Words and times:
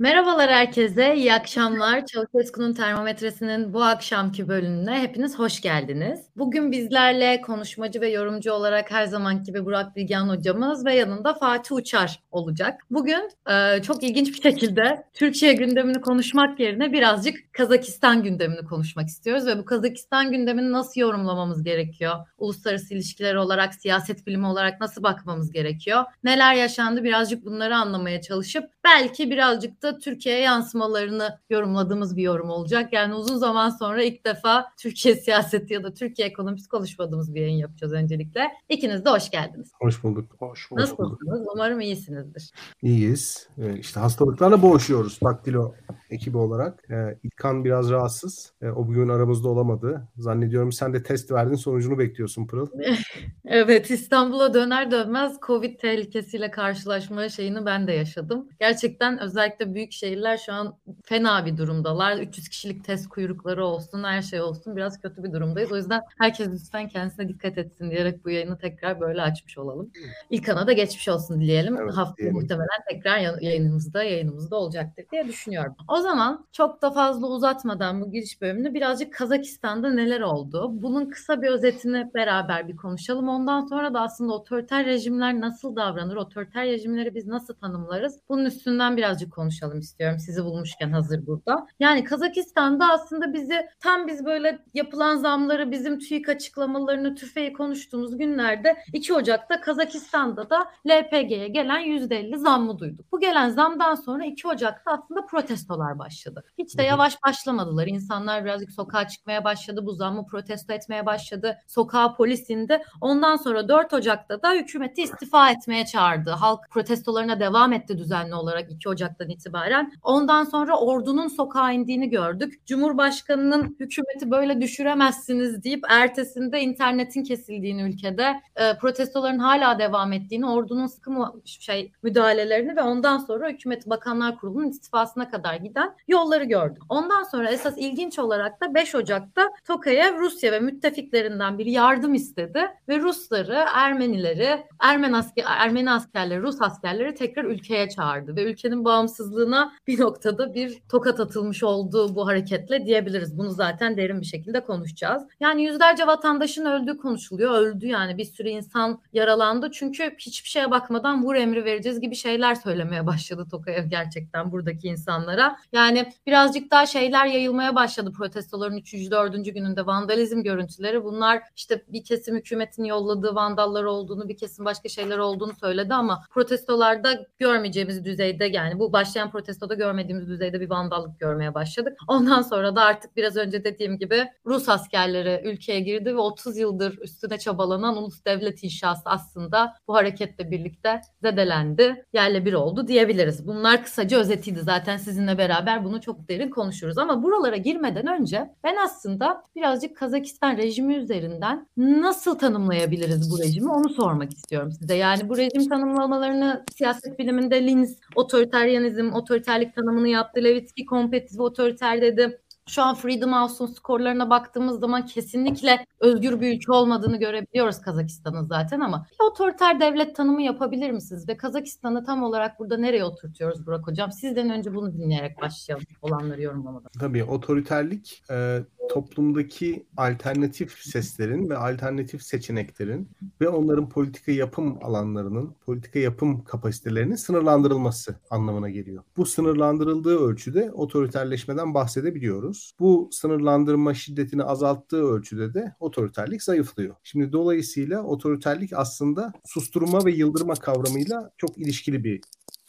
Merhabalar 0.00 0.50
herkese, 0.50 1.16
iyi 1.16 1.34
akşamlar. 1.34 2.06
Çavuşesku'nun 2.06 2.72
termometresinin 2.72 3.74
bu 3.74 3.82
akşamki 3.82 4.48
bölümüne 4.48 5.02
hepiniz 5.02 5.38
hoş 5.38 5.60
geldiniz. 5.60 6.20
Bugün 6.36 6.72
bizlerle 6.72 7.40
konuşmacı 7.40 8.00
ve 8.00 8.08
yorumcu 8.08 8.52
olarak 8.52 8.90
her 8.90 9.06
zaman 9.06 9.44
gibi 9.44 9.64
Burak 9.64 9.96
Bilgen 9.96 10.28
hocamız 10.28 10.84
ve 10.84 10.94
yanında 10.94 11.34
Fatih 11.34 11.76
Uçar 11.76 12.22
olacak. 12.30 12.80
Bugün 12.90 13.30
e, 13.50 13.82
çok 13.82 14.02
ilginç 14.02 14.28
bir 14.28 14.42
şekilde 14.42 15.04
Türkiye 15.12 15.52
gündemini 15.52 16.00
konuşmak 16.00 16.60
yerine 16.60 16.92
birazcık 16.92 17.52
Kazakistan 17.52 18.22
gündemini 18.22 18.64
konuşmak 18.64 19.08
istiyoruz 19.08 19.46
ve 19.46 19.58
bu 19.58 19.64
Kazakistan 19.64 20.30
gündemini 20.30 20.72
nasıl 20.72 21.00
yorumlamamız 21.00 21.62
gerekiyor? 21.62 22.14
Uluslararası 22.38 22.94
ilişkiler 22.94 23.34
olarak, 23.34 23.74
siyaset 23.74 24.26
bilimi 24.26 24.46
olarak 24.46 24.80
nasıl 24.80 25.02
bakmamız 25.02 25.52
gerekiyor? 25.52 26.04
Neler 26.24 26.54
yaşandı 26.54 27.04
birazcık 27.04 27.44
bunları 27.44 27.76
anlamaya 27.76 28.20
çalışıp 28.20 28.64
belki 28.84 29.30
birazcık 29.30 29.82
da 29.82 29.89
Türkiye'ye 29.98 30.40
yansımalarını 30.40 31.38
yorumladığımız 31.50 32.16
bir 32.16 32.22
yorum 32.22 32.50
olacak. 32.50 32.92
Yani 32.92 33.14
uzun 33.14 33.36
zaman 33.36 33.70
sonra 33.70 34.02
ilk 34.02 34.26
defa 34.26 34.72
Türkiye 34.78 35.14
siyaseti 35.24 35.74
ya 35.74 35.84
da 35.84 35.94
Türkiye 35.94 36.28
ekonomisi 36.28 36.68
konuşmadığımız 36.68 37.34
bir 37.34 37.40
yayın 37.40 37.56
yapacağız 37.56 37.92
öncelikle. 37.92 38.48
İkiniz 38.68 39.04
de 39.04 39.10
hoş 39.10 39.30
geldiniz. 39.30 39.72
Hoş 39.80 40.02
bulduk. 40.02 40.36
Hoş 40.38 40.70
bulduk. 40.70 40.82
Nasılsınız? 40.82 41.46
Umarım 41.54 41.80
iyisinizdir. 41.80 42.50
İyiyiz. 42.82 43.48
Ee, 43.58 43.78
işte 43.78 44.00
hastalıklarla 44.00 44.62
boğuşuyoruz 44.62 45.18
Daktilo 45.24 45.74
ekibi 46.10 46.36
olarak. 46.36 46.90
Ee, 46.90 47.18
İlkan 47.22 47.64
biraz 47.64 47.90
rahatsız. 47.90 48.52
Ee, 48.62 48.68
o 48.68 48.88
bugün 48.88 49.08
aramızda 49.08 49.48
olamadı. 49.48 50.08
Zannediyorum 50.16 50.72
sen 50.72 50.94
de 50.94 51.02
test 51.02 51.30
verdin 51.30 51.54
sonucunu 51.54 51.98
bekliyorsun 51.98 52.46
Pırıl. 52.46 52.66
evet 53.44 53.90
İstanbul'a 53.90 54.54
döner 54.54 54.90
dönmez 54.90 55.36
Covid 55.46 55.80
tehlikesiyle 55.80 56.50
karşılaşma 56.50 57.28
şeyini 57.28 57.66
ben 57.66 57.86
de 57.86 57.92
yaşadım. 57.92 58.48
Gerçekten 58.60 59.18
özellikle 59.18 59.74
büyük 59.74 59.92
şehirler 59.92 60.36
şu 60.36 60.52
an 60.52 60.78
fena 61.04 61.46
bir 61.46 61.56
durumdalar. 61.56 62.16
300 62.16 62.48
kişilik 62.48 62.84
test 62.84 63.08
kuyrukları 63.08 63.64
olsun, 63.64 64.04
her 64.04 64.22
şey 64.22 64.40
olsun. 64.40 64.76
Biraz 64.76 65.00
kötü 65.00 65.24
bir 65.24 65.32
durumdayız. 65.32 65.72
O 65.72 65.76
yüzden 65.76 66.02
herkes 66.18 66.48
lütfen 66.48 66.88
kendisine 66.88 67.28
dikkat 67.28 67.58
etsin 67.58 67.90
diyerek 67.90 68.24
bu 68.24 68.30
yayını 68.30 68.58
tekrar 68.58 69.00
böyle 69.00 69.22
açmış 69.22 69.58
olalım. 69.58 69.90
İlk 70.30 70.48
da 70.48 70.72
geçmiş 70.72 71.08
olsun 71.08 71.40
dileyelim. 71.40 71.76
Evet, 71.76 71.94
Haftaya 71.94 72.32
muhtemelen 72.32 72.84
tekrar 72.90 73.18
yayınımızda 73.40 74.02
yayınımızda 74.02 74.56
olacaktır 74.56 75.04
diye 75.12 75.28
düşünüyorum. 75.28 75.74
O 75.88 75.99
zaman 76.00 76.46
çok 76.52 76.82
da 76.82 76.90
fazla 76.90 77.26
uzatmadan 77.26 78.00
bu 78.00 78.10
giriş 78.10 78.40
bölümünü 78.40 78.74
birazcık 78.74 79.14
Kazakistan'da 79.14 79.90
neler 79.90 80.20
oldu? 80.20 80.68
Bunun 80.72 81.10
kısa 81.10 81.42
bir 81.42 81.48
özetini 81.48 82.10
beraber 82.14 82.68
bir 82.68 82.76
konuşalım. 82.76 83.28
Ondan 83.28 83.66
sonra 83.66 83.94
da 83.94 84.00
aslında 84.00 84.32
otoriter 84.32 84.86
rejimler 84.86 85.40
nasıl 85.40 85.76
davranır? 85.76 86.16
Otoriter 86.16 86.64
rejimleri 86.66 87.14
biz 87.14 87.26
nasıl 87.26 87.54
tanımlarız? 87.54 88.20
Bunun 88.28 88.44
üstünden 88.44 88.96
birazcık 88.96 89.32
konuşalım 89.32 89.78
istiyorum 89.78 90.18
sizi 90.18 90.44
bulmuşken 90.44 90.90
hazır 90.92 91.26
burada. 91.26 91.66
Yani 91.80 92.04
Kazakistan'da 92.04 92.86
aslında 92.92 93.32
bizi 93.32 93.66
tam 93.80 94.06
biz 94.06 94.24
böyle 94.24 94.58
yapılan 94.74 95.16
zamları 95.16 95.70
bizim 95.70 95.98
TÜİK 95.98 96.28
açıklamalarını 96.28 97.14
tüfeği 97.14 97.52
konuştuğumuz 97.52 98.18
günlerde 98.18 98.76
2 98.92 99.14
Ocak'ta 99.14 99.60
Kazakistan'da 99.60 100.50
da 100.50 100.66
LPG'ye 100.88 101.48
gelen 101.48 101.80
%50 101.80 102.36
zammı 102.36 102.78
duyduk. 102.78 103.12
Bu 103.12 103.20
gelen 103.20 103.48
zamdan 103.48 103.94
sonra 103.94 104.24
2 104.24 104.48
Ocak'ta 104.48 104.92
aslında 104.92 105.26
protestolar 105.26 105.89
başladı. 105.98 106.44
Hiç 106.58 106.78
de 106.78 106.82
yavaş 106.82 107.22
başlamadılar. 107.26 107.86
İnsanlar 107.86 108.44
birazcık 108.44 108.72
sokağa 108.72 109.08
çıkmaya 109.08 109.44
başladı. 109.44 109.86
Bu 109.86 109.92
zammı 109.92 110.26
protesto 110.26 110.72
etmeye 110.72 111.06
başladı. 111.06 111.56
Sokağa 111.66 112.14
polis 112.14 112.50
indi. 112.50 112.82
Ondan 113.00 113.36
sonra 113.36 113.68
4 113.68 113.92
Ocak'ta 113.92 114.42
da 114.42 114.52
hükümeti 114.52 115.02
istifa 115.02 115.50
etmeye 115.50 115.86
çağırdı. 115.86 116.30
Halk 116.30 116.60
protestolarına 116.70 117.40
devam 117.40 117.72
etti 117.72 117.98
düzenli 117.98 118.34
olarak 118.34 118.70
2 118.70 118.88
Ocak'tan 118.88 119.28
itibaren. 119.28 119.92
Ondan 120.02 120.44
sonra 120.44 120.76
ordunun 120.78 121.28
sokağa 121.28 121.72
indiğini 121.72 122.10
gördük. 122.10 122.66
Cumhurbaşkanının 122.66 123.76
hükümeti 123.80 124.30
böyle 124.30 124.60
düşüremezsiniz 124.60 125.64
deyip 125.64 125.84
ertesinde 125.88 126.60
internetin 126.60 127.24
kesildiğini 127.24 127.82
ülkede 127.82 128.40
e, 128.56 128.76
protestoların 128.78 129.38
hala 129.38 129.78
devam 129.78 130.12
ettiğini, 130.12 130.46
ordunun 130.46 130.86
sıkı 130.86 131.10
şey 131.44 131.92
müdahalelerini 132.02 132.76
ve 132.76 132.82
ondan 132.82 133.18
sonra 133.18 133.48
hükümet 133.48 133.86
bakanlar 133.86 134.38
kurulunun 134.38 134.68
istifasına 134.68 135.30
kadar 135.30 135.54
giden 135.54 135.79
yolları 136.08 136.44
gördük. 136.44 136.82
Ondan 136.88 137.22
sonra 137.22 137.50
esas 137.50 137.74
ilginç 137.78 138.18
olarak 138.18 138.60
da 138.60 138.74
5 138.74 138.94
Ocak'ta 138.94 139.48
Tokayev 139.64 140.18
Rusya 140.18 140.52
ve 140.52 140.60
müttefiklerinden 140.60 141.58
bir 141.58 141.66
yardım 141.66 142.14
istedi 142.14 142.66
ve 142.88 142.98
Rusları, 142.98 143.64
Ermenileri, 143.74 144.66
Ermen 144.80 145.12
asker, 145.12 145.44
Ermeni 145.48 145.90
askerleri, 145.90 146.42
Rus 146.42 146.62
askerleri 146.62 147.14
tekrar 147.14 147.44
ülkeye 147.44 147.88
çağırdı 147.88 148.36
ve 148.36 148.44
ülkenin 148.44 148.84
bağımsızlığını 148.84 149.40
sağlığına 149.40 149.72
bir 149.86 150.00
noktada 150.00 150.54
bir 150.54 150.82
tokat 150.88 151.20
atılmış 151.20 151.62
olduğu 151.62 152.14
bu 152.14 152.26
hareketle 152.26 152.86
diyebiliriz. 152.86 153.38
Bunu 153.38 153.50
zaten 153.50 153.96
derin 153.96 154.20
bir 154.20 154.26
şekilde 154.26 154.64
konuşacağız. 154.64 155.22
Yani 155.40 155.64
yüzlerce 155.64 156.06
vatandaşın 156.06 156.64
öldüğü 156.64 156.96
konuşuluyor. 156.96 157.54
Öldü 157.54 157.86
yani 157.86 158.18
bir 158.18 158.24
sürü 158.24 158.48
insan 158.48 159.00
yaralandı. 159.12 159.70
Çünkü 159.72 160.14
hiçbir 160.18 160.48
şeye 160.48 160.70
bakmadan 160.70 161.24
vur 161.24 161.34
emri 161.34 161.64
vereceğiz 161.64 162.00
gibi 162.00 162.14
şeyler 162.14 162.54
söylemeye 162.54 163.06
başladı 163.06 163.46
Tokayev 163.50 163.86
gerçekten 163.86 164.52
buradaki 164.52 164.88
insanlara. 164.88 165.56
Yani 165.72 166.12
birazcık 166.26 166.70
daha 166.70 166.86
şeyler 166.86 167.26
yayılmaya 167.26 167.74
başladı 167.74 168.12
protestoların 168.16 168.76
3. 168.76 169.10
4. 169.10 169.54
gününde 169.54 169.86
vandalizm 169.86 170.42
görüntüleri. 170.42 171.04
Bunlar 171.04 171.42
işte 171.56 171.84
bir 171.88 172.04
kesim 172.04 172.36
hükümetin 172.36 172.84
yolladığı 172.84 173.34
vandallar 173.34 173.84
olduğunu, 173.84 174.28
bir 174.28 174.36
kesim 174.36 174.64
başka 174.64 174.88
şeyler 174.88 175.18
olduğunu 175.18 175.52
söyledi 175.54 175.94
ama 175.94 176.24
protestolarda 176.30 177.26
görmeyeceğimiz 177.38 178.04
düzeyde 178.04 178.44
yani 178.44 178.78
bu 178.78 178.92
başlayan 178.92 179.30
protestoda 179.30 179.74
görmediğimiz 179.74 180.28
düzeyde 180.28 180.60
bir 180.60 180.70
vandallık 180.70 181.20
görmeye 181.20 181.54
başladık. 181.54 181.98
Ondan 182.08 182.42
sonra 182.42 182.76
da 182.76 182.82
artık 182.82 183.16
biraz 183.16 183.36
önce 183.36 183.64
dediğim 183.64 183.98
gibi 183.98 184.24
Rus 184.46 184.68
askerleri 184.68 185.48
ülkeye 185.48 185.80
girdi 185.80 186.14
ve 186.14 186.20
30 186.20 186.56
yıldır 186.56 186.98
üstüne 186.98 187.38
çabalanan 187.38 187.96
ulus 187.96 188.24
devlet 188.24 188.64
inşası 188.64 189.02
aslında 189.04 189.74
bu 189.88 189.94
hareketle 189.94 190.50
birlikte 190.50 191.00
zedelendi, 191.22 192.04
yerle 192.12 192.44
bir 192.44 192.52
oldu 192.52 192.88
diyebiliriz. 192.88 193.46
Bunlar 193.46 193.84
kısaca 193.84 194.18
özetiydi 194.18 194.60
zaten 194.60 194.96
sizinle 194.96 195.38
beraber 195.38 195.49
bunu 195.84 196.00
çok 196.00 196.28
derin 196.28 196.50
konuşuruz 196.50 196.98
ama 196.98 197.22
buralara 197.22 197.56
girmeden 197.56 198.06
önce 198.06 198.50
ben 198.64 198.76
aslında 198.84 199.42
birazcık 199.56 199.96
Kazakistan 199.96 200.56
rejimi 200.56 200.94
üzerinden 200.94 201.66
nasıl 201.76 202.38
tanımlayabiliriz 202.38 203.30
bu 203.30 203.38
rejimi 203.38 203.72
onu 203.72 203.88
sormak 203.88 204.32
istiyorum 204.32 204.72
size. 204.72 204.94
Yani 204.94 205.28
bu 205.28 205.36
rejim 205.36 205.68
tanımlamalarını 205.68 206.64
siyaset 206.76 207.18
biliminde 207.18 207.66
Linz, 207.66 207.98
otoriteryanizm 208.16 209.12
otoriterlik 209.12 209.74
tanımını 209.74 210.08
yaptı. 210.08 210.44
Levitsky 210.44 210.86
kompetitif 210.86 211.40
otoriter 211.40 212.02
dedi. 212.02 212.40
Şu 212.70 212.82
an 212.82 212.94
Freedom 212.94 213.32
House'un 213.32 213.66
skorlarına 213.66 214.30
baktığımız 214.30 214.80
zaman 214.80 215.06
kesinlikle 215.06 215.86
özgür 216.00 216.40
bir 216.40 216.56
ülke 216.56 216.72
olmadığını 216.72 217.18
görebiliyoruz 217.18 217.80
Kazakistan'ın 217.80 218.46
zaten 218.46 218.80
ama 218.80 219.06
bir 219.12 219.24
otoriter 219.30 219.80
devlet 219.80 220.16
tanımı 220.16 220.42
yapabilir 220.42 220.90
misiniz? 220.90 221.28
Ve 221.28 221.36
Kazakistan'ı 221.36 222.04
tam 222.04 222.22
olarak 222.22 222.58
burada 222.58 222.76
nereye 222.76 223.04
oturtuyoruz 223.04 223.66
Burak 223.66 223.86
Hocam? 223.86 224.12
Sizden 224.12 224.50
önce 224.50 224.74
bunu 224.74 224.92
dinleyerek 224.92 225.40
başlayalım 225.42 225.86
olanları 226.02 226.42
yorumlamada. 226.42 226.88
Tabii 227.00 227.24
otoriterlik 227.24 228.22
e, 228.30 228.60
toplumdaki 228.90 229.86
alternatif 229.96 230.78
seslerin 230.78 231.50
ve 231.50 231.56
alternatif 231.56 232.22
seçeneklerin 232.22 233.08
ve 233.40 233.48
onların 233.48 233.88
politika 233.88 234.32
yapım 234.32 234.78
alanlarının, 234.82 235.54
politika 235.66 235.98
yapım 235.98 236.44
kapasitelerinin 236.44 237.14
sınırlandırılması 237.14 238.14
anlamına 238.30 238.70
geliyor. 238.70 239.02
Bu 239.16 239.26
sınırlandırıldığı 239.26 240.18
ölçüde 240.18 240.72
otoriterleşmeden 240.72 241.74
bahsedebiliyoruz. 241.74 242.59
Bu 242.80 243.08
sınırlandırma 243.12 243.94
şiddetini 243.94 244.44
azalttığı 244.44 245.02
ölçüde 245.02 245.54
de 245.54 245.74
otoriterlik 245.80 246.42
zayıflıyor. 246.42 246.96
Şimdi 247.02 247.32
dolayısıyla 247.32 248.02
otoriterlik 248.02 248.72
aslında 248.72 249.32
susturma 249.46 250.04
ve 250.04 250.12
yıldırma 250.12 250.54
kavramıyla 250.54 251.32
çok 251.36 251.58
ilişkili 251.58 252.04
bir 252.04 252.20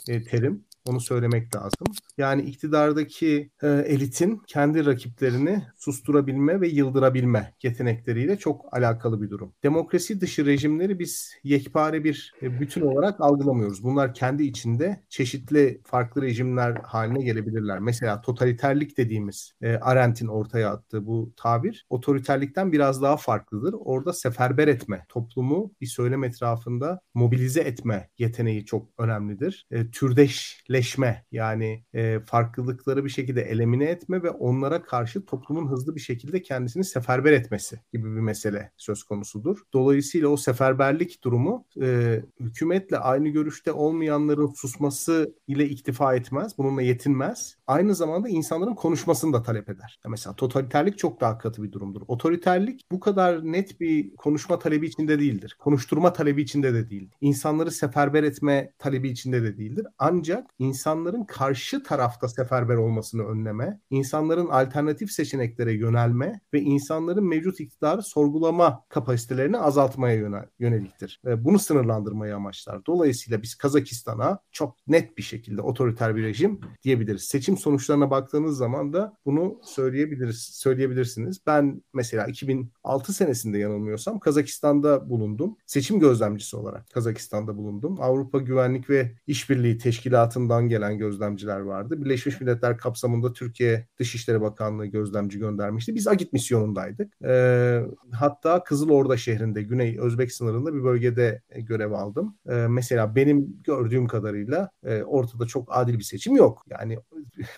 e, 0.07 0.23
terim. 0.23 0.65
Onu 0.85 1.01
söylemek 1.01 1.55
lazım. 1.55 1.87
Yani 2.17 2.41
iktidardaki 2.41 3.51
e, 3.63 3.67
elitin 3.67 4.41
kendi 4.47 4.85
rakiplerini 4.85 5.63
susturabilme 5.77 6.61
ve 6.61 6.67
yıldırabilme 6.67 7.53
yetenekleriyle 7.63 8.37
çok 8.37 8.77
alakalı 8.77 9.21
bir 9.21 9.29
durum. 9.29 9.53
Demokrasi 9.63 10.21
dışı 10.21 10.45
rejimleri 10.45 10.99
biz 10.99 11.33
yekpare 11.43 12.03
bir 12.03 12.33
e, 12.41 12.59
bütün 12.59 12.81
olarak 12.81 13.21
algılamıyoruz. 13.21 13.83
Bunlar 13.83 14.13
kendi 14.13 14.43
içinde 14.43 15.03
çeşitli 15.09 15.81
farklı 15.85 16.21
rejimler 16.21 16.75
haline 16.75 17.23
gelebilirler. 17.23 17.79
Mesela 17.79 18.21
totaliterlik 18.21 18.97
dediğimiz 18.97 19.51
e, 19.61 19.75
Arendt'in 19.75 20.27
ortaya 20.27 20.69
attığı 20.69 21.05
bu 21.05 21.33
tabir 21.37 21.85
otoriterlikten 21.89 22.71
biraz 22.71 23.01
daha 23.01 23.17
farklıdır. 23.17 23.75
Orada 23.79 24.13
seferber 24.13 24.67
etme, 24.67 25.05
toplumu 25.09 25.71
bir 25.81 25.87
söylem 25.87 26.23
etrafında 26.23 26.99
mobilize 27.13 27.61
etme 27.61 28.09
yeteneği 28.17 28.65
çok 28.65 28.87
önemlidir. 28.97 29.65
E, 29.71 29.91
türdeş 29.91 30.63
seferberleşme 30.71 31.25
yani 31.31 31.83
e, 31.93 32.19
farklılıkları 32.19 33.05
bir 33.05 33.09
şekilde 33.09 33.41
elemine 33.41 33.85
etme 33.85 34.23
ve 34.23 34.29
onlara 34.29 34.83
karşı 34.83 35.25
toplumun 35.25 35.67
hızlı 35.67 35.95
bir 35.95 35.99
şekilde 35.99 36.41
kendisini 36.41 36.83
seferber 36.83 37.31
etmesi 37.31 37.79
gibi 37.93 38.15
bir 38.15 38.21
mesele 38.21 38.71
söz 38.77 39.03
konusudur. 39.03 39.57
Dolayısıyla 39.73 40.27
o 40.27 40.37
seferberlik 40.37 41.23
durumu 41.23 41.65
e, 41.81 42.21
hükümetle 42.39 42.97
aynı 42.97 43.29
görüşte 43.29 43.71
olmayanların 43.71 44.53
susması 44.55 45.35
ile 45.47 45.65
iktifa 45.65 46.15
etmez. 46.15 46.57
Bununla 46.57 46.81
yetinmez. 46.81 47.57
Aynı 47.71 47.95
zamanda 47.95 48.29
insanların 48.29 48.75
konuşmasını 48.75 49.33
da 49.33 49.43
talep 49.43 49.69
eder. 49.69 49.99
Mesela 50.07 50.35
totaliterlik 50.35 50.97
çok 50.97 51.21
daha 51.21 51.37
katı 51.37 51.63
bir 51.63 51.71
durumdur. 51.71 52.01
Otoriterlik 52.07 52.81
bu 52.91 52.99
kadar 52.99 53.51
net 53.51 53.79
bir 53.79 54.15
konuşma 54.15 54.59
talebi 54.59 54.87
içinde 54.87 55.19
değildir. 55.19 55.55
Konuşturma 55.59 56.13
talebi 56.13 56.41
içinde 56.41 56.73
de 56.73 56.89
değil. 56.89 57.09
İnsanları 57.21 57.71
seferber 57.71 58.23
etme 58.23 58.73
talebi 58.79 59.09
içinde 59.09 59.43
de 59.43 59.57
değildir. 59.57 59.87
Ancak 59.97 60.47
insanların 60.59 61.23
karşı 61.23 61.83
tarafta 61.83 62.27
seferber 62.27 62.75
olmasını 62.75 63.23
önleme, 63.23 63.79
insanların 63.89 64.47
alternatif 64.47 65.11
seçeneklere 65.11 65.73
yönelme 65.73 66.41
ve 66.53 66.61
insanların 66.61 67.27
mevcut 67.27 67.59
iktidarı 67.59 68.03
sorgulama 68.03 68.83
kapasitelerini 68.89 69.57
azaltmaya 69.57 70.15
yönel, 70.15 70.45
yöneliktir. 70.59 71.21
Bunu 71.25 71.59
sınırlandırmayı 71.59 72.35
amaçlar. 72.35 72.85
Dolayısıyla 72.85 73.41
biz 73.41 73.55
Kazakistan'a 73.55 74.39
çok 74.51 74.87
net 74.87 75.17
bir 75.17 75.23
şekilde 75.23 75.61
otoriter 75.61 76.15
bir 76.15 76.23
rejim 76.23 76.59
diyebiliriz. 76.83 77.23
Seçim 77.23 77.60
sonuçlarına 77.61 78.11
baktığınız 78.11 78.57
zaman 78.57 78.93
da 78.93 79.17
bunu 79.25 79.59
söyleyebiliriz, 79.63 80.41
söyleyebilirsiniz. 80.41 81.39
Ben 81.47 81.81
mesela 81.93 82.25
2006 82.25 83.13
senesinde 83.13 83.57
yanılmıyorsam 83.57 84.19
Kazakistan'da 84.19 85.09
bulundum. 85.09 85.57
Seçim 85.65 85.99
gözlemcisi 85.99 86.57
olarak 86.57 86.89
Kazakistan'da 86.89 87.57
bulundum. 87.57 87.97
Avrupa 88.01 88.37
Güvenlik 88.37 88.89
ve 88.89 89.11
İşbirliği 89.27 89.77
Teşkilatı'ndan 89.77 90.69
gelen 90.69 90.97
gözlemciler 90.97 91.59
vardı. 91.59 92.01
Birleşmiş 92.01 92.41
Milletler 92.41 92.77
kapsamında 92.77 93.33
Türkiye 93.33 93.87
Dışişleri 93.99 94.41
Bakanlığı 94.41 94.85
gözlemci 94.85 95.39
göndermişti. 95.39 95.95
Biz 95.95 96.07
Agit 96.07 96.33
misyonundaydık. 96.33 97.13
Ee, 97.23 97.81
hatta 98.11 98.63
Kızılorda 98.63 99.17
şehrinde 99.17 99.63
Güney 99.63 99.99
Özbek 99.99 100.31
sınırında 100.31 100.73
bir 100.73 100.83
bölgede 100.83 101.41
görev 101.55 101.91
aldım. 101.91 102.37
Ee, 102.49 102.53
mesela 102.53 103.15
benim 103.15 103.61
gördüğüm 103.63 104.07
kadarıyla 104.07 104.69
e, 104.83 105.03
ortada 105.03 105.45
çok 105.45 105.77
adil 105.77 105.97
bir 105.99 106.03
seçim 106.03 106.35
yok. 106.35 106.65
Yani 106.69 106.97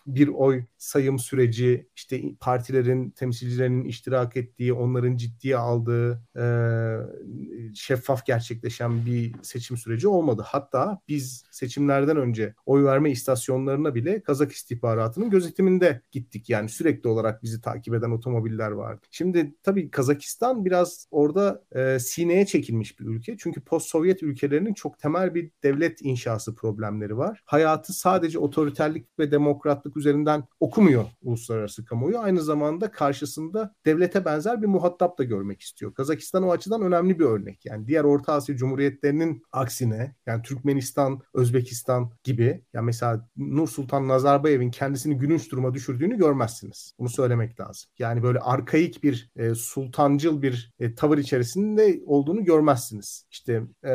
bir 0.07 0.27
oy 0.27 0.63
sayım 0.77 1.19
süreci, 1.19 1.87
işte 1.95 2.21
partilerin 2.39 3.09
temsilcilerinin 3.09 3.85
iştirak 3.85 4.37
ettiği, 4.37 4.73
onların 4.73 5.17
ciddiye 5.17 5.57
aldığı, 5.57 6.21
e, 6.37 6.45
şeffaf 7.75 8.25
gerçekleşen 8.25 9.05
bir 9.05 9.35
seçim 9.41 9.77
süreci 9.77 10.07
olmadı. 10.07 10.43
Hatta 10.45 10.99
biz 11.07 11.43
seçimlerden 11.51 12.17
önce 12.17 12.53
oy 12.65 12.83
verme 12.83 13.11
istasyonlarına 13.11 13.95
bile 13.95 14.23
Kazak 14.23 14.51
istihbaratının 14.51 15.29
gözetiminde 15.29 16.01
gittik. 16.11 16.49
Yani 16.49 16.69
sürekli 16.69 17.09
olarak 17.09 17.43
bizi 17.43 17.61
takip 17.61 17.93
eden 17.93 18.11
otomobiller 18.11 18.71
vardı. 18.71 19.01
Şimdi 19.11 19.55
tabii 19.63 19.91
Kazakistan 19.91 20.65
biraz 20.65 21.07
orada 21.11 21.63
e, 21.71 21.99
sineye 21.99 22.45
çekilmiş 22.45 22.99
bir 22.99 23.05
ülke. 23.05 23.37
Çünkü 23.37 23.61
post-Sovyet 23.61 24.23
ülkelerinin 24.23 24.73
çok 24.73 24.99
temel 24.99 25.35
bir 25.35 25.51
devlet 25.63 26.01
inşası 26.01 26.55
problemleri 26.55 27.17
var. 27.17 27.41
Hayatı 27.45 27.93
sadece 27.93 28.39
otoriterlik 28.39 29.19
ve 29.19 29.31
demokratlık 29.73 29.97
üzerinden 29.97 30.43
okumuyor 30.59 31.05
uluslararası 31.21 31.85
kamuoyu. 31.85 32.19
Aynı 32.19 32.41
zamanda 32.41 32.91
karşısında 32.91 33.75
devlete 33.85 34.25
benzer 34.25 34.61
bir 34.61 34.67
muhatap 34.67 35.17
da 35.17 35.23
görmek 35.23 35.61
istiyor. 35.61 35.93
Kazakistan 35.93 36.43
o 36.43 36.51
açıdan 36.51 36.81
önemli 36.81 37.19
bir 37.19 37.25
örnek. 37.25 37.65
Yani 37.65 37.87
diğer 37.87 38.03
Orta 38.03 38.33
Asya 38.33 38.55
Cumhuriyetlerinin 38.55 39.43
aksine 39.51 40.15
yani 40.25 40.41
Türkmenistan, 40.41 41.21
Özbekistan 41.33 42.11
gibi 42.23 42.63
yani 42.73 42.85
mesela 42.85 43.29
Nur 43.37 43.67
Sultan 43.67 44.07
Nazarbayev'in 44.07 44.71
kendisini 44.71 45.17
gülünç 45.17 45.51
duruma 45.51 45.73
düşürdüğünü 45.73 46.17
görmezsiniz. 46.17 46.93
Bunu 46.99 47.09
söylemek 47.09 47.59
lazım. 47.59 47.89
Yani 47.99 48.23
böyle 48.23 48.39
arkaik 48.39 49.03
bir 49.03 49.31
e, 49.35 49.55
sultancıl 49.55 50.41
bir 50.41 50.73
e, 50.79 50.95
tavır 50.95 51.17
içerisinde 51.17 51.99
olduğunu 52.05 52.43
görmezsiniz. 52.43 53.27
İşte 53.31 53.53
e, 53.83 53.93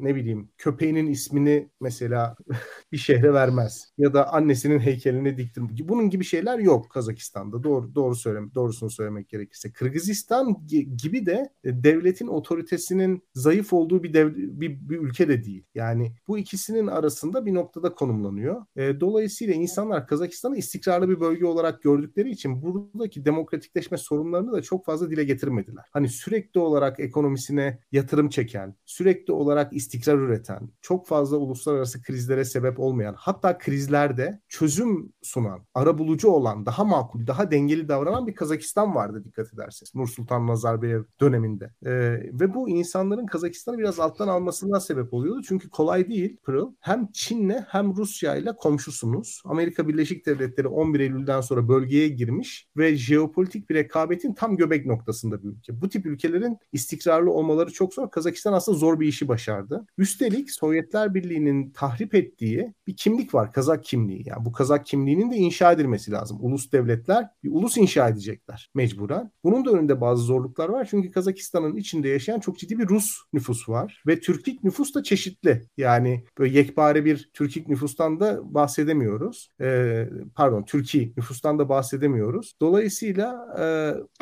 ne 0.00 0.14
bileyim 0.14 0.50
köpeğinin 0.58 1.06
ismini 1.06 1.68
mesela 1.80 2.36
bir 2.92 2.98
şehre 2.98 3.32
vermez 3.32 3.92
ya 3.98 4.14
da 4.14 4.32
annesinin 4.68 4.78
heykelini 4.78 5.36
diktir. 5.36 5.62
Bunun 5.88 6.10
gibi 6.10 6.24
şeyler 6.24 6.58
yok 6.58 6.90
Kazakistan'da. 6.90 7.62
Doğru 7.62 7.94
doğru 7.94 8.14
söylem 8.14 8.50
doğrusunu 8.54 8.90
söylemek 8.90 9.28
gerekirse. 9.28 9.72
Kırgızistan 9.72 10.66
gibi 11.02 11.26
de 11.26 11.52
e, 11.64 11.82
devletin 11.84 12.26
otoritesinin 12.26 13.22
zayıf 13.34 13.72
olduğu 13.72 14.02
bir, 14.02 14.12
dev, 14.12 14.34
bir, 14.36 14.88
bir 14.88 14.98
ülke 14.98 15.28
de 15.28 15.44
değil. 15.44 15.64
Yani 15.74 16.12
bu 16.28 16.38
ikisinin 16.38 16.86
arasında 16.86 17.46
bir 17.46 17.54
noktada 17.54 17.94
konumlanıyor. 17.94 18.62
E, 18.76 19.00
dolayısıyla 19.00 19.54
insanlar 19.54 20.06
Kazakistan'ı 20.06 20.56
istikrarlı 20.56 21.08
bir 21.08 21.20
bölge 21.20 21.46
olarak 21.46 21.82
gördükleri 21.82 22.30
için 22.30 22.62
buradaki 22.62 23.24
demokratikleşme 23.24 23.96
sorunlarını 23.96 24.52
da 24.52 24.62
çok 24.62 24.84
fazla 24.84 25.10
dile 25.10 25.24
getirmediler. 25.24 25.84
Hani 25.92 26.08
sürekli 26.08 26.60
olarak 26.60 27.00
ekonomisine 27.00 27.78
yatırım 27.92 28.28
çeken, 28.28 28.74
sürekli 28.84 29.32
olarak 29.32 29.72
istikrar 29.72 30.18
üreten, 30.18 30.70
çok 30.80 31.06
fazla 31.06 31.36
uluslararası 31.36 32.02
krizlere 32.02 32.44
sebep 32.44 32.80
olmayan, 32.80 33.14
hatta 33.18 33.58
krizlerde 33.58 34.40
çözüm 34.58 35.12
sunan, 35.22 35.60
ara 35.74 35.98
bulucu 35.98 36.28
olan, 36.28 36.66
daha 36.66 36.84
makul, 36.84 37.26
daha 37.26 37.50
dengeli 37.50 37.88
davranan 37.88 38.26
bir 38.26 38.34
Kazakistan 38.34 38.94
vardı 38.94 39.24
dikkat 39.24 39.54
ederseniz. 39.54 39.94
Nursultan 39.94 40.46
Nazarbayev 40.46 41.02
döneminde. 41.20 41.72
Ee, 41.86 41.90
ve 42.40 42.54
bu 42.54 42.68
insanların 42.68 43.26
Kazakistan'ı 43.26 43.78
biraz 43.78 44.00
alttan 44.00 44.28
almasından 44.28 44.78
sebep 44.78 45.14
oluyordu. 45.14 45.42
Çünkü 45.48 45.70
kolay 45.70 46.08
değil 46.08 46.36
Pırıl. 46.42 46.72
Hem 46.80 47.08
Çin'le 47.12 47.64
hem 47.68 47.96
Rusya 47.96 48.36
ile 48.36 48.52
komşusunuz. 48.56 49.42
Amerika 49.44 49.88
Birleşik 49.88 50.26
Devletleri 50.26 50.68
11 50.68 51.00
Eylül'den 51.00 51.40
sonra 51.40 51.68
bölgeye 51.68 52.08
girmiş 52.08 52.68
ve 52.76 52.96
jeopolitik 52.96 53.70
bir 53.70 53.74
rekabetin 53.74 54.34
tam 54.34 54.56
göbek 54.56 54.86
noktasında 54.86 55.42
bir 55.42 55.48
ülke. 55.48 55.80
Bu 55.80 55.88
tip 55.88 56.06
ülkelerin 56.06 56.58
istikrarlı 56.72 57.30
olmaları 57.30 57.72
çok 57.72 57.94
zor. 57.94 58.10
Kazakistan 58.10 58.52
aslında 58.52 58.78
zor 58.78 59.00
bir 59.00 59.08
işi 59.08 59.28
başardı. 59.28 59.86
Üstelik 59.98 60.50
Sovyetler 60.50 61.14
Birliği'nin 61.14 61.70
tahrip 61.70 62.14
ettiği 62.14 62.74
bir 62.86 62.96
kimlik 62.96 63.34
var. 63.34 63.52
Kazak 63.52 63.84
kimliği. 63.84 64.22
Yani 64.28 64.47
bu 64.48 64.52
Kazak 64.52 64.86
kimliğinin 64.86 65.30
de 65.30 65.36
inşa 65.36 65.72
edilmesi 65.72 66.12
lazım. 66.12 66.38
Ulus 66.40 66.72
devletler 66.72 67.28
bir 67.44 67.50
ulus 67.52 67.76
inşa 67.76 68.08
edecekler 68.08 68.70
mecburen. 68.74 69.30
Bunun 69.44 69.64
da 69.64 69.70
önünde 69.70 70.00
bazı 70.00 70.22
zorluklar 70.22 70.68
var. 70.68 70.88
Çünkü 70.90 71.10
Kazakistan'ın 71.10 71.76
içinde 71.76 72.08
yaşayan 72.08 72.40
çok 72.40 72.58
ciddi 72.58 72.78
bir 72.78 72.88
Rus 72.88 73.18
nüfus 73.32 73.68
var. 73.68 74.02
Ve 74.06 74.20
Türkik 74.20 74.64
nüfus 74.64 74.94
da 74.94 75.02
çeşitli. 75.02 75.68
Yani 75.76 76.24
böyle 76.38 76.58
yekpare 76.58 77.04
bir 77.04 77.30
Türkik 77.34 77.68
nüfustan 77.68 78.20
da 78.20 78.54
bahsedemiyoruz. 78.54 79.50
Ee, 79.60 80.08
pardon 80.34 80.62
Türkiye 80.62 81.12
nüfustan 81.16 81.58
da 81.58 81.68
bahsedemiyoruz. 81.68 82.54
Dolayısıyla 82.60 83.54
e, 83.58 83.64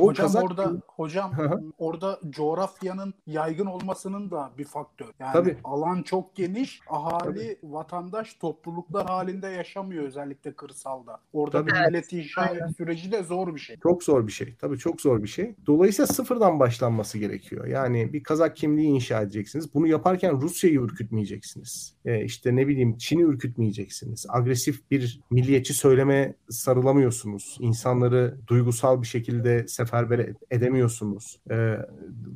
o 0.00 0.06
hocam 0.06 0.26
Kazak... 0.26 0.44
orada 0.44 0.82
hocam 0.87 1.32
orada 1.79 2.20
coğrafyanın 2.31 3.15
yaygın 3.27 3.67
olmasının 3.67 4.31
da 4.31 4.50
bir 4.58 4.65
faktör. 4.65 5.06
Yani 5.19 5.32
Tabii. 5.32 5.56
alan 5.65 6.03
çok 6.03 6.36
geniş, 6.36 6.81
ahali 6.89 7.58
vatandaş 7.62 8.34
topluluklar 8.34 9.06
halinde 9.06 9.48
yaşamıyor 9.48 10.10
özellikle 10.17 10.53
kırsalda. 10.53 11.20
Orada 11.32 11.58
Tabii. 11.58 11.70
bir 11.70 11.87
millet 11.87 12.13
inşa 12.13 12.69
süreci 12.77 13.13
de 13.13 13.23
zor 13.23 13.55
bir 13.55 13.61
şey. 13.61 13.77
Çok 13.82 14.05
zor 14.05 14.27
bir 14.27 14.32
şey. 14.32 14.55
Tabii 14.61 14.79
çok 14.79 15.01
zor 15.01 15.23
bir 15.23 15.29
şey. 15.29 15.55
Dolayısıyla 15.67 16.06
sıfırdan 16.06 16.61
başlanması 16.61 17.19
gerekiyor. 17.19 17.67
Yani 17.67 18.13
bir 18.13 18.23
Kazak 18.23 18.56
kimliği 18.56 18.89
inşa 18.89 19.23
edeceksiniz. 19.23 19.75
Bunu 19.75 19.87
yaparken 19.87 20.41
Rusya'yı 20.41 20.81
ürkütmeyeceksiniz. 20.81 21.94
Ee, 22.05 22.25
işte 22.25 22.56
ne 22.56 22.69
bileyim 22.69 22.96
Çin'i 22.99 23.23
ürkütmeyeceksiniz. 23.23 24.27
Agresif 24.29 24.91
bir 24.91 25.20
milliyetçi 25.31 25.75
söyleme 25.75 26.35
sarılamıyorsunuz. 26.51 27.56
İnsanları 27.61 28.39
duygusal 28.46 29.03
bir 29.03 29.06
şekilde 29.06 29.69
seferber 29.69 30.19
ed- 30.19 30.37
edemiyorsunuz. 30.51 31.41
Ee, 31.51 31.77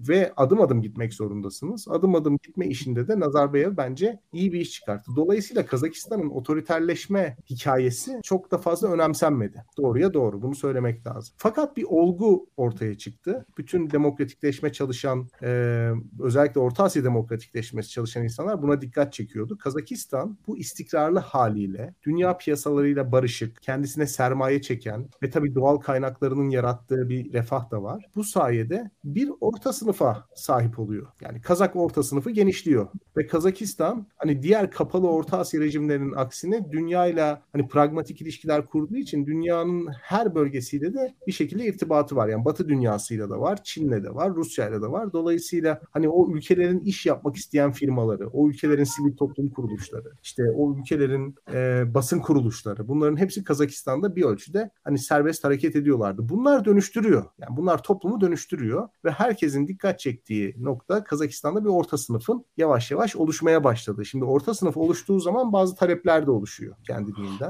ve 0.09 0.33
adım 0.37 0.61
adım 0.61 0.83
gitmek 0.83 1.15
zorundasınız. 1.15 1.89
Adım 1.89 2.15
adım 2.15 2.39
gitme 2.43 2.67
işinde 2.67 3.09
de 3.09 3.21
Nazarbayev 3.21 3.77
bence 3.77 4.21
iyi 4.33 4.53
bir 4.53 4.61
iş 4.61 4.71
çıkarttı. 4.71 5.11
Dolayısıyla 5.17 5.67
Kazakistan'ın 5.67 6.31
otoriterleşme 6.31 7.37
hikayesi 7.51 7.70
çok 8.23 8.51
da 8.51 8.59
fazla 8.59 8.89
önemsenmedi. 8.93 9.65
Doğruya 9.77 10.15
doğru 10.15 10.43
bunu 10.43 10.55
söylemek 10.55 11.07
lazım. 11.07 11.35
Fakat 11.39 11.77
bir 11.77 11.85
olgu 11.89 12.47
ortaya 12.57 12.99
çıktı. 12.99 13.47
Bütün 13.59 13.91
demokratikleşme 13.91 14.73
çalışan 14.73 15.29
e, 15.43 15.91
özellikle 16.21 16.61
Orta 16.61 16.85
Asya 16.85 17.05
demokratikleşmesi 17.05 17.91
çalışan 17.91 18.23
insanlar 18.23 18.63
buna 18.63 18.81
dikkat 18.81 19.13
çekiyordu. 19.13 19.59
Kazakistan 19.59 20.39
bu 20.47 20.59
istikrarlı 20.59 21.19
haliyle 21.19 21.95
dünya 22.03 22.39
piyasalarıyla 22.39 23.13
barışık, 23.13 23.63
kendisine 23.63 24.07
sermaye 24.07 24.63
çeken 24.63 25.09
ve 25.23 25.31
tabii 25.31 25.55
doğal 25.55 25.77
kaynaklarının 25.77 26.51
yarattığı 26.51 27.09
bir 27.09 27.33
refah 27.33 27.71
da 27.71 27.83
var. 27.83 28.05
Bu 28.17 28.25
sayede 28.25 28.91
bir 29.05 29.31
orta 29.41 29.73
sınıfa 29.73 30.27
sahip 30.35 30.79
oluyor. 30.79 31.07
Yani 31.21 31.41
Kazak 31.41 31.77
orta 31.77 32.03
sınıfı 32.03 32.31
genişliyor 32.31 32.89
ve 33.17 33.27
Kazakistan 33.27 34.07
hani 34.17 34.43
diğer 34.43 34.71
kapalı 34.71 35.11
Orta 35.11 35.39
Asya 35.39 35.61
rejimlerinin 35.61 36.13
aksine 36.13 36.73
dünyayla 36.73 37.43
hani 37.53 37.60
pragmatik 37.69 38.21
ilişkiler 38.23 38.67
kurduğu 38.67 38.97
için 38.97 39.27
dünyanın 39.27 39.89
her 40.03 40.35
bölgesiyle 40.35 40.95
de 40.95 41.15
bir 41.27 41.33
şekilde 41.33 41.67
irtibatı 41.67 42.17
var. 42.17 42.29
Yani 42.29 42.45
Batı 42.45 42.69
dünyasıyla 42.69 43.31
da 43.31 43.41
var, 43.41 43.63
Çin'le 43.65 44.05
de 44.05 44.15
var, 44.15 44.35
Rusya'yla 44.35 44.83
da 44.83 44.93
var. 44.93 45.13
Dolayısıyla 45.13 45.81
hani 45.91 46.09
o 46.09 46.31
ülkelerin 46.33 46.81
iş 46.81 47.07
yapmak 47.07 47.37
isteyen 47.37 47.73
firmaları, 47.73 48.29
o 48.29 48.49
ülkelerin 48.49 48.85
sivil 48.85 49.17
toplum 49.17 49.51
kuruluşları, 49.51 50.13
işte 50.23 50.43
o 50.57 50.77
ülkelerin 50.79 51.35
e, 51.53 51.83
basın 51.95 52.21
kuruluşları 52.21 52.89
bunların 52.89 53.17
hepsi 53.17 53.45
Kazakistan'da 53.45 54.17
bir 54.17 54.23
ölçüde 54.23 54.71
hani 54.85 54.99
serbest 54.99 55.45
hareket 55.45 55.77
ediyorlardı. 55.77 56.29
Bunlar 56.29 56.65
dönüştürüyor. 56.65 57.25
Yani 57.39 57.57
bunlar 57.57 57.83
toplumu 57.83 58.21
dönüştürüyor 58.21 58.89
ve 59.05 59.11
herkesin 59.11 59.69
dikkat 59.69 59.99
çektiği 59.99 60.55
nokta 60.59 61.05
Kazakistan'da 61.05 61.65
bir 61.65 61.69
orta 61.69 61.99
sınıfın 61.99 62.45
yavaş 62.57 62.91
yavaş 62.91 63.17
oluşmaya 63.17 63.65
başladı. 63.65 64.05
Şimdi 64.05 64.25
orta 64.25 64.55
sınıf 64.55 64.77
oluştuğu 64.77 65.21
zaman 65.21 65.53
bazı 65.53 65.75
talepler 65.75 66.27
de 66.27 66.31
oluşuyor 66.31 66.77
kendiliğinden. 66.87 67.50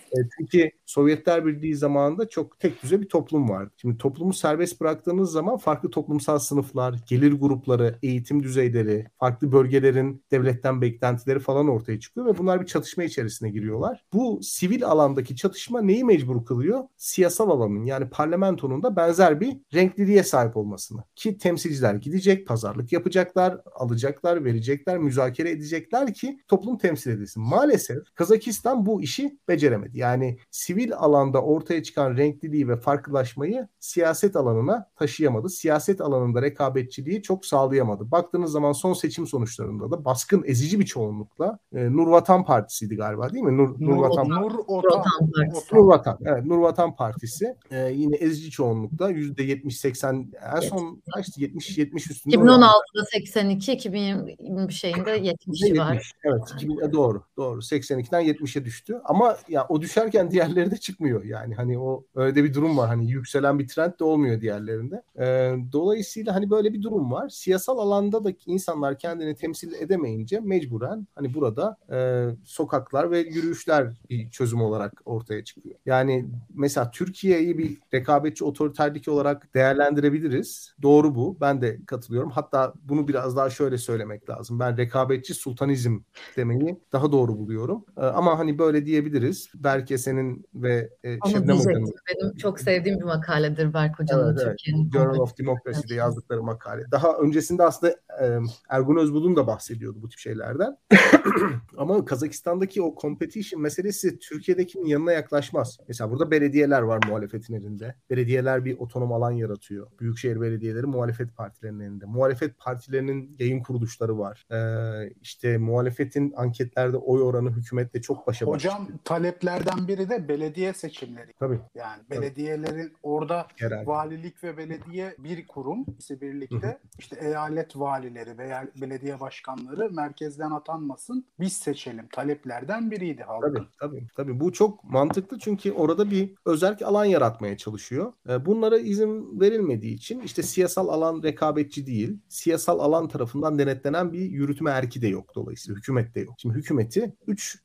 E, 0.11 0.17
çünkü 0.37 0.71
Sovyetler 0.85 1.45
Birliği 1.45 1.75
zamanında 1.75 2.29
çok 2.29 2.59
tek 2.59 2.83
düze 2.83 3.01
bir 3.01 3.09
toplum 3.09 3.49
vardı. 3.49 3.71
Şimdi 3.77 3.97
toplumu 3.97 4.33
serbest 4.33 4.81
bıraktığınız 4.81 5.31
zaman 5.31 5.57
farklı 5.57 5.89
toplumsal 5.91 6.39
sınıflar, 6.39 6.95
gelir 7.07 7.31
grupları, 7.31 7.99
eğitim 8.03 8.43
düzeyleri, 8.43 9.05
farklı 9.19 9.51
bölgelerin 9.51 10.23
devletten 10.31 10.81
beklentileri 10.81 11.39
falan 11.39 11.67
ortaya 11.67 11.99
çıkıyor 11.99 12.25
ve 12.25 12.37
bunlar 12.37 12.61
bir 12.61 12.65
çatışma 12.65 13.03
içerisine 13.03 13.49
giriyorlar. 13.49 14.05
Bu 14.13 14.39
sivil 14.43 14.85
alandaki 14.85 15.35
çatışma 15.35 15.81
neyi 15.81 16.03
mecbur 16.03 16.45
kılıyor? 16.45 16.83
Siyasal 16.97 17.49
alanın 17.49 17.85
yani 17.85 18.09
parlamentonun 18.09 18.83
da 18.83 18.95
benzer 18.95 19.39
bir 19.39 19.57
renkliliğe 19.73 20.23
sahip 20.23 20.57
olmasını. 20.57 21.03
Ki 21.15 21.37
temsilciler 21.37 21.95
gidecek, 21.95 22.47
pazarlık 22.47 22.91
yapacaklar, 22.91 23.57
alacaklar, 23.75 24.45
verecekler, 24.45 24.97
müzakere 24.97 25.49
edecekler 25.49 26.13
ki 26.13 26.39
toplum 26.47 26.77
temsil 26.77 27.11
edilsin. 27.11 27.43
Maalesef 27.43 28.01
Kazakistan 28.15 28.85
bu 28.85 29.01
işi 29.01 29.39
beceremedi. 29.47 29.99
Yani 30.01 30.37
sivil 30.51 30.93
alanda 30.93 31.41
ortaya 31.41 31.83
çıkan 31.83 32.17
renkliliği 32.17 32.67
ve 32.67 32.77
farklılaşmayı 32.77 33.67
siyaset 33.79 34.35
alanına 34.35 34.89
taşıyamadı. 34.95 35.49
Siyaset 35.49 36.01
alanında 36.01 36.41
rekabetçiliği 36.41 37.21
çok 37.21 37.45
sağlayamadı. 37.45 38.11
Baktığınız 38.11 38.51
zaman 38.51 38.71
son 38.71 38.93
seçim 38.93 39.27
sonuçlarında 39.27 39.91
da 39.91 40.05
baskın 40.05 40.43
ezici 40.45 40.79
bir 40.79 40.85
çoğunlukla 40.85 41.59
e, 41.75 41.91
Nurvatan 41.91 42.45
Partisi'ydi 42.45 42.95
galiba 42.95 43.33
değil 43.33 43.43
mi? 43.43 43.57
Nur, 43.57 43.69
Nur, 43.69 43.79
Nurvatan 43.79 44.29
Nur 44.29 44.55
Otan. 44.67 45.03
Partisi. 45.35 45.75
Nurvatan, 45.75 46.17
evet 46.25 46.45
Nurvatan 46.45 46.95
Partisi 46.95 47.55
e, 47.71 47.91
yine 47.91 48.15
ezici 48.15 48.51
çoğunlukla 48.51 49.11
%70-80 49.11 50.25
en 50.55 50.59
son 50.59 51.01
kaçtı? 51.13 51.41
70-70 51.41 52.11
üstünde. 52.11 52.35
2016'da 52.35 53.05
82, 53.11 53.73
2020 53.73 54.73
şeyinde 54.73 55.11
70 55.11 55.61
var. 55.79 55.93
70, 55.93 56.11
evet 56.23 56.41
2000, 56.55 56.77
e, 56.77 56.93
doğru 56.93 57.23
doğru 57.37 57.59
82'den 57.59 58.21
70'e 58.21 58.65
düştü 58.65 59.01
ama 59.03 59.37
ya 59.49 59.65
o 59.69 59.81
düşerken 59.91 60.31
diğerleri 60.31 60.71
de 60.71 60.77
çıkmıyor 60.77 61.23
yani 61.23 61.55
hani 61.55 61.79
o 61.79 62.05
öyle 62.15 62.43
bir 62.43 62.53
durum 62.53 62.77
var 62.77 62.87
hani 62.87 63.11
yükselen 63.11 63.59
bir 63.59 63.67
trend 63.67 63.99
de 63.99 64.03
olmuyor 64.03 64.41
diğerlerinde. 64.41 65.03
E, 65.19 65.55
dolayısıyla 65.71 66.35
hani 66.35 66.49
böyle 66.49 66.73
bir 66.73 66.81
durum 66.81 67.11
var. 67.11 67.29
Siyasal 67.29 67.77
alanda 67.77 68.23
da 68.23 68.31
insanlar 68.45 68.97
kendini 68.97 69.35
temsil 69.35 69.73
edemeyince 69.73 70.39
mecburen 70.39 71.07
hani 71.15 71.33
burada 71.33 71.77
e, 71.91 72.27
sokaklar 72.43 73.11
ve 73.11 73.19
yürüyüşler 73.19 73.93
bir 74.09 74.29
çözüm 74.29 74.61
olarak 74.61 75.01
ortaya 75.05 75.43
çıkıyor. 75.43 75.75
Yani 75.85 76.25
mesela 76.53 76.91
Türkiye'yi 76.91 77.57
bir 77.57 77.77
rekabetçi 77.93 78.43
otoriterlik 78.43 79.07
olarak 79.07 79.53
değerlendirebiliriz. 79.55 80.73
Doğru 80.81 81.15
bu. 81.15 81.37
Ben 81.41 81.61
de 81.61 81.79
katılıyorum. 81.85 82.29
Hatta 82.29 82.73
bunu 82.83 83.07
biraz 83.07 83.35
daha 83.35 83.49
şöyle 83.49 83.77
söylemek 83.77 84.29
lazım. 84.29 84.59
Ben 84.59 84.77
rekabetçi 84.77 85.33
sultanizm 85.33 85.99
demeyi 86.37 86.79
daha 86.91 87.11
doğru 87.11 87.37
buluyorum. 87.37 87.85
E, 87.97 88.01
ama 88.01 88.39
hani 88.39 88.57
böyle 88.57 88.85
diyebiliriz. 88.85 89.49
Berke 89.55 89.80
senin 89.97 90.45
ve 90.53 90.89
e, 91.03 91.17
Onu 91.17 91.31
Şebnem. 91.31 91.57
Hoca'nın 91.57 91.93
Benim 92.09 92.35
çok 92.35 92.59
sevdiğim 92.59 92.99
bir 92.99 93.05
makaledir 93.05 93.73
Berk 93.73 93.99
Hoca'nın 93.99 94.27
Evet, 94.27 94.41
evet. 94.43 94.57
Türkiye'nin. 94.57 94.91
Journal 94.91 95.19
of 95.19 95.37
Democracy'de 95.37 95.93
yazdıkları 95.93 96.43
makale. 96.43 96.91
Daha 96.91 97.17
öncesinde 97.17 97.63
aslında 97.63 97.93
e, 98.21 98.39
Ergun 98.69 98.97
Özbulut 98.97 99.37
da 99.37 99.47
bahsediyordu 99.47 100.01
bu 100.01 100.09
tip 100.09 100.19
şeylerden. 100.19 100.77
Ama 101.77 102.05
Kazakistan'daki 102.05 102.81
o 102.81 102.95
competition 103.01 103.61
meselesi 103.61 104.19
Türkiye'dekinin 104.19 104.85
yanına 104.85 105.11
yaklaşmaz. 105.11 105.77
Mesela 105.87 106.11
burada 106.11 106.31
belediyeler 106.31 106.81
var 106.81 106.99
muhalefetin 107.07 107.53
elinde. 107.53 107.95
Belediyeler 108.09 108.65
bir 108.65 108.79
otonom 108.79 109.13
alan 109.13 109.31
yaratıyor. 109.31 109.87
Büyükşehir 109.99 110.41
belediyeleri 110.41 110.85
muhalefet 110.85 111.35
partilerinin 111.37 111.79
elinde. 111.79 112.05
Muhalefet 112.05 112.57
partilerinin 112.57 113.35
yayın 113.39 113.63
kuruluşları 113.63 114.19
var. 114.19 114.45
Ee, 114.51 115.13
işte 115.21 115.57
muhalefetin 115.57 116.33
anketlerde 116.37 116.97
oy 116.97 117.21
oranı 117.21 117.51
hükümetle 117.51 118.01
çok 118.01 118.27
başa 118.27 118.47
baş. 118.47 118.55
Hocam 118.55 118.87
taleplerden 119.03 119.70
biri 119.87 120.09
de 120.09 120.27
belediye 120.27 120.73
seçimleri. 120.73 121.33
Tabii. 121.39 121.59
Yani 121.75 122.01
belediyelerin 122.09 122.93
orada 123.03 123.47
Herhalde. 123.57 123.87
valilik 123.87 124.43
ve 124.43 124.57
belediye 124.57 125.15
bir 125.19 125.47
kurum 125.47 125.85
ikisi 125.87 126.21
birlikte 126.21 126.77
işte 126.99 127.17
eyalet 127.21 127.77
valileri 127.77 128.37
veya 128.37 128.67
belediye 128.81 129.19
başkanları 129.19 129.91
merkezden 129.91 130.51
atanmasın 130.51 131.25
biz 131.39 131.53
seçelim 131.53 132.07
taleplerden 132.07 132.91
biriydi 132.91 133.23
halkın. 133.23 133.53
Tabii 133.53 133.67
tabii 133.79 134.07
tabii 134.15 134.39
bu 134.39 134.53
çok 134.53 134.83
mantıklı 134.83 135.39
çünkü 135.39 135.71
orada 135.71 136.11
bir 136.11 136.35
özerk 136.45 136.81
alan 136.81 137.05
yaratmaya 137.05 137.57
çalışıyor. 137.57 138.13
E, 138.29 138.45
Bunlara 138.45 138.77
izin 138.77 139.39
verilmediği 139.41 139.93
için 139.95 140.19
işte 140.21 140.43
siyasal 140.43 140.87
alan 140.87 141.23
rekabetçi 141.23 141.87
değil. 141.87 142.19
Siyasal 142.29 142.79
alan 142.79 143.07
tarafından 143.07 143.59
denetlenen 143.59 144.13
bir 144.13 144.19
yürütme 144.21 144.71
erki 144.71 145.01
de 145.01 145.07
yok 145.07 145.35
dolayısıyla 145.35 145.77
hükümet 145.77 146.15
de 146.15 146.19
yok. 146.19 146.33
Şimdi 146.37 146.55
hükümeti 146.55 147.13
3 147.27 147.59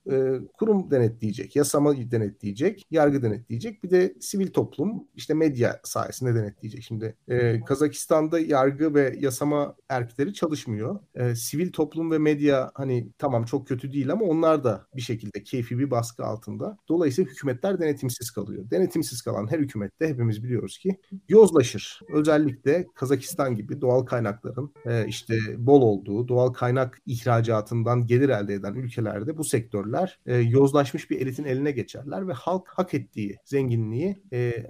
kurum 0.59 0.91
denetleyecek. 0.91 1.57
Yasama 1.57 1.95
denetleyecek, 2.11 2.87
yargı 2.91 3.23
denetleyecek. 3.23 3.85
Bir 3.85 3.91
de 3.91 4.15
sivil 4.21 4.49
toplum 4.53 5.05
işte 5.15 5.35
medya 5.35 5.81
sayesinde 5.85 6.35
denetleyecek. 6.35 6.83
Şimdi 6.83 7.17
e, 7.29 7.61
Kazakistan'da 7.61 8.39
yargı 8.39 8.95
ve 8.95 9.17
yasama 9.21 9.77
erkleri 9.89 10.35
çalışmıyor. 10.35 11.01
E, 11.15 11.35
sivil 11.35 11.73
toplum 11.73 12.11
ve 12.11 12.19
medya 12.19 12.71
hani 12.75 13.09
tamam 13.19 13.45
çok 13.45 13.69
kötü 13.69 13.93
değil 13.93 14.13
ama 14.13 14.25
onlar 14.25 14.65
da 14.65 14.87
bir 14.97 15.03
şekilde 15.03 15.43
keyfi 15.43 15.79
bir 15.79 15.91
baskı 15.91 16.25
altında. 16.25 16.79
Dolayısıyla 16.89 17.31
hükümetler 17.31 17.81
denetimsiz 17.81 18.31
kalıyor. 18.31 18.71
Denetimsiz 18.71 19.23
kalan 19.23 19.51
her 19.51 19.59
hükümette 19.59 20.09
hepimiz 20.09 20.45
biliyoruz 20.45 20.79
ki 20.79 21.01
yozlaşır. 21.29 22.01
Özellikle 22.13 22.87
Kazakistan 22.95 23.55
gibi 23.55 23.81
doğal 23.81 24.07
kaynakların 24.07 24.73
e, 24.87 25.07
işte 25.07 25.35
bol 25.57 25.83
olduğu, 25.83 26.29
doğal 26.29 26.53
kaynak 26.53 26.99
ihracatından 27.07 28.07
gelir 28.07 28.29
elde 28.29 28.55
eden 28.55 28.75
ülkelerde 28.75 29.39
bu 29.39 29.45
sektörler 29.45 30.19
e, 30.27 30.37
yozlaşmış 30.37 31.11
bir 31.11 31.21
elitin 31.21 31.45
eline 31.45 31.71
geçerler 31.87 32.29
ve 32.29 32.33
halk 32.33 32.69
hak 32.69 32.95
ettiği 32.95 33.39
zenginliği 33.45 34.23
e, 34.33 34.39
e, 34.39 34.65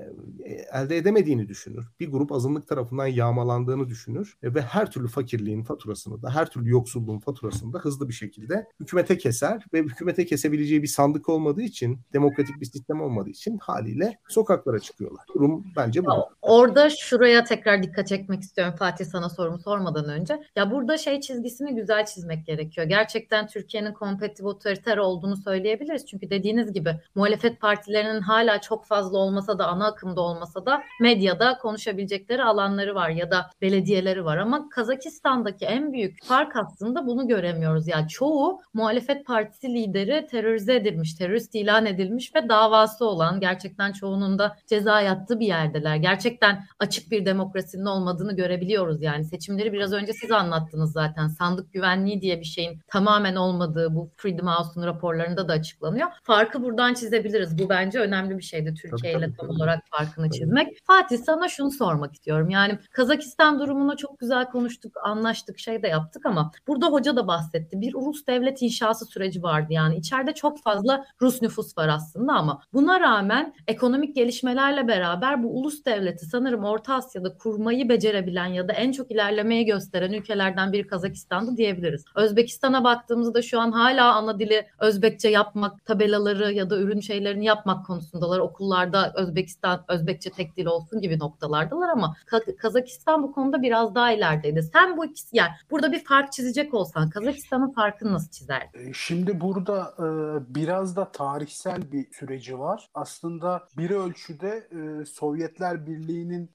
elde 0.73 0.97
edemediğini 0.97 1.49
düşünür. 1.49 1.87
Bir 2.01 2.11
grup 2.11 2.33
azınlık 2.33 2.69
tarafından 2.69 3.07
yağmalandığını 3.07 3.89
düşünür 3.89 4.37
e, 4.43 4.55
ve 4.55 4.63
her 4.63 4.91
türlü 4.91 5.09
fakirliğin 5.09 5.63
faturasını 5.63 6.23
da 6.23 6.35
her 6.35 6.51
türlü 6.51 6.71
yoksulluğun 6.71 7.19
faturasını 7.19 7.73
da 7.73 7.79
hızlı 7.79 8.09
bir 8.09 8.15
şekilde 8.15 8.67
hükümete 8.81 9.19
keser 9.19 9.65
ve 9.73 9.83
hükümete 9.83 10.27
kesebileceği 10.27 10.83
bir 10.83 10.89
sandık 10.89 11.29
olmadığı 11.29 11.63
için 11.63 11.99
demokratik 12.13 12.61
bir 12.61 12.67
sistem 12.67 13.01
olmadığı 13.01 13.31
için 13.31 13.59
haliyle 13.59 14.19
sokaklara 14.29 14.79
çıkıyorlar. 14.79 15.25
Durum 15.35 15.65
bence 15.77 16.05
bu. 16.05 16.11
Orada 16.43 16.91
şuraya 16.91 17.45
tekrar 17.45 17.83
dikkat 17.83 18.09
çekmek 18.09 18.41
istiyorum 18.41 18.75
Fatih 18.79 19.05
sana 19.05 19.29
sorumu 19.29 19.59
sormadan 19.59 20.09
önce. 20.09 20.43
Ya 20.57 20.71
burada 20.71 20.99
şey 20.99 21.21
çizgisini 21.21 21.75
güzel 21.75 22.07
çizmek 22.07 22.47
gerekiyor. 22.47 22.87
Gerçekten 22.87 23.47
Türkiye'nin 23.47 23.93
kompetitif 23.93 24.47
otoriter 24.47 24.99
olduğunu 24.99 25.37
söyleyebiliriz. 25.37 26.07
Çünkü 26.07 26.31
dediğiniz 26.31 26.73
gibi 26.73 26.96
muhalefet 27.15 27.61
partilerinin 27.61 28.21
hala 28.21 28.61
çok 28.61 28.87
fazla 28.87 29.19
olmasa 29.19 29.59
da 29.59 29.67
ana 29.67 29.87
akımda 29.87 30.21
olmasa 30.21 30.67
da 30.67 30.83
medyada 31.01 31.59
konuşabilecekleri 31.59 32.45
alanları 32.45 32.95
var 32.95 33.11
ya 33.11 33.31
da 33.31 33.51
belediyeleri 33.63 34.25
var. 34.25 34.37
Ama 34.37 34.69
Kazakistan'daki 34.69 35.65
en 35.65 35.93
büyük 35.93 36.25
fark 36.25 36.57
aslında 36.57 37.07
bunu 37.07 37.29
göremiyoruz. 37.29 37.89
Yani 37.89 38.09
çoğu 38.09 38.61
muhalefet 38.75 39.27
partisi 39.27 39.75
lideri 39.75 40.27
terörize 40.31 40.75
edilmiş, 40.75 41.15
terörist 41.15 41.55
ilan 41.55 41.87
edilmiş 41.87 42.35
ve 42.35 42.49
davası 42.49 43.05
olan 43.05 43.41
gerçekten 43.41 43.93
çoğunun 43.93 44.39
da 44.39 44.57
ceza 44.67 45.01
yattığı 45.01 45.41
bir 45.41 45.47
yerdeler. 45.47 45.97
Gerçekten 45.97 46.65
açık 46.81 47.11
bir 47.11 47.27
demokrasinin 47.27 47.85
olmadığını 47.85 48.37
görebiliyoruz 48.37 49.03
yani. 49.03 49.25
Seçimleri 49.25 49.73
biraz 49.73 49.93
önce 49.93 50.13
siz 50.13 50.33
anlattınız 50.33 50.93
zaten. 50.93 51.29
Sandık 51.29 51.73
güvenliği 51.73 52.21
diye 52.21 52.41
bir 52.41 52.45
şeyin 52.45 52.81
tamamen 52.89 53.37
olmadığı 53.37 53.95
bu 53.95 54.11
Freedom 54.17 54.47
House'un 54.47 54.87
raporlarında 54.87 55.49
da 55.49 55.53
açıklanıyor. 55.53 56.09
Farkı 56.23 56.63
buradan 56.63 56.86
çizebiliriz. 56.95 57.59
Bu 57.59 57.69
bence 57.69 57.99
önemli 57.99 58.39
bir 58.39 58.43
şeydi 58.43 58.75
Türkiye 58.75 59.13
ile 59.13 59.29
tam 59.41 59.49
olarak 59.49 59.83
farkını 59.91 60.31
çizmek. 60.31 60.79
Fatih 60.85 61.19
sana 61.19 61.49
şunu 61.49 61.71
sormak 61.71 62.15
istiyorum. 62.15 62.51
Yani 62.51 62.79
Kazakistan 62.91 63.61
durumuna 63.61 63.97
çok 63.97 64.19
güzel 64.19 64.51
konuştuk, 64.51 64.97
anlaştık, 65.03 65.59
şey 65.59 65.83
de 65.83 65.89
yaptık 65.89 66.27
ama 66.27 66.51
burada 66.67 66.87
hoca 66.87 67.17
da 67.17 67.27
bahsetti. 67.27 67.81
Bir 67.81 67.95
ulus 67.95 68.27
devlet 68.27 68.63
inşası 68.63 69.05
süreci 69.05 69.43
vardı 69.43 69.73
yani. 69.73 69.97
içeride 69.97 70.35
çok 70.35 70.63
fazla 70.63 71.05
Rus 71.23 71.43
nüfus 71.43 71.79
var 71.79 71.89
aslında 71.89 72.33
ama 72.33 72.63
buna 72.73 73.01
rağmen 73.01 73.55
ekonomik 73.67 74.15
gelişmelerle 74.17 74.89
beraber 74.89 75.43
bu 75.43 75.59
ulus 75.59 75.85
devleti 75.85 76.27
sanırım 76.27 76.65
Orta 76.65 76.95
Asya'da 76.95 77.37
kurmayı 77.37 77.89
becerebilen 77.89 78.47
ya 78.47 78.69
da 78.69 78.73
en 78.73 78.93
çok 78.93 79.11
ilerlemeyi 79.11 79.65
gösteren 79.65 80.13
ülkelerden 80.13 80.73
biri 80.73 80.87
Kazakistan'dı 80.87 81.57
diyebiliriz. 81.57 82.05
Özbekistan'a 82.15 82.85
baktığımızda 82.85 83.43
şu 83.43 83.61
an 83.61 83.73
hala 83.73 84.15
ana 84.15 84.39
dili 84.39 84.67
Özbekçe 84.79 85.29
yapmak 85.29 85.85
tabelaları 85.85 86.53
ya 86.53 86.71
da 86.71 86.76
Orada 86.77 86.89
ürün 86.89 87.01
şeylerini 87.01 87.45
yapmak 87.45 87.87
konusundalar. 87.87 88.39
Okullarda 88.39 89.13
Özbekistan, 89.17 89.85
Özbekçe 89.89 90.31
tek 90.31 90.57
dil 90.57 90.67
olsun 90.67 91.01
gibi 91.01 91.19
noktalardalar 91.19 91.89
ama 91.89 92.17
Kazakistan 92.59 93.23
bu 93.23 93.33
konuda 93.33 93.63
biraz 93.63 93.95
daha 93.95 94.13
ilerideydi. 94.13 94.63
Sen 94.63 94.97
bu 94.97 95.05
ikisi 95.05 95.37
yani 95.37 95.51
burada 95.71 95.93
bir 95.93 96.05
fark 96.05 96.33
çizecek 96.33 96.75
olsan 96.75 97.11
Kazakistan'ın 97.11 97.73
farkını 97.73 98.13
nasıl 98.13 98.31
çizerdin? 98.31 98.91
E, 98.91 98.93
şimdi 98.93 99.41
burada 99.41 99.95
e, 99.99 100.07
biraz 100.55 100.97
da 100.97 101.13
tarihsel 101.13 101.93
bir 101.93 102.07
süreci 102.13 102.59
var. 102.59 102.89
Aslında 102.95 103.63
bir 103.77 103.91
ölçüde 103.91 104.69
e, 104.71 105.05
Sovyetler 105.05 105.87
Birliği'nin 105.87 106.51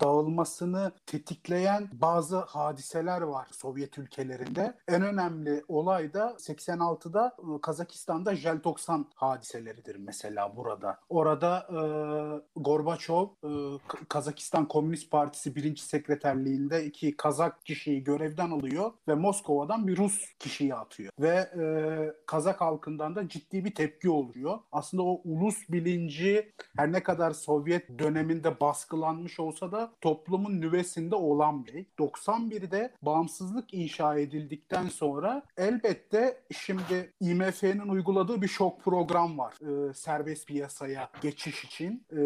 dağılmasını 0.00 0.92
tetikleyen 1.06 1.88
bazı 1.92 2.36
hadiseler 2.36 3.20
var 3.20 3.46
Sovyet 3.52 3.98
ülkelerinde. 3.98 4.74
En 4.88 5.02
önemli 5.02 5.64
olay 5.68 6.12
da 6.12 6.36
86'da 6.38 7.36
e, 7.38 7.60
Kazakistan'da 7.60 8.36
Jeltoksan 8.36 9.06
hadiseleridir 9.62 9.96
mesela 9.96 10.56
burada. 10.56 10.98
Orada 11.08 11.66
e, 11.70 11.80
Gorbaçov 12.60 13.26
e, 13.44 13.78
Kazakistan 14.08 14.68
Komünist 14.68 15.10
Partisi 15.10 15.56
birinci 15.56 15.82
sekreterliğinde 15.82 16.84
iki 16.84 17.16
Kazak 17.16 17.66
kişiyi 17.66 18.04
görevden 18.04 18.50
alıyor 18.50 18.92
ve 19.08 19.14
Moskova'dan 19.14 19.86
bir 19.86 19.96
Rus 19.96 20.34
kişiyi 20.38 20.74
atıyor. 20.74 21.12
Ve 21.20 21.36
e, 21.36 21.64
Kazak 22.26 22.60
halkından 22.60 23.16
da 23.16 23.28
ciddi 23.28 23.64
bir 23.64 23.74
tepki 23.74 24.10
oluyor. 24.10 24.58
Aslında 24.72 25.02
o 25.02 25.20
ulus 25.24 25.68
bilinci 25.68 26.52
her 26.76 26.92
ne 26.92 27.02
kadar 27.02 27.30
Sovyet 27.30 27.98
döneminde 27.98 28.60
baskılanmış 28.60 29.40
olsa 29.40 29.72
da 29.72 29.92
toplumun 30.00 30.60
nüvesinde 30.60 31.14
olan 31.14 31.66
bir. 31.66 31.86
91'de 31.98 32.92
bağımsızlık 33.02 33.74
inşa 33.74 34.18
edildikten 34.18 34.88
sonra 34.88 35.42
elbette 35.56 36.42
şimdi 36.52 37.12
IMF'nin 37.20 37.88
uyguladığı 37.88 38.42
bir 38.42 38.48
şok 38.48 38.82
program 38.84 39.38
var. 39.38 39.51
E, 39.60 39.94
serbest 39.94 40.46
piyasaya 40.46 41.10
geçiş 41.20 41.64
için. 41.64 42.06
E, 42.12 42.22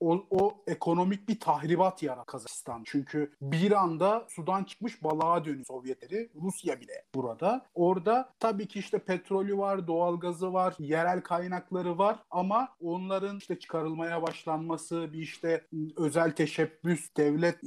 o, 0.00 0.26
o 0.30 0.54
ekonomik 0.66 1.28
bir 1.28 1.40
tahribat 1.40 2.02
yarattı 2.02 2.26
Kazakistan. 2.26 2.82
Çünkü 2.84 3.32
bir 3.42 3.72
anda 3.72 4.26
sudan 4.28 4.64
çıkmış 4.64 5.04
balığa 5.04 5.44
dönüyor 5.44 5.64
Sovyetleri. 5.64 6.30
Rusya 6.42 6.80
bile 6.80 7.04
burada. 7.14 7.66
Orada 7.74 8.32
tabii 8.40 8.68
ki 8.68 8.78
işte 8.78 8.98
petrolü 8.98 9.58
var, 9.58 9.86
doğalgazı 9.86 10.52
var, 10.52 10.74
yerel 10.78 11.20
kaynakları 11.20 11.98
var 11.98 12.18
ama 12.30 12.68
onların 12.80 13.38
işte 13.38 13.58
çıkarılmaya 13.58 14.22
başlanması, 14.22 15.12
bir 15.12 15.18
işte 15.18 15.64
özel 15.96 16.30
teşebbüs, 16.32 17.16
devlet 17.16 17.58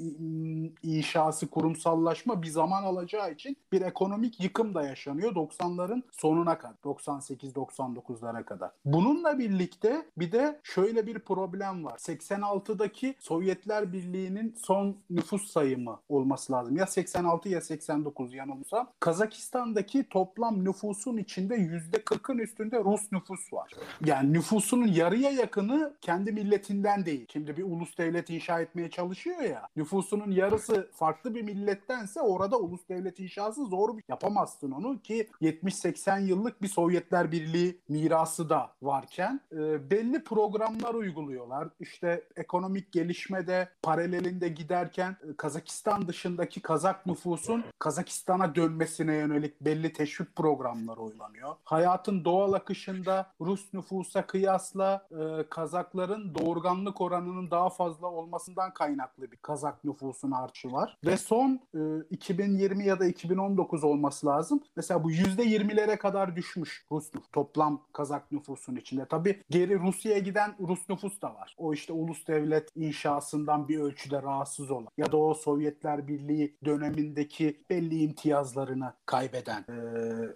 inşası, 0.84 1.48
kurumsallaşma 1.48 2.42
bir 2.42 2.48
zaman 2.48 2.84
alacağı 2.84 3.32
için 3.32 3.58
bir 3.72 3.82
ekonomik 3.82 4.40
yıkım 4.40 4.74
da 4.74 4.84
yaşanıyor 4.84 5.36
90'ların 5.36 6.04
sonuna 6.12 6.58
kadar. 6.58 6.76
98-99'lara 6.84 8.44
kadar. 8.44 8.65
Bununla 8.86 9.40
birlikte 9.40 10.06
bir 10.18 10.32
de 10.32 10.60
şöyle 10.64 11.08
bir 11.08 11.20
problem 11.20 11.86
var. 11.86 11.98
86'daki 11.98 13.16
Sovyetler 13.20 13.94
Birliği'nin 13.94 14.56
son 14.58 14.98
nüfus 15.10 15.52
sayımı 15.52 16.00
olması 16.10 16.54
lazım. 16.54 16.78
Ya 16.78 16.88
86 16.88 17.50
ya 17.50 17.62
89 17.62 18.34
yanılmıyorsam. 18.34 18.90
Kazakistan'daki 19.00 20.10
toplam 20.10 20.66
nüfusun 20.66 21.18
içinde 21.18 21.56
%40'ın 21.56 22.38
üstünde 22.38 22.80
Rus 22.80 23.12
nüfus 23.12 23.54
var. 23.54 23.72
Yani 24.06 24.34
nüfusunun 24.34 24.88
yarıya 24.88 25.32
yakını 25.32 25.94
kendi 26.02 26.32
milletinden 26.32 27.06
değil. 27.06 27.26
Şimdi 27.34 27.58
bir 27.58 27.64
ulus 27.64 27.98
devlet 27.98 28.30
inşa 28.30 28.62
etmeye 28.62 28.90
çalışıyor 28.90 29.42
ya. 29.42 29.68
Nüfusunun 29.76 30.32
yarısı 30.32 30.90
farklı 30.94 31.36
bir 31.36 31.42
millettense 31.42 32.22
orada 32.22 32.60
ulus 32.60 32.90
devlet 32.90 33.20
inşası 33.20 33.66
zor 33.66 34.00
yapamazsın 34.10 34.72
onu 34.72 35.02
ki 35.02 35.30
70-80 35.42 36.26
yıllık 36.26 36.62
bir 36.62 36.68
Sovyetler 36.68 37.32
Birliği 37.32 37.80
mirası 37.90 38.50
da 38.50 38.55
varken 38.82 39.42
e, 39.52 39.90
belli 39.90 40.24
programlar 40.24 40.94
uyguluyorlar. 40.94 41.68
İşte 41.80 42.24
ekonomik 42.36 42.92
gelişmede 42.92 43.70
paralelinde 43.82 44.50
giderken 44.50 45.18
e, 45.32 45.36
Kazakistan 45.38 46.08
dışındaki 46.08 46.62
Kazak 46.62 47.06
nüfusun 47.06 47.64
Kazakistan'a 47.80 48.56
dönmesine 48.56 49.16
yönelik 49.16 49.62
belli 49.62 49.94
teşvik 49.94 50.36
programları 50.36 51.02
uygulanıyor. 51.02 51.56
Hayatın 51.64 52.26
doğal 52.26 52.54
akışında 52.54 53.32
Rus 53.42 53.74
nüfusa 53.74 54.28
kıyasla 54.28 55.08
e, 55.12 55.50
Kazakların 55.50 56.36
doğurganlık 56.36 57.02
oranının 57.02 57.52
daha 57.52 57.70
fazla 57.70 58.08
olmasından 58.08 58.74
kaynaklı 58.74 59.32
bir 59.32 59.38
Kazak 59.38 59.84
nüfusun 59.84 60.32
artışı 60.32 60.72
var. 60.72 60.98
Ve 61.06 61.18
son 61.18 61.60
e, 61.76 61.80
2020 62.10 62.86
ya 62.86 63.00
da 63.00 63.06
2019 63.06 63.84
olması 63.84 64.28
lazım. 64.28 64.64
Mesela 64.76 65.04
bu 65.04 65.12
%20'lere 65.12 65.98
kadar 65.98 66.36
düşmüş 66.36 66.86
Rus 66.92 67.14
nüfus, 67.14 67.32
toplam 67.32 67.82
Kazak 67.94 68.32
nüfusun 68.50 68.76
içinde. 68.76 69.06
Tabii 69.06 69.42
geri 69.50 69.80
Rusya'ya 69.80 70.20
giden 70.20 70.56
Rus 70.60 70.90
nüfus 70.90 71.22
da 71.22 71.36
var. 71.36 71.56
O 71.58 71.74
işte 71.74 71.94
ulus 71.94 72.28
devlet 72.28 72.70
inşasından 72.76 73.68
bir 73.68 73.80
ölçüde 73.80 74.22
rahatsız 74.22 74.72
olan 74.72 74.88
ya 74.98 75.12
da 75.12 75.18
o 75.18 75.34
Sovyetler 75.34 76.08
Birliği 76.08 76.58
dönemindeki 76.66 77.64
belli 77.70 78.02
imtiyazlarını 78.02 78.94
kaybeden 79.06 79.66
e, 79.70 79.76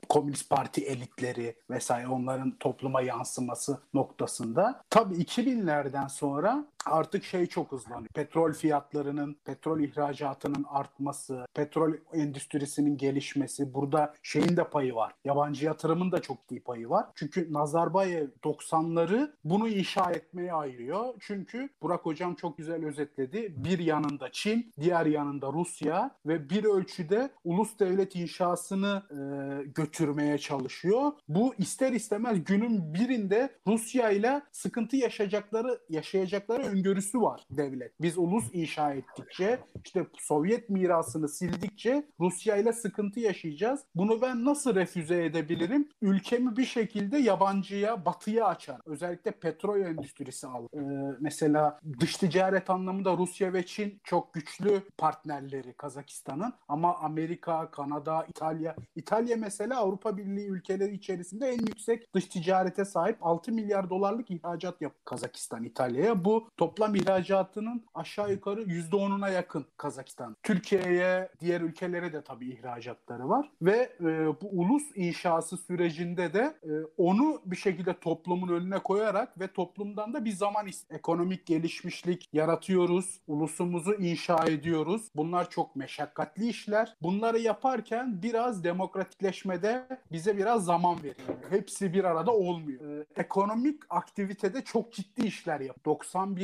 Komünist 0.10 0.50
Parti 0.50 0.86
elitleri 0.86 1.56
vesaire 1.70 2.08
onların 2.08 2.52
topluma 2.52 3.02
yansıması 3.02 3.82
noktasında. 3.94 4.84
Tabii 4.90 5.16
2000'lerden 5.16 6.08
sonra 6.08 6.66
artık 6.86 7.24
şey 7.24 7.46
çok 7.46 7.72
hızlanıyor. 7.72 8.08
Petrol 8.08 8.54
fiyatlarının, 8.54 9.38
petrol 9.46 9.80
ihracatının 9.80 10.66
artması, 10.70 11.46
petrol 11.54 11.94
endüstrisinin 12.14 12.98
gelişmesi 12.98 13.74
burada 13.74 14.14
şeyin 14.24 14.58
de 14.58 14.64
payı 14.64 14.96
var. 14.96 15.14
Yabancı 15.26 15.66
yatırımın 15.66 16.12
da 16.12 16.22
çok 16.22 16.38
iyi 16.52 16.64
payı 16.64 16.90
var. 16.90 17.06
Çünkü 17.16 17.54
Nazarbayev 17.54 18.28
90'ları 18.44 19.32
bunu 19.44 19.68
inşa 19.68 20.12
etmeye 20.12 20.54
ayırıyor. 20.54 21.14
Çünkü 21.20 21.70
Burak 21.82 22.06
hocam 22.06 22.36
çok 22.36 22.58
güzel 22.58 22.86
özetledi. 22.86 23.54
Bir 23.58 23.80
yanında 23.80 24.32
Çin, 24.32 24.74
diğer 24.80 25.06
yanında 25.06 25.54
Rusya 25.54 26.16
ve 26.26 26.50
bir 26.50 26.64
ölçüde 26.64 27.32
ulus 27.44 27.80
devlet 27.80 28.16
inşasını 28.16 29.04
e, 29.12 29.18
götürmeye 29.64 30.38
çalışıyor. 30.38 31.12
Bu 31.28 31.56
ister 31.56 31.92
istemez 31.92 32.44
günün 32.44 32.94
birinde 32.94 33.50
Rusya 33.68 34.10
ile 34.10 34.42
sıkıntı 34.52 34.96
yaşayacakları 34.96 35.80
yaşayacakları 35.90 36.69
öngörüsü 36.70 37.22
var 37.22 37.46
devlet. 37.52 38.02
Biz 38.02 38.18
ulus 38.18 38.46
inşa 38.54 38.94
ettikçe 38.94 39.60
işte 39.86 40.06
Sovyet 40.20 40.70
mirasını 40.70 41.30
sildikçe 41.30 42.08
Rusya 42.20 42.56
ile 42.56 42.74
sıkıntı 42.74 43.20
yaşayacağız. 43.20 43.80
Bunu 43.96 44.22
ben 44.22 44.46
nasıl 44.46 44.76
refüze 44.76 45.26
edebilirim? 45.26 45.90
Ülkemi 46.02 46.58
bir 46.58 46.66
şekilde 46.66 47.18
yabancıya, 47.18 48.06
batıya 48.06 48.46
açar. 48.46 48.82
Özellikle 48.86 49.32
petrol 49.32 49.80
endüstrisi 49.80 50.48
al. 50.48 50.68
Ee, 50.74 50.80
mesela 51.20 51.80
dış 52.00 52.16
ticaret 52.16 52.70
anlamında 52.70 53.18
Rusya 53.18 53.54
ve 53.54 53.66
Çin 53.66 54.00
çok 54.04 54.34
güçlü 54.34 54.82
partnerleri 54.98 55.74
Kazakistan'ın 55.74 56.54
ama 56.68 56.98
Amerika, 56.98 57.72
Kanada, 57.72 58.26
İtalya. 58.30 58.76
İtalya 58.96 59.38
mesela 59.38 59.78
Avrupa 59.78 60.18
Birliği 60.18 60.48
ülkeleri 60.48 60.94
içerisinde 60.94 61.48
en 61.48 61.60
yüksek 61.60 62.14
dış 62.16 62.26
ticarete 62.26 62.86
sahip 62.86 63.18
6 63.22 63.52
milyar 63.52 63.90
dolarlık 63.90 64.32
ihracat 64.32 64.82
yap 64.82 64.94
Kazakistan 65.06 65.64
İtalya'ya. 65.64 66.26
Bu 66.26 66.50
toplam 66.60 66.96
ihracatının 66.96 67.84
aşağı 67.96 68.32
yukarı 68.32 68.62
%10'una 68.62 69.32
yakın 69.32 69.66
Kazakistan. 69.78 70.36
Türkiye'ye, 70.44 71.30
diğer 71.40 71.62
ülkelere 71.62 72.14
de 72.14 72.22
tabii 72.22 72.50
ihracatları 72.50 73.30
var 73.30 73.52
ve 73.62 73.90
e, 74.00 74.28
bu 74.42 74.50
ulus 74.52 74.84
inşası 74.96 75.58
sürecinde 75.58 76.34
de 76.34 76.54
e, 76.64 76.72
onu 76.98 77.42
bir 77.46 77.56
şekilde 77.56 78.00
toplumun 78.00 78.48
önüne 78.48 78.80
koyarak 78.80 79.40
ve 79.40 79.48
toplumdan 79.48 80.14
da 80.14 80.26
bir 80.26 80.32
zaman 80.32 80.68
ekonomik 80.90 81.46
gelişmişlik 81.46 82.30
yaratıyoruz. 82.34 83.22
Ulusumuzu 83.28 83.94
inşa 83.94 84.46
ediyoruz. 84.46 85.10
Bunlar 85.16 85.50
çok 85.50 85.76
meşakkatli 85.76 86.48
işler. 86.48 86.96
Bunları 87.02 87.40
yaparken 87.40 88.24
biraz 88.24 88.64
demokratikleşmede 88.64 89.88
bize 90.12 90.38
biraz 90.38 90.66
zaman 90.66 90.98
veriyor. 90.98 91.38
Hepsi 91.50 91.94
bir 91.94 92.04
arada 92.04 92.32
olmuyor. 92.32 93.00
Ee, 93.00 93.06
ekonomik 93.16 93.84
aktivitede 93.90 94.64
çok 94.64 94.94
ciddi 94.94 95.28
işler 95.28 95.60
yap. 95.60 95.84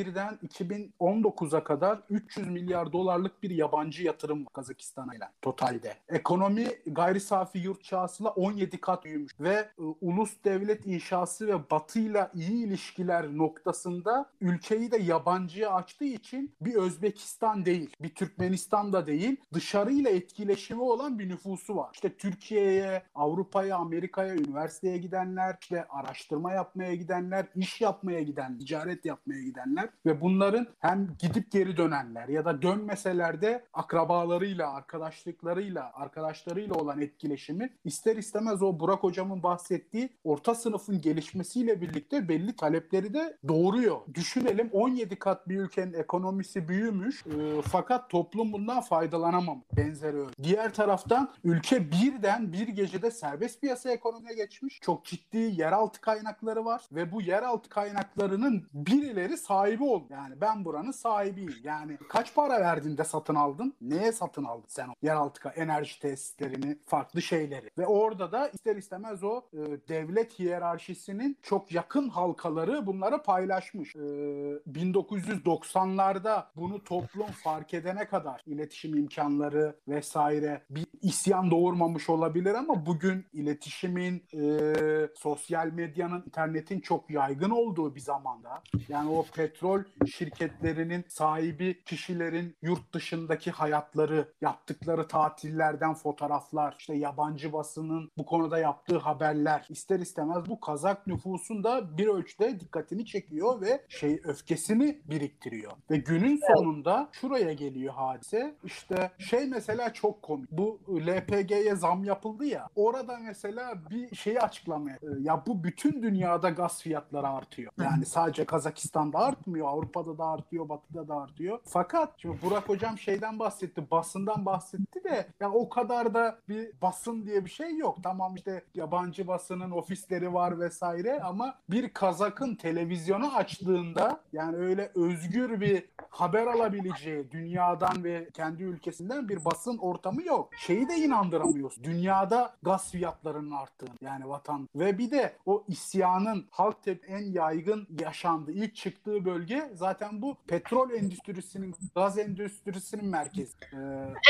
91'den 0.05 0.39
2019'a 0.47 1.63
kadar 1.63 1.99
300 2.09 2.47
milyar 2.47 2.93
dolarlık 2.93 3.43
bir 3.43 3.49
yabancı 3.49 4.03
yatırım 4.03 4.45
Kazakistan'a 4.45 5.15
ile 5.15 5.29
totalde. 5.41 5.95
Ekonomi 6.09 6.67
gayri 6.85 7.19
safi 7.19 7.59
yurt 7.59 7.83
çağısıyla 7.83 8.31
17 8.31 8.81
kat 8.81 9.05
büyümüş 9.05 9.33
ve 9.39 9.53
e, 9.53 9.71
ulus 10.01 10.33
devlet 10.45 10.87
inşası 10.87 11.47
ve 11.47 11.69
batıyla 11.71 12.31
iyi 12.33 12.65
ilişkiler 12.65 13.37
noktasında 13.37 14.29
ülkeyi 14.41 14.91
de 14.91 14.97
yabancıya 14.97 15.73
açtığı 15.73 16.05
için 16.05 16.55
bir 16.61 16.75
Özbekistan 16.75 17.65
değil, 17.65 17.95
bir 18.01 18.15
Türkmenistan 18.15 18.93
da 18.93 19.07
değil, 19.07 19.35
dışarıyla 19.53 20.11
etkileşimi 20.11 20.81
olan 20.81 21.19
bir 21.19 21.29
nüfusu 21.29 21.75
var. 21.75 21.89
İşte 21.93 22.17
Türkiye'ye, 22.17 23.03
Avrupa'ya, 23.15 23.77
Amerika'ya, 23.77 24.35
üniversiteye 24.35 24.97
gidenler, 24.97 25.57
işte 25.61 25.85
araştırma 25.89 26.51
yapmaya 26.51 26.95
gidenler, 26.95 27.45
iş 27.55 27.81
yapmaya 27.81 28.21
giden, 28.21 28.57
ticaret 28.57 29.05
yapmaya 29.05 29.43
gidenler 29.43 29.89
ve 30.05 30.21
bunların 30.21 30.67
hem 30.79 31.15
gidip 31.19 31.51
geri 31.51 31.77
dönenler 31.77 32.27
ya 32.27 32.45
da 32.45 32.61
dönmeseler 32.61 33.41
de 33.41 33.65
akrabalarıyla, 33.73 34.73
arkadaşlıklarıyla, 34.73 35.91
arkadaşlarıyla 35.93 36.75
olan 36.75 37.01
etkileşimi 37.01 37.69
ister 37.85 38.15
istemez 38.15 38.61
o 38.61 38.79
Burak 38.79 39.03
hocamın 39.03 39.43
bahsettiği 39.43 40.09
orta 40.23 40.55
sınıfın 40.55 41.01
gelişmesiyle 41.01 41.81
birlikte 41.81 42.29
belli 42.29 42.55
talepleri 42.55 43.13
de 43.13 43.37
doğuruyor. 43.47 43.97
Düşünelim 44.13 44.69
17 44.73 45.15
kat 45.15 45.49
bir 45.49 45.57
ülkenin 45.57 45.93
ekonomisi 45.93 46.67
büyümüş 46.67 47.25
e, 47.25 47.61
fakat 47.61 48.09
toplum 48.09 48.53
bundan 48.53 48.81
faydalanamam. 48.81 49.63
Benzeri 49.77 50.17
öyle. 50.17 50.29
Diğer 50.43 50.73
taraftan 50.73 51.33
ülke 51.43 51.91
birden 51.91 52.53
bir 52.53 52.67
gecede 52.67 53.11
serbest 53.11 53.61
piyasa 53.61 53.91
ekonomiye 53.91 54.35
geçmiş. 54.35 54.79
Çok 54.81 55.05
ciddi 55.05 55.37
yeraltı 55.37 56.01
kaynakları 56.01 56.65
var 56.65 56.81
ve 56.91 57.11
bu 57.11 57.21
yeraltı 57.21 57.69
kaynaklarının 57.69 58.67
birileri 58.73 59.37
sahibi 59.37 59.83
ol. 59.91 60.03
Yani 60.09 60.41
ben 60.41 60.65
buranın 60.65 60.91
sahibiyim. 60.91 61.55
Yani 61.63 61.97
kaç 62.09 62.35
para 62.35 62.61
verdin 62.61 62.97
de 62.97 63.03
satın 63.03 63.35
aldın? 63.35 63.73
Neye 63.81 64.11
satın 64.11 64.43
aldın 64.43 64.65
sen 64.67 64.89
yeraltı 65.01 65.49
enerji 65.55 65.99
tesislerini, 65.99 66.77
farklı 66.85 67.21
şeyleri? 67.21 67.69
Ve 67.77 67.87
orada 67.87 68.31
da 68.31 68.49
ister 68.49 68.75
istemez 68.75 69.23
o 69.23 69.41
e, 69.53 69.57
devlet 69.87 70.39
hiyerarşisinin 70.39 71.37
çok 71.41 71.71
yakın 71.71 72.09
halkaları 72.09 72.87
bunları 72.87 73.23
paylaşmış. 73.23 73.95
E, 73.95 73.99
1990'larda 73.99 76.43
bunu 76.55 76.83
toplum 76.83 77.27
fark 77.27 77.73
edene 77.73 78.07
kadar 78.07 78.41
iletişim 78.45 78.97
imkanları 78.97 79.75
vesaire 79.87 80.61
bir 80.69 80.85
isyan 81.01 81.51
doğurmamış 81.51 82.09
olabilir 82.09 82.53
ama 82.53 82.85
bugün 82.85 83.25
iletişimin, 83.33 84.23
e, 84.33 84.73
sosyal 85.15 85.67
medyanın, 85.67 86.23
internetin 86.25 86.79
çok 86.79 87.09
yaygın 87.09 87.49
olduğu 87.49 87.95
bir 87.95 87.99
zamanda 87.99 88.63
yani 88.87 89.09
o 89.09 89.25
petrol 89.35 89.74
şirketlerinin 90.07 91.05
sahibi 91.07 91.83
kişilerin 91.83 92.57
yurt 92.61 92.93
dışındaki 92.93 93.51
hayatları, 93.51 94.33
yaptıkları 94.41 95.07
tatillerden 95.07 95.93
fotoğraflar, 95.93 96.75
işte 96.79 96.95
yabancı 96.95 97.53
basının 97.53 98.11
bu 98.17 98.25
konuda 98.25 98.59
yaptığı 98.59 98.97
haberler 98.97 99.65
ister 99.69 99.99
istemez 99.99 100.43
bu 100.49 100.59
Kazak 100.59 101.07
nüfusun 101.07 101.63
da 101.63 101.97
bir 101.97 102.07
ölçüde 102.07 102.59
dikkatini 102.59 103.05
çekiyor 103.05 103.61
ve 103.61 103.85
şey 103.89 104.21
öfkesini 104.23 105.01
biriktiriyor. 105.05 105.71
Ve 105.91 105.97
günün 105.97 106.39
sonunda 106.55 107.09
şuraya 107.11 107.53
geliyor 107.53 107.93
hadise. 107.93 108.55
İşte 108.63 109.11
şey 109.17 109.47
mesela 109.47 109.93
çok 109.93 110.21
komik. 110.21 110.51
Bu 110.51 110.79
LPG'ye 111.07 111.75
zam 111.75 112.03
yapıldı 112.03 112.45
ya. 112.45 112.67
Orada 112.75 113.17
mesela 113.17 113.89
bir 113.89 114.15
şeyi 114.15 114.41
açıklamaya. 114.41 114.97
Ya 115.19 115.43
bu 115.47 115.63
bütün 115.63 116.03
dünyada 116.03 116.49
gaz 116.49 116.81
fiyatları 116.81 117.27
artıyor. 117.27 117.71
Yani 117.81 118.05
sadece 118.05 118.45
Kazakistan'da 118.45 119.19
artmıyor. 119.19 119.64
Avrupa'da 119.67 120.17
da 120.17 120.25
artıyor. 120.25 120.69
Batı'da 120.69 121.07
da 121.07 121.15
artıyor. 121.15 121.59
Fakat 121.63 122.13
şimdi 122.17 122.37
Burak 122.41 122.69
hocam 122.69 122.97
şeyden 122.97 123.39
bahsetti. 123.39 123.91
Basından 123.91 124.45
bahsetti 124.45 125.03
de 125.03 125.27
ya 125.39 125.51
o 125.51 125.69
kadar 125.69 126.13
da 126.13 126.39
bir 126.49 126.71
basın 126.81 127.25
diye 127.25 127.45
bir 127.45 127.49
şey 127.49 127.77
yok. 127.77 127.97
Tamam 128.03 128.35
işte 128.35 128.63
yabancı 128.73 129.27
basının 129.27 129.71
ofisleri 129.71 130.33
var 130.33 130.59
vesaire 130.59 131.21
ama 131.21 131.55
bir 131.69 131.89
Kazak'ın 131.89 132.55
televizyonu 132.55 133.35
açtığında 133.35 134.19
yani 134.33 134.57
öyle 134.57 134.91
özgür 134.95 135.61
bir 135.61 135.89
haber 136.09 136.47
alabileceği 136.47 137.31
dünyadan 137.31 138.03
ve 138.03 138.29
kendi 138.33 138.63
ülkesinden 138.63 139.29
bir 139.29 139.45
basın 139.45 139.77
ortamı 139.77 140.23
yok. 140.23 140.49
Şeyi 140.57 140.89
de 140.89 140.95
inandıramıyorsun. 140.95 141.83
Dünyada 141.83 142.55
gaz 142.63 142.91
fiyatlarının 142.91 143.51
arttığını 143.51 143.95
yani 144.01 144.29
vatan 144.29 144.69
ve 144.75 144.97
bir 144.97 145.11
de 145.11 145.35
o 145.45 145.63
isyanın 145.67 146.45
halk 146.51 146.83
tep 146.83 147.03
en 147.07 147.31
yaygın 147.31 147.87
yaşandığı 147.99 148.51
ilk 148.51 148.75
çıktığı 148.75 149.25
bölge 149.25 149.44
zaten 149.73 150.21
bu 150.21 150.35
petrol 150.47 150.91
endüstrisinin 150.91 151.75
gaz 151.95 152.17
endüstrisinin 152.17 153.05
merkezi. 153.05 153.53
Ee, 153.73 153.77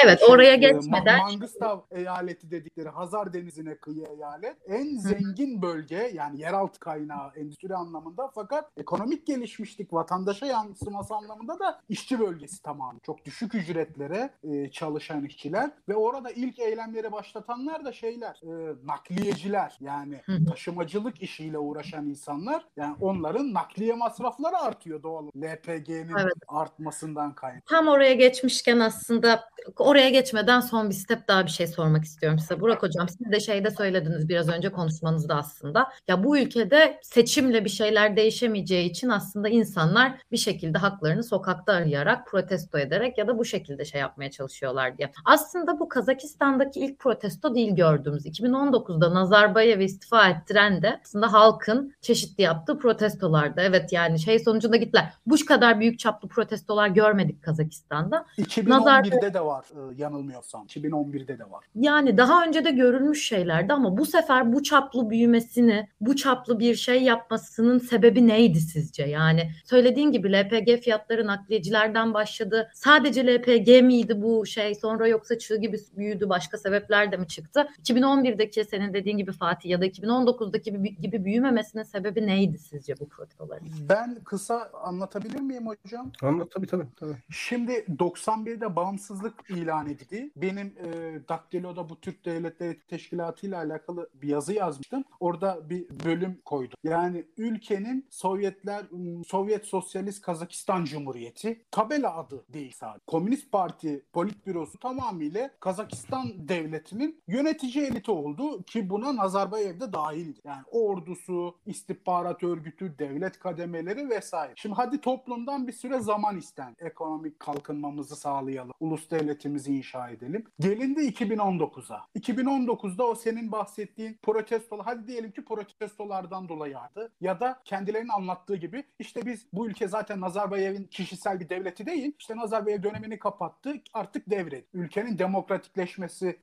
Evet 0.05 0.19
şey, 0.19 0.29
oraya 0.29 0.53
e, 0.53 0.57
geçmeden 0.57 1.19
Ma- 1.19 1.21
Mangustav 1.21 1.79
eyaleti 1.91 2.51
dedikleri 2.51 2.89
Hazar 2.89 3.33
Denizi'ne 3.33 3.75
kıyı 3.77 4.05
eyalet. 4.05 4.55
En 4.67 4.97
zengin 4.97 5.61
bölge 5.61 6.11
yani 6.13 6.41
yeraltı 6.41 6.79
kaynağı 6.79 7.31
endüstri 7.35 7.75
anlamında 7.75 8.31
fakat 8.35 8.71
ekonomik 8.77 9.27
gelişmişlik 9.27 9.93
vatandaşa 9.93 10.45
yansıması 10.45 11.15
anlamında 11.15 11.59
da 11.59 11.81
işçi 11.89 12.19
bölgesi 12.19 12.61
tamamı. 12.63 12.99
Çok 13.05 13.25
düşük 13.25 13.55
ücretlere 13.55 14.29
e, 14.43 14.71
çalışan 14.71 15.25
işçiler 15.25 15.71
ve 15.89 15.95
orada 15.95 16.31
ilk 16.31 16.59
eylemleri 16.59 17.11
başlatanlar 17.11 17.85
da 17.85 17.91
şeyler 17.93 18.41
e, 18.43 18.75
nakliyeciler 18.85 19.77
yani 19.79 20.21
taşımacılık 20.49 21.21
işiyle 21.21 21.57
uğraşan 21.57 22.05
insanlar 22.09 22.65
yani 22.77 22.95
onların 23.01 23.53
nakliye 23.53 23.93
masrafları 23.93 24.57
artıyor 24.57 25.03
doğal 25.05 25.27
LPG'nin 25.43 26.17
Evet. 26.19 26.33
artmasından 26.47 27.35
kaynaklı. 27.35 27.61
tam 27.69 27.87
oraya 27.87 28.13
geçmişken 28.13 28.79
aslında 28.79 29.43
oraya 29.77 30.09
geçmeden 30.09 30.59
son 30.59 30.89
bir 30.89 30.95
step 30.95 31.27
daha 31.27 31.45
bir 31.45 31.51
şey 31.51 31.67
sormak 31.67 32.03
istiyorum 32.03 32.39
size. 32.39 32.59
Burak 32.59 32.83
Hocam 32.83 33.09
siz 33.09 33.31
de 33.31 33.39
şeyde 33.39 33.71
söylediniz 33.71 34.29
biraz 34.29 34.49
önce 34.49 34.71
konuşmanızda 34.71 35.35
aslında. 35.35 35.89
Ya 36.07 36.23
bu 36.23 36.37
ülkede 36.37 36.99
seçimle 37.01 37.65
bir 37.65 37.69
şeyler 37.69 38.15
değişemeyeceği 38.15 38.89
için 38.89 39.09
aslında 39.09 39.49
insanlar 39.49 40.17
bir 40.31 40.37
şekilde 40.37 40.77
haklarını 40.77 41.23
sokakta 41.23 41.73
arayarak, 41.73 42.27
protesto 42.27 42.77
ederek 42.77 43.17
ya 43.17 43.27
da 43.27 43.37
bu 43.37 43.45
şekilde 43.45 43.85
şey 43.85 44.01
yapmaya 44.01 44.31
çalışıyorlar 44.31 44.97
diye. 44.97 45.11
Aslında 45.25 45.79
bu 45.79 45.89
Kazakistan'daki 45.89 46.79
ilk 46.79 46.99
protesto 46.99 47.55
değil 47.55 47.75
gördüğümüz. 47.75 48.25
2019'da 48.25 49.13
Nazarbayev'i 49.13 49.83
istifa 49.83 50.29
ettiren 50.29 50.81
de 50.81 50.99
aslında 51.03 51.33
halkın 51.33 51.93
çeşitli 52.01 52.41
yaptığı 52.43 52.79
protestolardı. 52.79 53.61
Evet 53.61 53.93
yani 53.93 54.19
şey 54.19 54.39
sonucunda 54.39 54.77
gittiler. 54.95 55.13
Bu 55.25 55.45
kadar 55.47 55.79
büyük 55.79 55.99
çaplı 55.99 56.27
protestolar 56.27 56.87
görmedik 56.87 57.43
Kazakistan'da. 57.43 58.25
2011'de 58.37 59.33
de 59.33 59.45
var 59.45 59.65
e, 59.71 60.01
yanılmıyorsam. 60.01 60.65
2011'de 60.65 61.39
de 61.39 61.51
var. 61.51 61.65
Yani 61.75 62.17
daha 62.17 62.45
önce 62.45 62.65
de 62.65 62.71
görülmüş 62.71 63.27
şeylerdi 63.27 63.73
ama 63.73 63.97
bu 63.97 64.05
sefer 64.05 64.53
bu 64.53 64.63
çaplı 64.63 65.09
büyümesini, 65.09 65.87
bu 66.01 66.15
çaplı 66.15 66.59
bir 66.59 66.75
şey 66.75 67.03
yapmasının 67.03 67.79
sebebi 67.79 68.27
neydi 68.27 68.59
sizce? 68.59 69.03
Yani 69.03 69.51
söylediğin 69.65 70.11
gibi 70.11 70.33
LPG 70.33 70.83
fiyatları 70.83 71.27
nakliyecilerden 71.27 72.13
başladı. 72.13 72.71
Sadece 72.73 73.27
LPG 73.27 73.83
miydi 73.83 74.21
bu 74.21 74.45
şey 74.45 74.75
sonra 74.75 75.07
yoksa 75.07 75.37
çığ 75.37 75.55
gibi 75.55 75.77
büyüdü 75.97 76.29
başka 76.29 76.57
sebepler 76.57 77.11
de 77.11 77.17
mi 77.17 77.27
çıktı? 77.27 77.67
2011'deki 77.83 78.65
senin 78.65 78.93
dediğin 78.93 79.17
gibi 79.17 79.31
Fatih 79.31 79.69
ya 79.69 79.81
da 79.81 79.87
2019'daki 79.87 80.71
gibi, 80.71 81.01
gibi 81.01 81.25
büyümemesinin 81.25 81.83
sebebi 81.83 82.27
neydi 82.27 82.57
sizce 82.57 82.93
bu 82.99 83.09
protestoların? 83.09 83.67
Ben 83.89 84.17
kısa 84.23 84.69
anlatabilir 84.85 85.39
miyim 85.39 85.67
hocam? 85.67 86.11
Anlat 86.21 86.51
tabii 86.51 86.67
tabii. 86.67 86.87
tabii. 86.95 87.17
Şimdi 87.29 87.71
91'de 87.71 88.75
bağımsızlık 88.75 89.49
ilan 89.49 89.89
edildi. 89.89 90.31
Benim 90.35 90.67
e, 90.67 91.19
Daktilo'da 91.29 91.89
bu 91.89 92.01
Türk 92.01 92.25
Devletleri 92.25 92.79
Teşkilatı 92.87 93.47
ile 93.47 93.57
alakalı 93.57 94.09
bir 94.13 94.27
yazı 94.27 94.53
yazmıştım. 94.53 95.03
Orada 95.19 95.69
bir 95.69 95.89
bölüm 96.05 96.41
koydum. 96.45 96.77
Yani 96.83 97.25
ülkenin 97.37 98.07
Sovyetler 98.09 98.85
ım, 98.91 99.25
Sovyet 99.25 99.65
Sosyalist 99.65 100.21
Kazakistan 100.21 100.85
Cumhuriyeti 100.85 101.65
tabela 101.71 102.17
adı 102.17 102.45
değil 102.49 102.73
sadece. 102.75 103.05
Komünist 103.07 103.51
Parti 103.51 104.05
politbürosu 104.13 104.79
tamamıyla 104.79 105.49
Kazakistan 105.59 106.47
devletinin 106.47 107.23
yönetici 107.27 107.85
eliti 107.85 108.11
oldu 108.11 108.63
ki 108.63 108.89
buna 108.89 109.15
Nazarbayev 109.15 109.79
de 109.79 109.93
dahildi. 109.93 110.39
Yani 110.43 110.63
ordusu, 110.71 111.55
istihbarat 111.65 112.43
örgütü, 112.43 112.99
devlet 112.99 113.39
kademeleri 113.39 114.09
vesaire. 114.09 114.53
Şimdi 114.55 114.74
hadi 114.77 115.01
toplumdan 115.01 115.67
bir 115.67 115.73
süre 115.73 115.99
zaman 115.99 116.37
isten. 116.37 116.75
Ekonomik 116.79 117.39
kalkınmamızı 117.39 118.15
sağlayalım. 118.15 118.73
Ulus 118.79 119.11
devletimizi 119.11 119.77
inşa 119.77 120.09
edelim. 120.09 120.45
Gelindi 120.59 120.99
2019'a. 120.99 122.07
2019'da 122.19 123.03
o 123.07 123.15
senin 123.15 123.51
bahsettiğin 123.51 124.19
protestolar, 124.21 124.85
hadi 124.85 125.07
diyelim 125.07 125.31
ki 125.31 125.45
protestolardan 125.45 126.49
dolayı 126.49 126.79
arttı. 126.79 127.11
Ya 127.21 127.39
da 127.39 127.59
kendilerinin 127.65 128.09
anlattığı 128.09 128.55
gibi 128.55 128.83
işte 128.99 129.25
biz 129.25 129.47
bu 129.53 129.67
ülke 129.67 129.87
zaten 129.87 130.21
Nazarbayev'in 130.21 130.83
kişisel 130.83 131.39
bir 131.39 131.49
devleti 131.49 131.85
değil. 131.85 132.15
İşte 132.19 132.37
Nazarbayev 132.37 132.83
dönemini 132.83 133.19
kapattı. 133.19 133.73
Artık 133.93 134.29
devret. 134.29 134.65
Ülkenin 134.73 135.19
demokratikleşmesi 135.19 136.39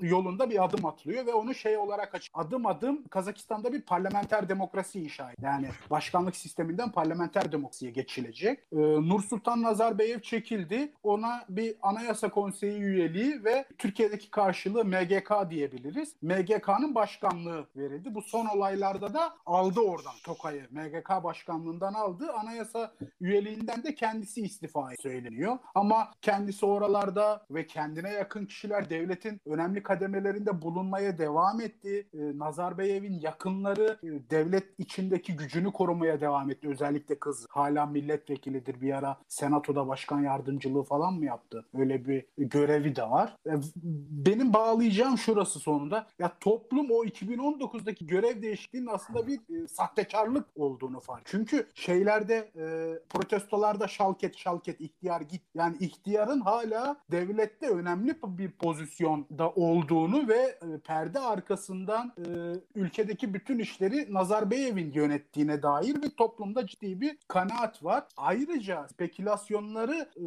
yolunda 0.00 0.50
bir 0.50 0.64
adım 0.64 0.86
atılıyor 0.86 1.26
ve 1.26 1.32
onu 1.32 1.54
şey 1.54 1.76
olarak 1.76 2.14
aç. 2.14 2.30
Adım 2.34 2.66
adım 2.66 3.08
Kazakistan'da 3.08 3.72
bir 3.72 3.82
parlamenter 3.82 4.48
demokrasi 4.48 5.00
inşa 5.00 5.32
ediyor. 5.32 5.52
Yani 5.52 5.68
başkanlık 5.90 6.36
sisteminden 6.36 6.92
parlamenter 6.92 7.19
demokrasiye 7.80 7.90
geçilecek. 7.90 8.58
Ee, 8.72 8.76
Nur 8.78 9.22
Sultan 9.22 9.62
Nazarbayev 9.62 10.20
çekildi. 10.20 10.92
Ona 11.02 11.44
bir 11.48 11.74
Anayasa 11.82 12.30
Konseyi 12.30 12.80
üyeliği 12.80 13.44
ve 13.44 13.64
Türkiye'deki 13.78 14.30
karşılığı 14.30 14.84
MGK 14.84 15.50
diyebiliriz. 15.50 16.14
MGK'nın 16.22 16.94
başkanlığı 16.94 17.66
verildi. 17.76 18.14
Bu 18.14 18.22
son 18.22 18.46
olaylarda 18.46 19.14
da 19.14 19.36
aldı 19.46 19.80
oradan 19.80 20.14
Tokay'ı. 20.24 20.66
MGK 20.70 21.24
başkanlığından 21.24 21.94
aldı. 21.94 22.32
Anayasa 22.32 22.92
üyeliğinden 23.20 23.84
de 23.84 23.94
kendisi 23.94 24.40
istifa 24.40 24.90
söyleniyor. 25.02 25.58
Ama 25.74 26.12
kendisi 26.22 26.66
oralarda 26.66 27.46
ve 27.50 27.66
kendine 27.66 28.10
yakın 28.12 28.46
kişiler 28.46 28.90
devletin 28.90 29.40
önemli 29.46 29.82
kademelerinde 29.82 30.62
bulunmaya 30.62 31.18
devam 31.18 31.60
etti. 31.60 32.06
Ee, 32.14 32.38
Nazarbayev'in 32.38 33.20
yakınları 33.20 33.98
e, 34.02 34.30
devlet 34.30 34.64
içindeki 34.78 35.36
gücünü 35.36 35.72
korumaya 35.72 36.20
devam 36.20 36.50
etti. 36.50 36.68
Özellikle 36.68 37.09
kız 37.18 37.46
hala 37.50 37.86
milletvekilidir. 37.86 38.80
Bir 38.80 38.92
ara 38.92 39.16
senatoda 39.28 39.88
başkan 39.88 40.20
yardımcılığı 40.20 40.82
falan 40.82 41.14
mı 41.14 41.24
yaptı? 41.24 41.64
Öyle 41.74 42.06
bir 42.06 42.24
görevi 42.38 42.96
de 42.96 43.02
var. 43.02 43.36
E, 43.46 43.50
benim 44.10 44.52
bağlayacağım 44.52 45.18
şurası 45.18 45.58
sonunda. 45.58 46.06
Ya 46.18 46.32
toplum 46.40 46.90
o 46.90 47.04
2019'daki 47.04 48.06
görev 48.06 48.42
değişikliğinin 48.42 48.88
aslında 48.88 49.26
bir 49.26 49.64
e, 49.64 49.68
sahtekarlık 49.68 50.46
olduğunu 50.56 51.00
fark. 51.00 51.22
Çünkü 51.24 51.66
şeylerde 51.74 52.50
e, 52.56 52.98
protestolarda 53.08 53.88
şalket 53.88 54.36
şalket 54.36 54.80
ihtiyar 54.80 55.20
git. 55.20 55.42
Yani 55.54 55.76
ihtiyarın 55.80 56.40
hala 56.40 56.96
devlette 57.10 57.68
önemli 57.68 58.16
bir 58.24 58.50
pozisyonda 58.50 59.50
olduğunu 59.50 60.28
ve 60.28 60.36
e, 60.36 60.78
perde 60.84 61.18
arkasından 61.18 62.12
e, 62.18 62.24
ülkedeki 62.74 63.34
bütün 63.34 63.58
işleri 63.58 64.14
Nazarbayev'in 64.14 64.92
yönettiğine 64.92 65.62
dair 65.62 66.02
bir 66.02 66.10
toplumda 66.10 66.66
ciddi 66.66 66.99
bir 67.00 67.18
kanaat 67.28 67.84
var. 67.84 68.04
Ayrıca 68.16 68.88
spekülasyonları 68.88 70.08
e, 70.16 70.24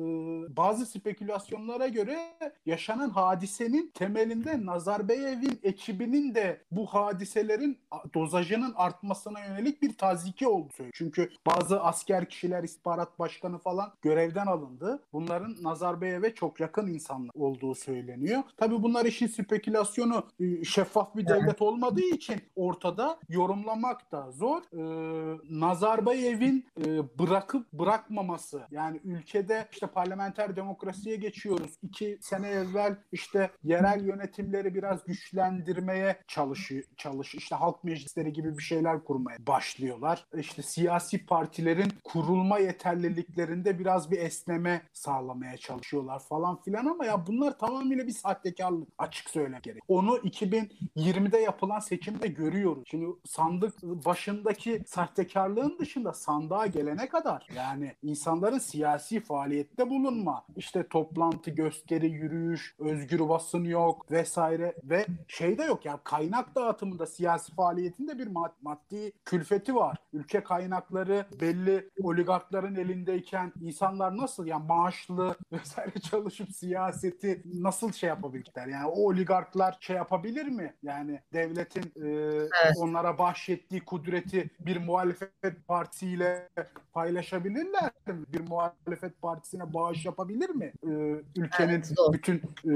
bazı 0.58 0.86
spekülasyonlara 0.86 1.88
göre 1.88 2.20
yaşanan 2.66 3.10
hadisenin 3.10 3.92
temelinde 3.94 4.66
Nazarbayev'in 4.66 5.60
ekibinin 5.64 6.36
de 6.36 6.62
bu 6.72 6.86
hadiselerin 6.86 7.80
dozajının 8.14 8.74
artmasına 8.76 9.40
yönelik 9.40 9.82
bir 9.82 9.98
taziki 9.98 10.48
oldu. 10.48 10.74
Çünkü 10.94 11.30
bazı 11.48 11.82
asker 11.82 12.30
kişiler, 12.30 12.64
istihbarat 12.64 13.20
başkanı 13.20 13.58
falan 13.58 13.94
görevden 14.02 14.48
alındı. 14.48 15.00
Bunların 15.14 15.56
Nazarbayev'e 15.62 16.36
çok 16.36 16.60
yakın 16.60 16.88
insanlar 16.88 17.36
olduğu 17.36 17.76
söyleniyor. 17.76 18.44
Tabii 18.58 18.84
bunlar 18.84 19.06
işin 19.06 19.28
spekülasyonu 19.28 20.24
e, 20.40 20.64
şeffaf 20.64 21.16
bir 21.16 21.28
devlet 21.28 21.62
olmadığı 21.62 22.06
için 22.14 22.42
ortada 22.56 23.20
yorumlamak 23.30 24.12
da 24.12 24.32
zor. 24.32 24.62
Ee, 24.74 25.38
Nazarbayev'in 25.50 26.62
e, 26.86 27.19
bırakıp 27.19 27.73
bırakmaması 27.73 28.67
yani 28.71 28.99
ülkede 29.04 29.67
işte 29.71 29.88
parlamenter 29.88 30.56
demokrasiye 30.56 31.15
geçiyoruz. 31.15 31.71
İki 31.82 32.17
sene 32.21 32.47
evvel 32.47 32.95
işte 33.12 33.52
yerel 33.63 34.06
yönetimleri 34.06 34.76
biraz 34.76 35.04
güçlendirmeye 35.04 36.17
çalışıyor, 36.28 36.84
çalış 36.97 37.36
işte 37.36 37.56
halk 37.56 37.84
meclisleri 37.84 38.34
gibi 38.34 38.58
bir 38.58 38.63
şeyler 38.63 39.04
kurmaya 39.04 39.38
başlıyorlar. 39.47 40.26
İşte 40.38 40.62
siyasi 40.62 41.26
partilerin 41.26 41.93
kurulma 42.04 42.60
yeterliliklerinde 42.60 43.80
biraz 43.80 44.12
bir 44.12 44.19
esneme 44.19 44.82
sağlamaya 44.93 45.58
çalışıyorlar 45.58 46.19
falan 46.19 46.62
filan 46.62 46.86
ama 46.86 47.06
ya 47.06 47.28
bunlar 47.28 47.58
tamamıyla 47.58 48.08
bir 48.08 48.12
sahtekarlık 48.12 48.88
açık 48.97 49.30
söylemek 49.30 49.63
gerek. 49.63 49.84
Onu 49.88 50.17
2020'de 50.17 51.38
yapılan 51.38 51.80
seçimde 51.80 52.28
görüyoruz. 52.28 52.84
Şimdi 52.88 53.06
sandık 53.26 53.84
başındaki 53.84 54.84
sahtekarlığın 54.88 55.78
dışında 55.80 56.13
sandığa 56.44 56.68
gelene 56.68 57.10
kadar 57.10 57.48
yani 57.56 57.96
insanların 58.04 58.58
siyasi 58.58 59.20
faaliyette 59.20 59.90
bulunma, 59.90 60.46
işte 60.56 60.88
toplantı, 60.88 61.52
gösteri, 61.52 62.10
yürüyüş, 62.10 62.76
özgür 62.80 63.30
basın 63.30 63.64
yok 63.64 64.12
vesaire 64.12 64.76
ve 64.84 65.06
şey 65.28 65.58
de 65.58 65.64
yok 65.64 65.86
ya 65.86 65.92
yani 65.92 66.00
kaynak 66.04 66.56
dağıtımında 66.56 67.06
siyasi 67.06 67.56
faaliyetinde 67.56 68.20
bir 68.20 68.28
maddi 68.62 69.12
külfeti 69.26 69.76
var. 69.76 69.98
Ülke 70.14 70.44
kaynakları 70.44 71.26
belli 71.42 71.90
oligarkların 72.04 72.76
elindeyken 72.76 73.54
insanlar 73.62 74.18
nasıl 74.18 74.46
yani 74.46 74.66
maaşlı 74.68 75.36
vesaire 75.52 76.00
çalışıp 76.00 76.52
siyaseti 76.52 77.42
nasıl 77.46 77.92
şey 77.92 78.10
yapabilirler? 78.10 78.68
Yani 78.68 78.88
o 78.88 79.08
oligarklar 79.08 79.78
şey 79.80 79.96
yapabilir 79.96 80.46
mi? 80.46 80.74
Yani 80.84 81.20
devletin 81.34 81.84
e, 81.96 82.08
evet. 82.66 82.76
onlara 82.78 83.18
bahşettiği 83.18 83.86
kudreti 83.86 84.50
bir 84.60 84.78
muhalefet 84.78 85.68
partisiyle 85.68 86.33
paylaşabilirler 86.93 87.91
mi? 88.08 88.13
Bir 88.28 88.39
muhalefet 88.39 89.22
partisine 89.22 89.74
bağış 89.74 90.06
yapabilir 90.06 90.50
mi? 90.50 90.74
Ee, 90.84 90.89
ülkenin 91.36 91.69
evet, 91.69 91.91
bütün 92.13 92.36
e, 92.65 92.74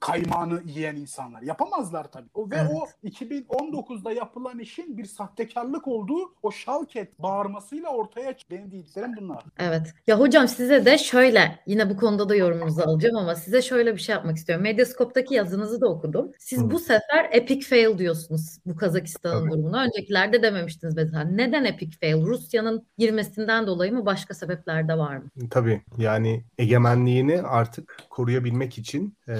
kaymağını 0.00 0.62
yiyen 0.66 0.96
insanlar. 0.96 1.42
Yapamazlar 1.42 2.12
tabii. 2.12 2.28
O, 2.34 2.50
ve 2.50 2.56
evet. 2.56 2.70
o 2.72 3.08
2019'da 3.08 4.12
yapılan 4.12 4.58
işin 4.58 4.98
bir 4.98 5.04
sahtekarlık 5.04 5.88
olduğu 5.88 6.34
o 6.42 6.50
şalket 6.50 7.18
bağırmasıyla 7.18 7.88
ortaya. 7.90 8.34
Benim 8.50 8.70
diyeceklerim 8.70 9.16
bunlar. 9.16 9.44
Evet. 9.58 9.94
Ya 10.06 10.20
hocam 10.20 10.48
size 10.48 10.84
de 10.84 10.98
şöyle 10.98 11.58
yine 11.66 11.90
bu 11.90 11.96
konuda 11.96 12.28
da 12.28 12.34
yorumunuzu 12.34 12.82
alacağım 12.82 13.16
ama 13.16 13.34
size 13.34 13.62
şöyle 13.62 13.94
bir 13.94 14.00
şey 14.00 14.14
yapmak 14.14 14.36
istiyorum. 14.36 14.62
Medyascope'daki 14.62 15.34
yazınızı 15.34 15.80
da 15.80 15.88
okudum. 15.88 16.32
Siz 16.38 16.62
Hı. 16.62 16.70
bu 16.70 16.78
sefer 16.78 17.28
epic 17.32 17.68
fail 17.68 17.98
diyorsunuz 17.98 18.58
bu 18.66 18.76
Kazakistan'ın 18.76 19.50
durumunu. 19.50 19.76
Öncekilerde 19.78 20.42
dememiştiniz 20.42 20.96
mesela. 20.96 21.24
Neden 21.24 21.64
epic 21.64 21.98
fail? 22.00 22.26
Rusya'nın 22.26 22.86
girmesinden 22.98 23.66
dolayı 23.66 23.92
mı 23.92 24.06
başka 24.06 24.34
sebepler 24.34 24.88
de 24.88 24.98
var 24.98 25.16
mı? 25.16 25.24
Tabii. 25.50 25.82
Yani 25.98 26.44
egemenliğini 26.58 27.42
artık 27.42 27.98
koruyabilmek 28.10 28.78
için 28.78 29.16
e, 29.28 29.34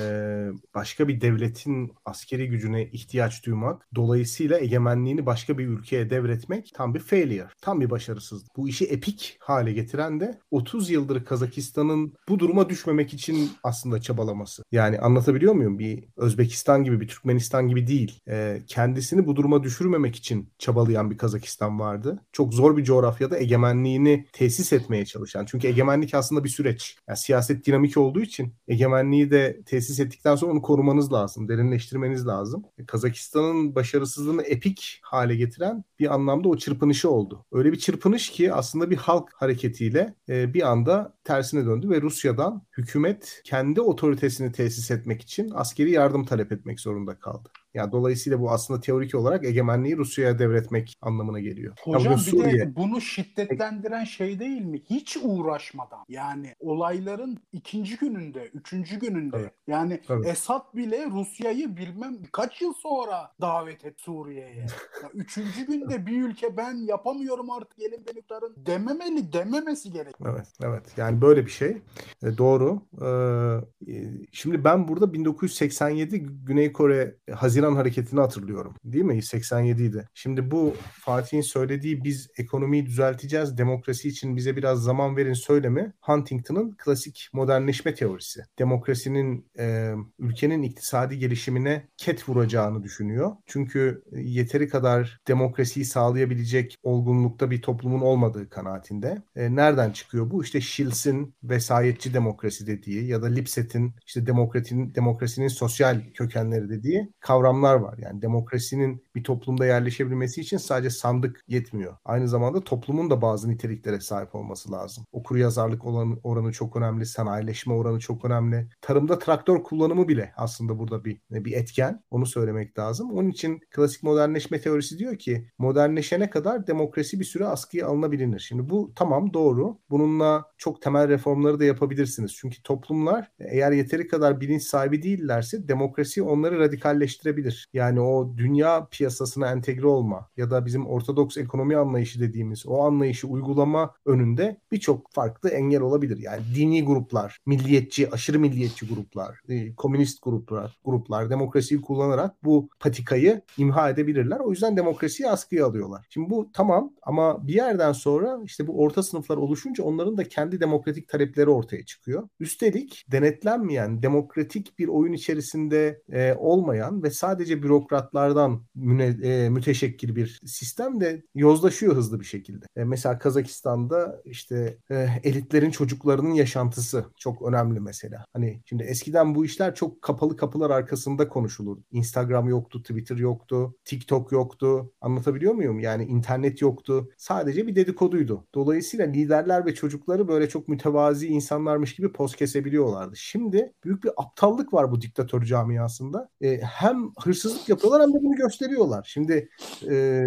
başka 0.75 1.09
bir 1.09 1.21
devletin 1.21 1.93
askeri 2.05 2.49
gücüne 2.49 2.87
ihtiyaç 2.87 3.47
duymak, 3.47 3.89
dolayısıyla 3.95 4.59
egemenliğini 4.59 5.27
başka 5.27 5.59
bir 5.59 5.67
ülkeye 5.67 6.11
devretmek 6.11 6.71
tam 6.75 6.95
bir 6.95 7.01
failure, 7.01 7.49
tam 7.61 7.81
bir 7.81 7.91
başarısızlık. 7.91 8.57
Bu 8.57 8.69
işi 8.69 8.85
epik 8.85 9.37
hale 9.41 9.73
getiren 9.73 10.21
de 10.21 10.39
30 10.51 10.91
yıldır 10.91 11.25
Kazakistan'ın 11.25 12.15
bu 12.29 12.39
duruma 12.39 12.69
düşmemek 12.69 13.15
için 13.15 13.51
aslında 13.63 14.01
çabalaması. 14.01 14.63
Yani 14.73 14.99
anlatabiliyor 14.99 15.55
muyum? 15.55 15.79
Bir 15.79 16.05
Özbekistan 16.17 16.85
gibi, 16.85 17.01
bir 17.01 17.09
Türkmenistan 17.09 17.69
gibi 17.69 17.87
değil. 17.87 18.21
E, 18.29 18.63
kendisini 18.67 19.27
bu 19.27 19.37
duruma 19.37 19.63
düşürmemek 19.63 20.17
için 20.17 20.49
çabalayan 20.59 21.11
bir 21.11 21.19
Kazakistan 21.19 21.81
vardı. 21.81 22.21
Çok 22.33 22.55
zor 22.55 22.77
bir 22.77 22.85
coğrafyada 22.85 23.39
egemenliğini 23.45 24.27
tesis 24.33 24.73
etmeye 24.73 25.05
çalışan. 25.05 25.45
Çünkü 25.45 25.67
egemenlik 25.67 26.15
aslında 26.15 26.45
bir 26.45 26.49
süreç. 26.49 26.97
Yani 27.09 27.19
siyaset 27.19 27.67
dinamik 27.67 27.97
olduğu 27.97 28.21
için 28.21 28.55
egemenliği 28.69 29.31
de 29.31 29.63
tesis 29.67 30.01
ettikten 30.01 30.37
sonra 30.37 30.53
onu 30.53 30.63
korumanız 30.63 31.13
lazım, 31.13 31.49
derinleştirmeniz 31.49 32.27
lazım. 32.27 32.65
Kazakistan'ın 32.87 33.75
başarısızlığını 33.75 34.43
epik 34.43 35.01
hale 35.03 35.37
getiren 35.37 35.85
bir 35.99 36.15
anlamda 36.15 36.49
o 36.49 36.57
çırpınışı 36.57 37.11
oldu. 37.11 37.45
Öyle 37.53 37.73
bir 37.73 37.79
çırpınış 37.79 38.31
ki 38.31 38.53
aslında 38.53 38.91
bir 38.91 38.97
halk 38.97 39.33
hareketiyle 39.35 40.15
e, 40.29 40.55
bir 40.55 40.71
anda 40.71 41.15
tersine 41.25 41.67
döndü 41.67 41.91
ve 41.91 42.03
Rusya'dan 42.03 42.63
hükümet 42.79 43.41
kendi 43.45 43.81
otoritesini 43.81 44.53
tesis 44.53 44.91
etmek 44.91 45.23
için 45.23 45.51
askeri 45.55 45.91
yardım 45.91 46.25
talep 46.25 46.53
etmek 46.53 46.81
zorunda 46.81 47.19
kaldı. 47.19 47.49
Yani 47.75 47.93
dolayısıyla 47.93 48.41
bu 48.41 48.51
aslında 48.51 48.81
teorik 48.81 49.15
olarak 49.15 49.45
egemenliği 49.45 49.97
Rusya'ya 49.97 50.39
devretmek 50.39 50.99
anlamına 51.01 51.41
geliyor. 51.41 51.75
Hocam 51.83 52.13
bir 52.15 52.19
Suriye... 52.19 52.59
de 52.59 52.77
bunu 52.77 53.01
şiddetlendiren 53.01 54.05
şey 54.05 54.41
değil 54.41 54.61
mi? 54.61 54.83
Hiç 54.91 55.19
uğraşmadan 55.23 56.05
yani 56.09 56.55
olayların 56.61 57.39
ikinci 57.53 57.97
gününde, 57.97 58.47
üçüncü 58.47 58.99
gününde 58.99 59.37
evet. 59.37 59.53
yani 59.67 60.01
evet. 60.09 60.27
Esad 60.27 60.75
bile 60.75 61.07
Rusya'yı 61.11 61.77
bilmem 61.77 62.19
kaç 62.33 62.63
yıl 62.63 62.73
sonra 62.75 63.33
davet 63.41 63.85
et 63.85 64.01
Suriye'ye. 64.01 64.67
üçüncü 65.15 65.67
günde 65.67 66.07
bir 66.07 66.23
ülke 66.23 66.57
ben 66.57 66.75
yapamıyorum 66.75 67.51
artık 67.51 67.79
gelin 67.79 68.05
beni 68.09 68.25
kurtarın 68.25 68.55
dememeli 68.67 69.33
dememesi 69.33 69.93
gerek. 69.93 70.15
Evet, 70.25 70.47
evet. 70.63 70.83
Yani 70.97 71.21
böyle 71.21 71.47
bir 71.47 71.51
şey. 71.51 71.83
E, 72.23 72.39
doğru. 72.39 72.83
Ee, 73.03 74.25
şimdi 74.33 74.65
ben 74.65 74.89
burada 74.89 75.13
1987 75.13 76.19
Güney 76.45 76.73
Kore 76.73 77.17
Haziran 77.35 77.64
Haziran 77.65 77.77
hareketini 77.77 78.21
hatırlıyorum. 78.21 78.75
Değil 78.85 79.05
mi? 79.05 79.23
87 79.23 79.83
idi. 79.83 80.09
Şimdi 80.15 80.51
bu 80.51 80.75
Fatih'in 80.93 81.41
söylediği 81.41 82.05
biz 82.05 82.29
ekonomiyi 82.39 82.87
düzelteceğiz, 82.87 83.59
demokrasi 83.59 84.09
için 84.09 84.37
bize 84.37 84.57
biraz 84.57 84.83
zaman 84.83 85.17
verin 85.17 85.33
söylemi 85.33 85.93
Huntington'ın 86.01 86.77
klasik 86.79 87.29
modernleşme 87.33 87.95
teorisi. 87.95 88.41
Demokrasinin 88.59 89.47
e, 89.59 89.95
ülkenin 90.19 90.63
iktisadi 90.63 91.19
gelişimine 91.19 91.89
ket 91.97 92.29
vuracağını 92.29 92.83
düşünüyor. 92.83 93.37
Çünkü 93.47 94.03
yeteri 94.13 94.69
kadar 94.69 95.21
demokrasiyi 95.29 95.85
sağlayabilecek 95.85 96.77
olgunlukta 96.83 97.51
bir 97.51 97.63
toplumun 97.63 98.01
olmadığı 98.01 98.49
kanaatinde. 98.49 99.23
E, 99.37 99.55
nereden 99.57 99.91
çıkıyor 99.91 100.31
bu? 100.31 100.45
İşte 100.45 100.61
Schills'in 100.61 101.35
vesayetçi 101.43 102.15
demokrasi 102.15 102.67
dediği 102.67 103.07
ya 103.07 103.23
da 103.23 103.27
Lipset'in 103.27 103.95
işte 104.07 104.27
demokrasinin, 104.27 104.95
demokrasinin 104.95 105.49
sosyal 105.49 106.01
kökenleri 106.15 106.69
dediği 106.69 107.13
kavram 107.21 107.54
kavramlar 107.55 107.75
var. 107.75 107.99
Yani 107.99 108.23
demokrasinin 108.23 109.03
bir 109.15 109.25
toplumda 109.25 109.67
yerleşebilmesi 109.67 110.41
için 110.41 110.57
sadece 110.57 110.91
sandık 110.91 111.45
yetmiyor. 111.49 111.97
Aynı 112.05 112.29
zamanda 112.29 112.61
toplumun 112.61 113.11
da 113.11 113.23
bazı 113.23 113.49
niteliklere 113.49 114.01
sahip 114.01 114.35
olması 114.35 114.73
lazım. 114.73 115.05
Okur 115.13 115.37
yazarlık 115.37 115.85
oranı, 115.87 116.17
oranı 116.23 116.53
çok 116.53 116.77
önemli, 116.77 117.07
sanayileşme 117.07 117.75
oranı 117.75 117.99
çok 117.99 118.25
önemli. 118.25 118.69
Tarımda 118.81 119.19
traktör 119.19 119.63
kullanımı 119.63 120.09
bile 120.09 120.33
aslında 120.37 120.79
burada 120.79 121.05
bir 121.05 121.21
bir 121.31 121.53
etken. 121.53 122.03
Onu 122.11 122.27
söylemek 122.27 122.79
lazım. 122.79 123.13
Onun 123.13 123.31
için 123.31 123.61
klasik 123.71 124.03
modernleşme 124.03 124.61
teorisi 124.61 124.99
diyor 124.99 125.19
ki 125.19 125.49
modernleşene 125.59 126.31
kadar 126.31 126.67
demokrasi 126.67 127.21
bir 127.21 127.25
süre 127.25 127.47
askıya 127.47 127.87
alınabilir. 127.87 128.39
Şimdi 128.39 128.71
bu 128.71 128.93
tamam 128.97 129.35
doğru. 129.35 129.79
Bununla 129.91 130.45
çok 130.59 130.83
temel 130.83 131.09
reformları 131.09 131.61
da 131.61 131.65
yapabilirsiniz. 131.65 132.35
Çünkü 132.37 132.63
toplumlar 132.63 133.31
eğer 133.39 133.73
yeteri 133.73 134.09
kadar 134.09 134.41
bilinç 134.41 134.63
sahibi 134.63 135.03
değillerse 135.03 135.69
demokrasi 135.69 136.23
onları 136.23 136.59
radikalleştirebilir. 136.59 137.44
Yani 137.73 138.01
o 138.01 138.37
dünya 138.37 138.89
piyasasına 138.91 139.51
entegre 139.51 139.87
olma 139.87 140.29
ya 140.37 140.51
da 140.51 140.67
bizim 140.67 140.87
ortodoks 140.87 141.37
ekonomi 141.37 141.77
anlayışı 141.77 142.21
dediğimiz 142.21 142.67
o 142.67 142.83
anlayışı 142.83 143.29
uygulama 143.29 143.95
önünde 144.07 144.61
birçok 144.73 145.13
farklı 145.13 145.49
engel 145.49 145.81
olabilir. 145.81 146.19
Yani 146.19 146.43
dini 146.55 146.85
gruplar, 146.85 147.39
milliyetçi, 147.47 148.11
aşırı 148.11 148.39
milliyetçi 148.39 148.89
gruplar, 148.89 149.41
e, 149.49 149.75
komünist 149.75 150.23
gruplar, 150.23 150.79
gruplar 150.85 151.31
demokrasiyi 151.31 151.81
kullanarak 151.81 152.45
bu 152.45 152.69
patikayı 152.81 153.43
imha 153.59 153.91
edebilirler. 153.91 154.41
O 154.41 154.51
yüzden 154.51 154.77
demokrasiyi 154.77 155.29
askıya 155.29 155.67
alıyorlar. 155.67 156.07
Şimdi 156.11 156.31
bu 156.31 156.51
tamam 156.53 156.93
ama 157.03 157.47
bir 157.47 157.55
yerden 157.55 157.93
sonra 157.93 158.41
işte 158.45 158.67
bu 158.67 158.81
orta 158.81 159.03
sınıflar 159.03 159.37
oluşunca 159.37 159.85
onların 159.85 160.17
da 160.17 160.25
kendi 160.25 160.61
demokratik 160.61 161.09
talepleri 161.09 161.51
ortaya 161.51 161.85
çıkıyor. 161.85 162.29
Üstelik 162.41 163.05
denetlenmeyen, 163.13 164.03
demokratik 164.03 164.79
bir 164.79 164.89
oyun 164.89 165.13
içerisinde 165.13 166.03
e, 166.13 166.35
olmayan 166.35 167.03
ve 167.03 167.11
sadece 167.25 167.63
bürokratlardan 167.63 168.63
müne, 168.75 169.05
e, 169.05 169.49
müteşekkil 169.49 170.17
bir 170.17 170.41
sistem 170.47 171.01
de 171.01 171.23
yozlaşıyor 171.35 171.97
hızlı 171.97 172.21
bir 172.21 172.25
şekilde. 172.25 172.67
E, 172.77 172.85
mesela 172.85 173.19
Kazakistan'da 173.19 174.23
işte 174.25 174.79
e, 174.91 175.09
elitlerin 175.23 175.71
çocuklarının 175.71 176.35
yaşantısı 176.35 177.05
çok 177.17 177.43
önemli 177.43 177.81
mesela. 177.81 178.25
Hani 178.33 178.61
şimdi 178.65 178.83
eskiden 178.83 179.35
bu 179.35 179.45
işler 179.45 179.75
çok 179.75 180.03
kapalı 180.03 180.37
kapılar 180.37 180.71
arkasında 180.71 181.29
konuşulur. 181.29 181.79
Instagram 181.93 182.49
yoktu, 182.49 182.83
Twitter 182.83 183.17
yoktu, 183.17 183.75
TikTok 183.85 184.33
yoktu. 184.33 184.93
Anlatabiliyor 185.01 185.55
muyum? 185.55 185.81
Yani 185.81 186.05
internet 186.05 186.63
yoktu. 186.63 187.09
Sadece 187.17 187.67
bir 187.67 187.77
dedikoduydu. 187.77 188.47
Dolayısıyla 188.55 189.07
liderler 189.07 189.67
ve 189.67 189.75
çocukları 189.75 190.29
böyle 190.29 190.49
çok 190.49 190.69
mütevazi 190.69 191.27
insanlarmış 191.27 191.95
gibi 191.95 192.13
poz 192.13 192.37
kesebiliyorlardı. 192.37 193.17
Şimdi 193.17 193.73
büyük 193.85 194.05
bir 194.05 194.11
aptallık 194.17 194.73
var 194.73 194.91
bu 194.91 195.01
diktatör 195.01 195.43
camiasında. 195.43 196.29
E, 196.41 196.61
hem 196.61 197.14
hırsızlık 197.21 197.69
yapıyorlar 197.69 198.03
hem 198.03 198.15
de 198.15 198.23
bunu 198.23 198.37
gösteriyorlar. 198.37 199.07
Şimdi 199.13 199.49
e, 199.91 200.25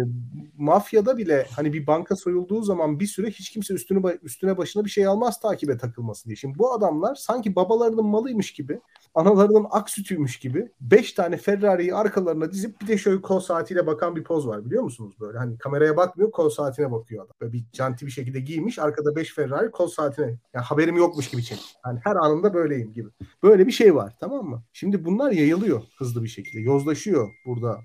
mafyada 0.56 1.16
bile 1.16 1.46
hani 1.56 1.72
bir 1.72 1.86
banka 1.86 2.16
soyulduğu 2.16 2.62
zaman 2.62 3.00
bir 3.00 3.06
süre 3.06 3.30
hiç 3.30 3.50
kimse 3.50 3.74
üstünü 3.74 4.18
üstüne 4.22 4.56
başına 4.56 4.84
bir 4.84 4.90
şey 4.90 5.06
almaz 5.06 5.40
takibe 5.40 5.78
takılmasın 5.78 6.28
diye. 6.28 6.36
Şimdi 6.36 6.58
bu 6.58 6.72
adamlar 6.72 7.14
sanki 7.14 7.56
babalarının 7.56 8.06
malıymış 8.06 8.52
gibi 8.52 8.80
analarının 9.14 9.66
ak 9.70 9.90
sütüymüş 9.90 10.38
gibi 10.38 10.68
5 10.80 11.12
tane 11.12 11.36
Ferrari'yi 11.36 11.94
arkalarına 11.94 12.52
dizip 12.52 12.80
bir 12.80 12.86
de 12.86 12.98
şöyle 12.98 13.22
kol 13.22 13.40
saatiyle 13.40 13.86
bakan 13.86 14.16
bir 14.16 14.24
poz 14.24 14.46
var 14.46 14.64
biliyor 14.64 14.82
musunuz 14.82 15.14
böyle 15.20 15.38
hani 15.38 15.58
kameraya 15.58 15.96
bakmıyor 15.96 16.30
kol 16.30 16.50
saatine 16.50 16.92
bakıyor 16.92 17.24
adam. 17.24 17.34
Böyle 17.40 17.52
bir 17.52 17.64
canti 17.72 18.06
bir 18.06 18.10
şekilde 18.10 18.40
giymiş 18.40 18.78
arkada 18.78 19.16
5 19.16 19.34
Ferrari 19.34 19.70
kol 19.70 19.88
saatine 19.88 20.26
yani 20.26 20.64
haberim 20.64 20.96
yokmuş 20.96 21.30
gibi 21.30 21.44
çek. 21.44 21.60
Yani 21.86 22.00
her 22.04 22.16
anında 22.16 22.54
böyleyim 22.54 22.92
gibi. 22.92 23.08
Böyle 23.42 23.66
bir 23.66 23.72
şey 23.72 23.94
var 23.94 24.16
tamam 24.20 24.46
mı? 24.46 24.62
Şimdi 24.72 25.04
bunlar 25.04 25.30
yayılıyor 25.30 25.82
hızlı 25.98 26.22
bir 26.22 26.28
şekilde. 26.28 26.60
Yozlaşıyor 26.78 27.30
burada 27.46 27.80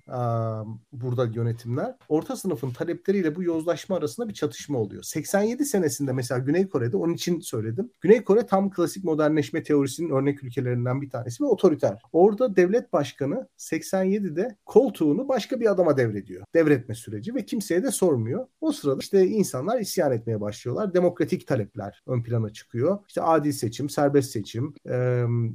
burada 0.92 1.26
yönetimler. 1.26 1.96
Orta 2.10 2.36
sınıfın 2.36 2.70
talepleriyle 2.70 3.36
bu 3.36 3.44
yozlaşma 3.44 3.96
arasında 3.96 4.30
bir 4.30 4.34
çatışma 4.34 4.78
oluyor. 4.80 5.04
87 5.04 5.66
senesinde 5.66 6.14
mesela 6.14 6.40
Güney 6.40 6.70
Kore'de 6.70 6.98
onun 6.98 7.14
için 7.14 7.40
söyledim. 7.40 7.90
Güney 8.02 8.24
Kore 8.24 8.46
tam 8.46 8.72
klasik 8.72 9.04
modernleşme 9.04 9.64
teorisinin 9.64 10.10
örnek 10.10 10.44
ülkelerinden 10.44 11.02
bir 11.02 11.10
tanesi 11.10 11.44
ve 11.44 11.48
otoriter. 11.48 12.02
Orada 12.12 12.56
devlet 12.56 12.94
başkanı 12.94 13.48
87'de 13.58 14.58
koltuğunu 14.66 15.28
başka 15.28 15.60
bir 15.60 15.72
adama 15.72 15.98
devrediyor. 15.98 16.44
Devretme 16.54 16.96
süreci 16.96 17.36
ve 17.36 17.46
kimseye 17.46 17.84
de 17.84 17.92
sormuyor. 17.92 18.48
O 18.62 18.72
sırada 18.72 19.00
işte 19.02 19.28
insanlar 19.28 19.80
isyan 19.80 20.12
etmeye 20.12 20.42
başlıyorlar. 20.42 20.94
Demokratik 20.94 21.48
talepler 21.48 22.04
ön 22.08 22.24
plana 22.24 22.50
çıkıyor. 22.50 23.00
İşte 23.08 23.22
adil 23.22 23.52
seçim, 23.52 23.90
serbest 23.90 24.32
seçim, 24.32 24.74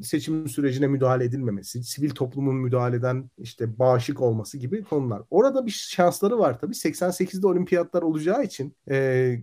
seçim 0.03 0.49
sürecine 0.49 0.87
müdahale 0.87 1.25
edilmemesi, 1.25 1.85
sivil 1.85 2.11
toplumun 2.11 2.57
müdahaleden 2.57 3.28
işte 3.39 3.79
bağışık 3.79 4.21
olması 4.21 4.59
gibi 4.59 4.85
konular. 4.85 5.23
Orada 5.31 5.67
bir 5.67 5.71
şansları 5.71 6.39
var 6.39 6.59
tabii. 6.61 6.75
88'de 6.75 7.47
olimpiyatlar 7.47 8.03
olacağı 8.03 8.45
için 8.45 8.77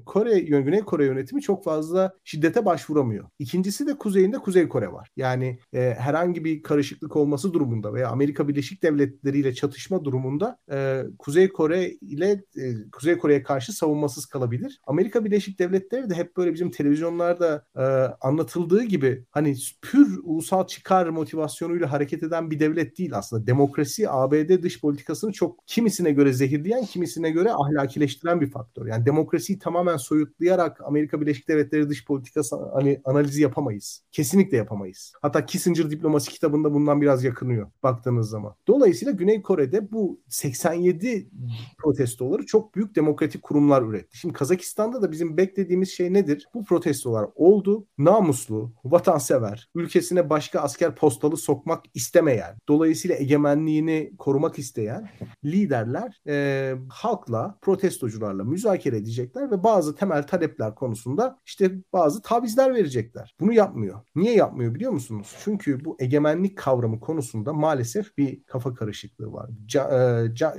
Kore, 0.05 0.39
Güney 0.39 0.81
Kore 0.81 1.05
yönetimi 1.05 1.41
çok 1.41 1.63
fazla 1.63 2.13
şiddete 2.23 2.65
başvuramıyor. 2.65 3.29
İkincisi 3.39 3.87
de 3.87 3.97
kuzeyinde 3.97 4.37
Kuzey 4.37 4.67
Kore 4.67 4.91
var. 4.91 5.09
Yani 5.17 5.59
e, 5.73 5.95
herhangi 5.99 6.45
bir 6.45 6.63
karışıklık 6.63 7.15
olması 7.15 7.53
durumunda 7.53 7.93
veya 7.93 8.09
Amerika 8.09 8.47
Birleşik 8.47 8.83
Devletleri 8.83 9.39
ile 9.39 9.53
çatışma 9.53 10.05
durumunda 10.05 10.57
e, 10.71 11.03
Kuzey 11.19 11.49
Kore 11.49 11.91
ile 11.91 12.43
e, 12.57 12.89
Kuzey 12.91 13.17
Kore'ye 13.17 13.43
karşı 13.43 13.73
savunmasız 13.73 14.25
kalabilir. 14.25 14.81
Amerika 14.87 15.25
Birleşik 15.25 15.59
Devletleri 15.59 16.09
de 16.09 16.15
hep 16.15 16.37
böyle 16.37 16.53
bizim 16.53 16.71
televizyonlarda 16.71 17.65
e, 17.75 17.83
anlatıldığı 18.21 18.83
gibi 18.83 19.25
hani 19.31 19.55
pür 19.81 20.19
ulusal 20.23 20.67
çıkar 20.67 21.07
motivasyonuyla 21.07 21.91
hareket 21.91 22.23
eden 22.23 22.51
bir 22.51 22.59
devlet 22.59 22.97
değil 22.97 23.17
aslında. 23.17 23.47
Demokrasi 23.47 23.74
ABD 24.07 24.63
dış 24.63 24.81
politikasını 24.81 25.31
çok 25.31 25.67
kimisine 25.67 26.11
göre 26.11 26.33
zehirleyen, 26.33 26.85
kimisine 26.85 27.29
göre 27.29 27.51
ahlakileştiren 27.51 28.41
bir 28.41 28.51
faktör. 28.51 28.87
Yani 28.87 29.05
demokrasiyi 29.05 29.59
tamamen 29.59 29.97
soyutlayarak 29.97 30.81
Amerika 30.81 31.21
Birleşik 31.21 31.47
Devletleri 31.47 31.89
dış 31.89 32.05
politikası 32.05 32.55
hani 32.73 33.01
analizi 33.05 33.41
yapamayız. 33.41 34.03
Kesinlikle 34.11 34.57
yapamayız. 34.57 35.13
Hatta 35.21 35.45
Kissinger 35.45 35.91
diplomasi 35.91 36.31
kitabında 36.31 36.73
bundan 36.73 37.01
biraz 37.01 37.23
yakınıyor 37.23 37.71
baktığınız 37.83 38.29
zaman. 38.29 38.55
Dolayısıyla 38.67 39.11
Güney 39.11 39.41
Kore'de 39.41 39.91
bu 39.91 40.19
87 40.29 41.29
protestoları 41.77 42.45
çok 42.45 42.75
büyük 42.75 42.95
demokratik 42.95 43.43
kurumlar 43.43 43.81
üretti. 43.81 44.17
Şimdi 44.17 44.33
Kazakistan'da 44.33 45.01
da 45.01 45.11
bizim 45.11 45.37
beklediğimiz 45.37 45.89
şey 45.89 46.13
nedir? 46.13 46.47
Bu 46.53 46.65
protestolar 46.65 47.27
oldu. 47.35 47.87
Namuslu, 47.97 48.73
vatansever, 48.83 49.69
ülkesine 49.75 50.29
başka 50.29 50.59
asker 50.59 50.95
postalı 50.95 51.37
sokmak 51.37 51.83
istemeyen, 51.93 52.57
dolayısıyla 52.67 53.15
egemenliğini 53.65 54.17
korumak 54.17 54.59
isteyen 54.59 55.09
liderler 55.43 56.21
e, 56.27 56.75
halkla, 56.89 57.57
protestocularla 57.61 58.43
müzakere 58.43 58.97
edecekler 58.97 59.51
ve 59.51 59.63
bazı 59.63 59.95
temel 59.95 60.23
talepler 60.23 60.75
konusunda 60.75 61.39
işte 61.45 61.71
bazı 61.93 62.21
tavizler 62.21 62.75
verecekler. 62.75 63.35
Bunu 63.39 63.53
yapmıyor. 63.53 63.99
Niye 64.15 64.35
yapmıyor 64.35 64.75
biliyor 64.75 64.91
musunuz? 64.91 65.35
Çünkü 65.43 65.85
bu 65.85 65.97
egemenlik 65.99 66.57
kavramı 66.57 66.99
konusunda 66.99 67.53
maalesef 67.53 68.17
bir 68.17 68.43
kafa 68.43 68.73
karışıklığı 68.73 69.33
var. 69.33 69.49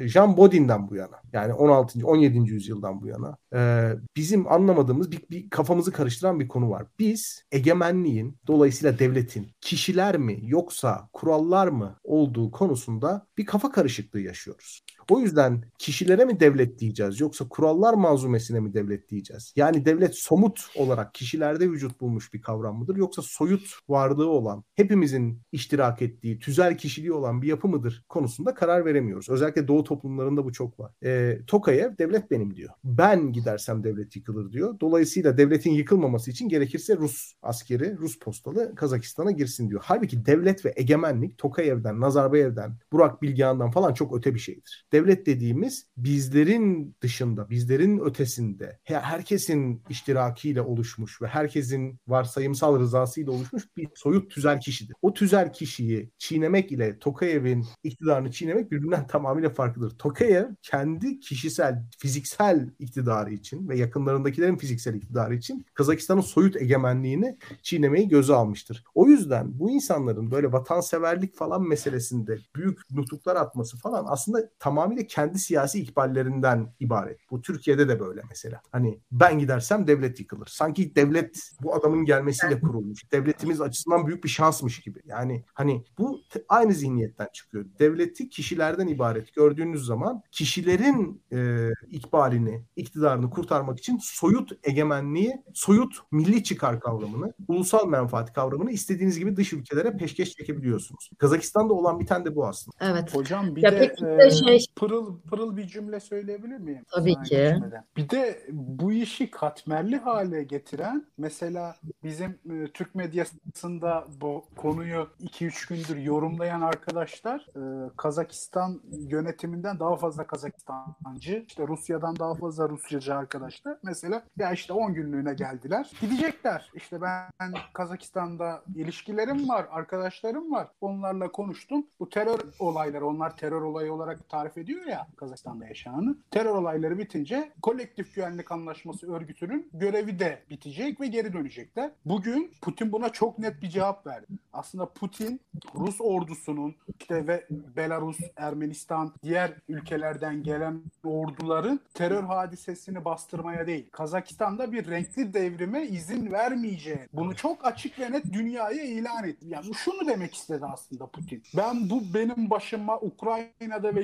Jean 0.07 0.37
Bodin'den 0.37 0.91
bu 0.91 0.97
yana 0.97 1.17
yani 1.33 1.53
16. 1.53 2.07
17. 2.07 2.51
yüzyıldan 2.51 3.01
bu 3.03 3.07
yana 3.07 3.37
e, 3.55 3.93
bizim 4.17 4.53
anlamadığımız 4.53 5.13
bir, 5.13 5.21
bir 5.31 5.51
kafamızı 5.51 5.93
karıştıran 5.93 6.41
bir 6.41 6.49
konu 6.49 6.71
var. 6.71 6.87
Biz 6.99 7.43
egemenliğin 7.53 8.37
dolayısıyla 8.47 8.99
devletin 8.99 9.49
kişiler 9.61 10.19
mi 10.19 10.39
yoksa 10.43 11.09
kurallar 11.13 11.69
mı 11.69 11.97
olduğu 12.05 12.51
konusunda 12.51 12.96
bir 13.39 13.47
kafa 13.47 13.73
karışıklığı 13.73 14.21
yaşıyoruz. 14.21 14.81
O 15.11 15.21
yüzden 15.21 15.63
kişilere 15.79 16.25
mi 16.25 16.41
devlet 16.41 16.79
diyeceğiz 16.79 17.21
yoksa 17.21 17.49
kurallar 17.49 17.95
manzumesine 17.95 18.61
mi 18.61 18.75
devlet 18.75 19.09
diyeceğiz? 19.09 19.53
Yani 19.57 19.85
devlet 19.85 20.15
somut 20.15 20.67
olarak 20.77 21.15
kişilerde 21.15 21.71
vücut 21.71 22.01
bulmuş 22.01 22.35
bir 22.35 22.41
kavram 22.41 22.79
mıdır 22.79 22.97
yoksa 22.97 23.23
soyut 23.23 23.79
varlığı 23.89 24.29
olan, 24.29 24.65
hepimizin 24.75 25.41
iştirak 25.53 26.03
ettiği, 26.03 26.39
tüzel 26.39 26.79
kişiliği 26.79 27.13
olan 27.13 27.43
bir 27.43 27.49
yapı 27.49 27.69
mıdır 27.69 28.05
konusunda 28.09 28.55
karar 28.55 28.85
veremiyoruz. 28.85 29.29
Özellikle 29.29 29.69
doğu 29.69 29.85
toplumlarında 29.85 30.45
bu 30.45 30.53
çok 30.53 30.81
var. 30.81 30.93
E, 31.05 31.39
Tokayev 31.47 31.99
devlet 31.99 32.31
benim 32.31 32.57
diyor. 32.57 32.71
Ben 32.85 33.33
gidersem 33.33 33.85
devlet 33.85 34.17
yıkılır 34.17 34.53
diyor. 34.53 34.81
Dolayısıyla 34.81 35.39
devletin 35.39 35.71
yıkılmaması 35.71 36.31
için 36.31 36.49
gerekirse 36.49 36.97
Rus 36.97 37.33
askeri, 37.43 37.97
Rus 37.99 38.19
postalı 38.19 38.75
Kazakistan'a 38.75 39.31
girsin 39.31 39.71
diyor. 39.71 39.83
Halbuki 39.85 40.27
devlet 40.27 40.65
ve 40.65 40.73
egemenlik 40.77 41.39
Tokayev'den, 41.39 42.01
Nazarbayev'den, 42.01 42.79
Burak 42.93 43.23
Bilgehan'dan 43.23 43.71
falan 43.71 43.95
çok 43.95 44.17
öte 44.17 44.35
bir 44.35 44.41
şeydir 44.41 44.87
Devlet 44.97 45.27
dediğimiz 45.27 45.87
bizlerin 45.97 46.97
dışında, 47.01 47.51
bizlerin 47.51 47.99
ötesinde, 47.99 48.79
herkesin 48.85 49.83
iştirakiyle 49.89 50.63
oluşmuş 50.63 51.23
ve 51.23 51.27
herkesin 51.27 52.01
varsayımsal 52.09 52.79
rızasıyla 52.81 53.33
oluşmuş 53.33 53.77
bir 53.77 53.89
soyut 53.95 54.31
tüzel 54.31 54.61
kişidir. 54.61 54.97
O 55.03 55.15
tüzel 55.15 55.53
kişiyi 55.53 56.11
çiğnemek 56.19 56.73
ile 56.73 56.99
Tokayev'in 56.99 57.67
iktidarını 57.83 58.31
çiğnemek 58.31 58.73
birbirinden 58.73 59.07
tamamıyla 59.09 59.51
farklıdır. 59.51 59.99
Tokayev 59.99 60.45
kendi 60.63 61.21
kişisel, 61.21 61.85
fiziksel 61.99 62.71
iktidarı 62.79 63.33
için 63.33 63.69
ve 63.69 63.79
yakınlarındakilerin 63.79 64.57
fiziksel 64.57 64.95
iktidarı 64.95 65.35
için 65.35 65.67
Kazakistan'ın 65.75 66.21
soyut 66.21 66.57
egemenliğini 66.57 67.39
çiğnemeyi 67.63 68.09
göze 68.09 68.35
almıştır. 68.35 68.85
O 68.95 69.09
yüzden 69.09 69.59
bu 69.59 69.71
insanların 69.71 70.31
böyle 70.31 70.53
vatanseverlik 70.53 71.37
falan 71.37 71.69
meselesinde 71.69 72.39
büyük 72.55 72.91
nutuklar 72.91 73.37
atması 73.37 73.77
falan 73.77 74.05
aslında 74.09 74.51
tamamıyla 74.87 75.07
kendi 75.07 75.39
siyasi 75.39 75.81
ikballerinden 75.81 76.75
ibaret. 76.81 77.19
Bu 77.31 77.43
Türkiye'de 77.43 77.89
de 77.89 78.01
böyle 78.01 78.23
mesela. 78.29 78.61
Hani 78.73 79.01
ben 79.13 79.39
gidersem 79.39 79.87
devlet 79.87 80.21
yıkılır. 80.21 80.47
Sanki 80.47 80.95
devlet 80.95 81.51
bu 81.63 81.75
adamın 81.75 82.05
gelmesiyle 82.05 82.61
kurulmuş. 82.61 83.13
Devletimiz 83.13 83.61
açısından 83.61 84.07
büyük 84.07 84.25
bir 84.25 84.29
şansmış 84.29 84.81
gibi. 84.81 85.03
Yani 85.05 85.45
hani 85.55 85.85
bu 85.99 86.21
aynı 86.49 86.73
zihniyetten 86.73 87.29
çıkıyor. 87.33 87.65
Devleti 87.79 88.29
kişilerden 88.29 88.87
ibaret 88.87 89.35
gördüğünüz 89.35 89.87
zaman 89.87 90.23
kişilerin 90.31 91.23
e, 91.33 91.71
ikbalini, 91.89 92.63
iktidarını 92.77 93.31
kurtarmak 93.31 93.79
için 93.79 93.99
soyut 94.03 94.53
egemenliği, 94.65 95.43
soyut 95.55 95.95
milli 96.13 96.45
çıkar 96.45 96.81
kavramını, 96.81 97.33
ulusal 97.49 97.89
menfaat 97.89 98.33
kavramını 98.33 98.71
istediğiniz 98.71 99.19
gibi 99.19 99.37
dış 99.37 99.53
ülkelere 99.53 99.97
peşkeş 99.97 100.33
çekebiliyorsunuz. 100.33 101.11
Kazakistan'da 101.19 101.75
olan 101.75 102.01
bir 102.01 102.07
tane 102.07 102.25
de 102.25 102.37
bu 102.37 102.47
aslında. 102.47 102.77
Evet. 102.81 103.15
Hocam 103.15 103.57
bir 103.57 103.63
ya 103.63 103.73
de, 103.73 103.97
de 104.01 104.31
şey... 104.31 104.67
pırıl 104.77 105.21
pırıl 105.21 105.57
bir 105.57 105.67
cümle 105.67 106.01
söyleyebilir 106.01 106.59
miyim? 106.59 106.85
Tabii 106.91 107.15
Sana 107.15 107.23
ki. 107.23 107.37
Geçmeden. 107.37 107.85
Bir 107.97 108.11
de 108.11 108.47
bu 108.53 108.93
işi 108.93 109.31
katmerli 109.31 109.97
hale 109.97 110.43
getiren 110.43 111.07
mesela 111.19 111.77
bizim 112.03 112.39
e, 112.51 112.73
Türk 112.73 112.95
medyasında 112.95 114.05
bu 114.21 114.45
konuyu 114.57 115.09
2-3 115.21 115.69
gündür 115.69 115.97
yorumlayan 115.97 116.61
arkadaşlar 116.61 117.47
e, 117.57 117.91
Kazakistan 117.97 118.81
yönetiminden 118.93 119.79
daha 119.81 119.97
fazla 119.97 120.27
Kazakistancı, 120.27 121.45
işte 121.49 121.69
Rusya'dan 121.69 122.19
daha 122.19 122.35
fazla 122.35 122.69
Rusçacı 122.69 123.15
arkadaşlar. 123.15 123.79
Mesela 123.83 124.23
ya 124.39 124.53
işte 124.53 124.73
10 124.73 124.95
günlüğüne 124.95 125.35
geldiler. 125.35 125.91
Gidecekler. 126.01 126.71
İşte 126.75 127.01
ben 127.01 127.55
Kazakistan'da 127.73 128.63
ilişkilerim 128.75 129.49
var, 129.49 129.67
arkadaşlarım 129.71 130.53
var. 130.53 130.69
Onlarla 130.81 131.33
konuştum. 131.33 131.87
Bu 132.01 132.09
terör 132.09 132.41
olayları, 132.59 133.07
onlar 133.07 133.37
terör 133.37 133.63
olayı 133.63 133.93
olarak 133.93 134.29
tarif 134.29 134.59
ediyor 134.59 134.66
ya 134.73 135.07
Kazakistan'da 135.17 135.67
yaşananı. 135.67 136.17
Terör 136.31 136.55
olayları 136.55 136.99
bitince 136.99 137.53
kolektif 137.63 138.15
güvenlik 138.15 138.53
anlaşması 138.53 139.13
örgütünün 139.13 139.71
görevi 139.73 140.19
de 140.19 140.43
bitecek 140.51 141.01
ve 141.01 141.07
geri 141.07 141.33
dönecekler. 141.33 141.91
Bugün 142.05 142.53
Putin 142.63 142.93
buna 142.93 143.09
çok 143.09 143.39
net 143.39 143.63
bir 143.63 143.69
cevap 143.69 144.07
verdi. 144.07 144.27
Aslında 144.53 144.87
Putin 144.87 145.41
Rus 145.75 146.01
ordusunun 146.01 146.75
işte 147.01 147.27
ve 147.27 147.47
Belarus, 147.51 148.19
Ermenistan, 148.37 149.15
diğer 149.23 149.53
ülkelerden 149.69 150.43
gelen 150.43 150.83
orduların 151.05 151.81
terör 151.95 152.23
hadisesini 152.23 153.05
bastırmaya 153.05 153.67
değil, 153.67 153.89
Kazakistan'da 153.93 154.73
bir 154.73 154.91
renkli 154.91 155.35
devrime 155.35 155.83
izin 155.87 156.33
vermeyeceği 156.33 156.99
bunu 157.13 157.37
çok 157.37 157.67
açık 157.67 157.99
ve 157.99 158.13
net 158.13 158.33
dünyaya 158.33 158.85
ilan 158.85 159.25
etti. 159.25 159.47
Yani 159.49 159.75
şunu 159.75 160.07
demek 160.07 160.35
istedi 160.35 160.65
aslında 160.73 161.07
Putin. 161.07 161.43
Ben 161.57 161.91
bu 161.91 162.15
benim 162.15 162.51
başıma 162.51 163.01
Ukrayna'da 163.01 163.95
ve 163.95 164.03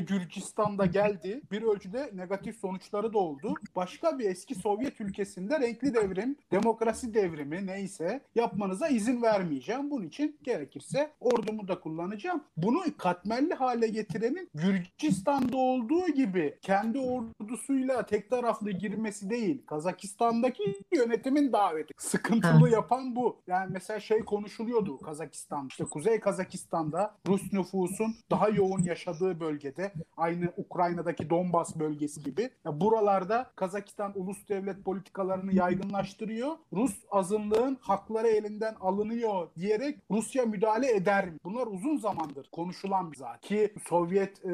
Gürcistan'da 0.57 0.86
geldi. 0.86 1.40
Bir 1.50 1.62
ölçüde 1.62 2.11
negatif 2.14 2.57
sonuçları 2.57 3.12
da 3.12 3.18
oldu. 3.18 3.55
Başka 3.76 4.18
bir 4.18 4.30
eski 4.30 4.55
Sovyet 4.55 5.00
ülkesinde 5.00 5.61
renkli 5.61 5.94
devrim, 5.94 6.36
demokrasi 6.53 7.14
devrimi 7.14 7.66
neyse 7.66 8.20
yapmanıza 8.34 8.88
izin 8.88 9.22
vermeyeceğim. 9.22 9.90
Bunun 9.90 10.07
için 10.07 10.36
gerekirse 10.42 11.11
ordumu 11.20 11.68
da 11.68 11.80
kullanacağım. 11.80 12.44
Bunu 12.57 12.82
katmerli 12.98 13.55
hale 13.55 13.88
getirenin 13.88 14.50
Gürcistan'da 14.55 15.57
olduğu 15.57 16.07
gibi 16.07 16.59
kendi 16.62 16.98
ordusuyla 16.98 18.07
tek 18.07 18.30
taraflı 18.30 18.70
girmesi 18.70 19.30
değil. 19.30 19.66
Kazakistan'daki 19.66 20.74
yönetimin 20.94 21.53
daveti. 21.53 21.94
Sıkıntılı 21.98 22.70
yapan 22.70 23.16
bu. 23.16 23.36
Yani 23.46 23.70
mesela 23.72 24.00
şey 24.00 24.20
konuşuluyordu 24.20 24.98
Kazakistan. 24.98 25.66
İşte 25.68 25.84
Kuzey 25.84 26.20
Kazakistan'da 26.20 27.14
Rus 27.26 27.53
nüfusun 27.53 28.14
daha 28.30 28.48
yoğun 28.48 28.82
yaşadığı 28.82 29.40
bölgede 29.40 29.92
aynı 30.32 30.52
Ukrayna'daki 30.56 31.30
Donbas 31.30 31.76
bölgesi 31.76 32.22
gibi. 32.22 32.50
Ya 32.64 32.80
buralarda 32.80 33.50
Kazakistan 33.56 34.12
ulus 34.14 34.48
devlet 34.48 34.84
politikalarını 34.84 35.54
yaygınlaştırıyor. 35.54 36.52
Rus 36.72 37.04
azınlığın 37.10 37.78
hakları 37.80 38.28
elinden 38.28 38.74
alınıyor 38.80 39.48
diyerek 39.58 39.98
Rusya 40.10 40.44
müdahale 40.44 40.94
eder 40.94 41.30
mi? 41.30 41.38
Bunlar 41.44 41.66
uzun 41.66 41.96
zamandır 41.96 42.48
konuşulan 42.52 43.12
bir 43.12 43.16
zaten. 43.16 43.40
Ki 43.40 43.74
Sovyet 43.88 44.44
e, 44.44 44.50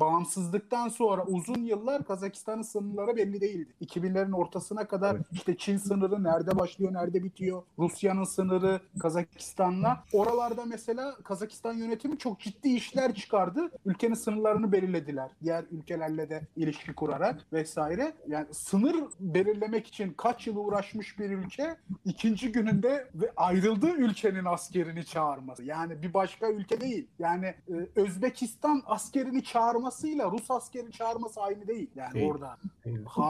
bağımsızlıktan 0.00 0.88
sonra 0.88 1.26
uzun 1.26 1.64
yıllar 1.64 2.04
Kazakistan'ın 2.04 2.62
sınırları 2.62 3.16
belli 3.16 3.40
değildi. 3.40 3.74
2000'lerin 3.80 4.32
ortasına 4.32 4.88
kadar 4.88 5.14
evet. 5.14 5.26
işte 5.32 5.56
Çin 5.56 5.76
sınırı 5.76 6.24
nerede 6.24 6.58
başlıyor, 6.58 6.94
nerede 6.94 7.24
bitiyor? 7.24 7.62
Rusya'nın 7.78 8.24
sınırı 8.24 8.80
Kazakistan'la. 9.00 10.04
Oralarda 10.12 10.64
mesela 10.64 11.14
Kazakistan 11.24 11.72
yönetimi 11.72 12.18
çok 12.18 12.40
ciddi 12.40 12.68
işler 12.68 13.14
çıkardı. 13.14 13.70
Ülkenin 13.86 14.14
sınırlarını 14.14 14.72
belirlediler. 14.84 15.30
Diğer 15.42 15.64
ülkelerle 15.70 16.30
de 16.30 16.42
ilişki 16.56 16.92
kurarak 16.94 17.52
vesaire. 17.52 18.12
Yani 18.28 18.46
sınır 18.52 18.96
belirlemek 19.20 19.86
için 19.86 20.14
kaç 20.16 20.46
yıl 20.46 20.56
uğraşmış 20.56 21.18
bir 21.18 21.30
ülke 21.30 21.76
ikinci 22.04 22.52
gününde 22.52 23.08
ve 23.14 23.30
ayrıldığı 23.36 23.92
ülkenin 23.92 24.44
askerini 24.44 25.04
çağırması. 25.04 25.64
Yani 25.64 26.02
bir 26.02 26.14
başka 26.14 26.50
ülke 26.50 26.80
değil. 26.80 27.06
Yani 27.18 27.46
e, 27.46 28.00
Özbekistan 28.00 28.82
askerini 28.86 29.44
çağırmasıyla 29.44 30.30
Rus 30.30 30.50
askeri 30.50 30.92
çağırması 30.92 31.40
aynı 31.40 31.66
değil. 31.66 31.90
Yani 31.96 32.14
değil. 32.14 32.30
orada 32.30 32.56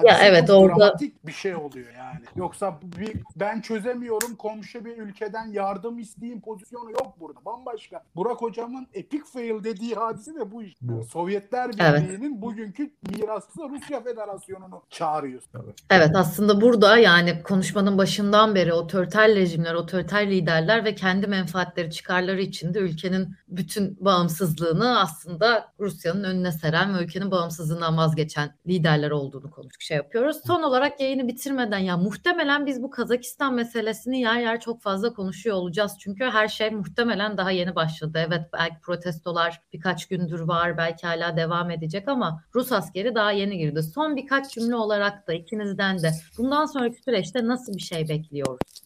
ya 0.04 0.18
evet 0.22 0.50
orada 0.50 0.78
dramatik 0.78 1.26
bir 1.26 1.32
şey 1.32 1.54
oluyor 1.54 1.92
yani. 1.98 2.20
Yoksa 2.36 2.78
bir 2.82 3.12
ben 3.36 3.60
çözemiyorum 3.60 4.36
komşu 4.36 4.84
bir 4.84 4.98
ülkeden 4.98 5.46
yardım 5.46 5.98
isteyeyim 5.98 6.40
pozisyonu 6.40 6.90
yok 6.90 7.14
burada. 7.20 7.44
Bambaşka. 7.44 8.04
Burak 8.16 8.42
hocamın 8.42 8.86
epic 8.94 9.24
fail 9.24 9.64
dediği 9.64 9.94
hadise 9.94 10.34
de 10.34 10.52
bu 10.52 10.62
işte. 10.62 10.78
Bu. 10.82 11.04
Sovyetler 11.44 11.72
Birliği'nin 11.72 12.30
evet. 12.32 12.42
bugünkü 12.42 12.90
mirasçısı 13.10 13.68
Rusya 13.70 14.02
Federasyonu'nu 14.02 14.82
çağırıyor. 14.90 15.42
Evet. 15.54 15.74
evet 15.90 16.10
aslında 16.16 16.60
burada 16.60 16.98
yani 16.98 17.42
konuşmanın 17.42 17.98
başından 17.98 18.54
beri 18.54 18.72
otoriter 18.72 19.34
rejimler, 19.34 19.74
otoriter 19.74 20.30
liderler 20.30 20.84
ve 20.84 20.94
kendi 20.94 21.26
menfaatleri, 21.26 21.90
çıkarları 21.90 22.40
içinde 22.40 22.78
ülkenin 22.78 23.36
bütün 23.48 23.96
bağımsızlığını 24.00 25.00
aslında 25.00 25.72
Rusya'nın 25.80 26.24
önüne 26.24 26.52
seren 26.52 26.98
ve 26.98 27.04
ülkenin 27.04 27.30
bağımsızlığından 27.30 27.96
vazgeçen 27.96 28.54
liderler 28.66 29.10
olduğunu 29.10 29.50
konuştuk, 29.50 29.82
şey 29.82 29.96
yapıyoruz. 29.96 30.40
Son 30.46 30.62
olarak 30.62 31.00
yayını 31.00 31.28
bitirmeden 31.28 31.78
ya 31.78 31.96
muhtemelen 31.96 32.66
biz 32.66 32.82
bu 32.82 32.90
Kazakistan 32.90 33.54
meselesini 33.54 34.20
yer 34.20 34.40
yer 34.40 34.60
çok 34.60 34.82
fazla 34.82 35.14
konuşuyor 35.14 35.56
olacağız. 35.56 35.92
Çünkü 35.98 36.24
her 36.24 36.48
şey 36.48 36.70
muhtemelen 36.70 37.36
daha 37.36 37.50
yeni 37.50 37.74
başladı. 37.74 38.24
Evet 38.28 38.42
belki 38.52 38.80
protestolar 38.80 39.60
birkaç 39.72 40.08
gündür 40.08 40.40
var, 40.40 40.78
belki 40.78 41.06
hala 41.06 41.33
devam 41.36 41.70
edecek 41.70 42.08
ama 42.08 42.44
Rus 42.54 42.72
askeri 42.72 43.14
daha 43.14 43.32
yeni 43.32 43.58
girdi. 43.58 43.82
Son 43.82 44.16
birkaç 44.16 44.54
cümle 44.54 44.76
olarak 44.76 45.28
da 45.28 45.32
ikinizden 45.32 46.02
de 46.02 46.10
bundan 46.38 46.66
sonraki 46.66 47.02
süreçte 47.02 47.46
nasıl 47.46 47.74
bir 47.74 47.82
şey 47.82 48.08
bekliyoruz? 48.08 48.84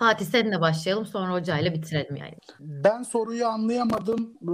Fatih 0.00 0.26
seninle 0.26 0.60
başlayalım 0.60 1.06
sonra 1.06 1.32
hocayla 1.32 1.74
bitirelim 1.74 2.16
yani. 2.16 2.34
Ben 2.60 3.02
soruyu 3.02 3.46
anlayamadım. 3.46 4.32
Ee, 4.42 4.52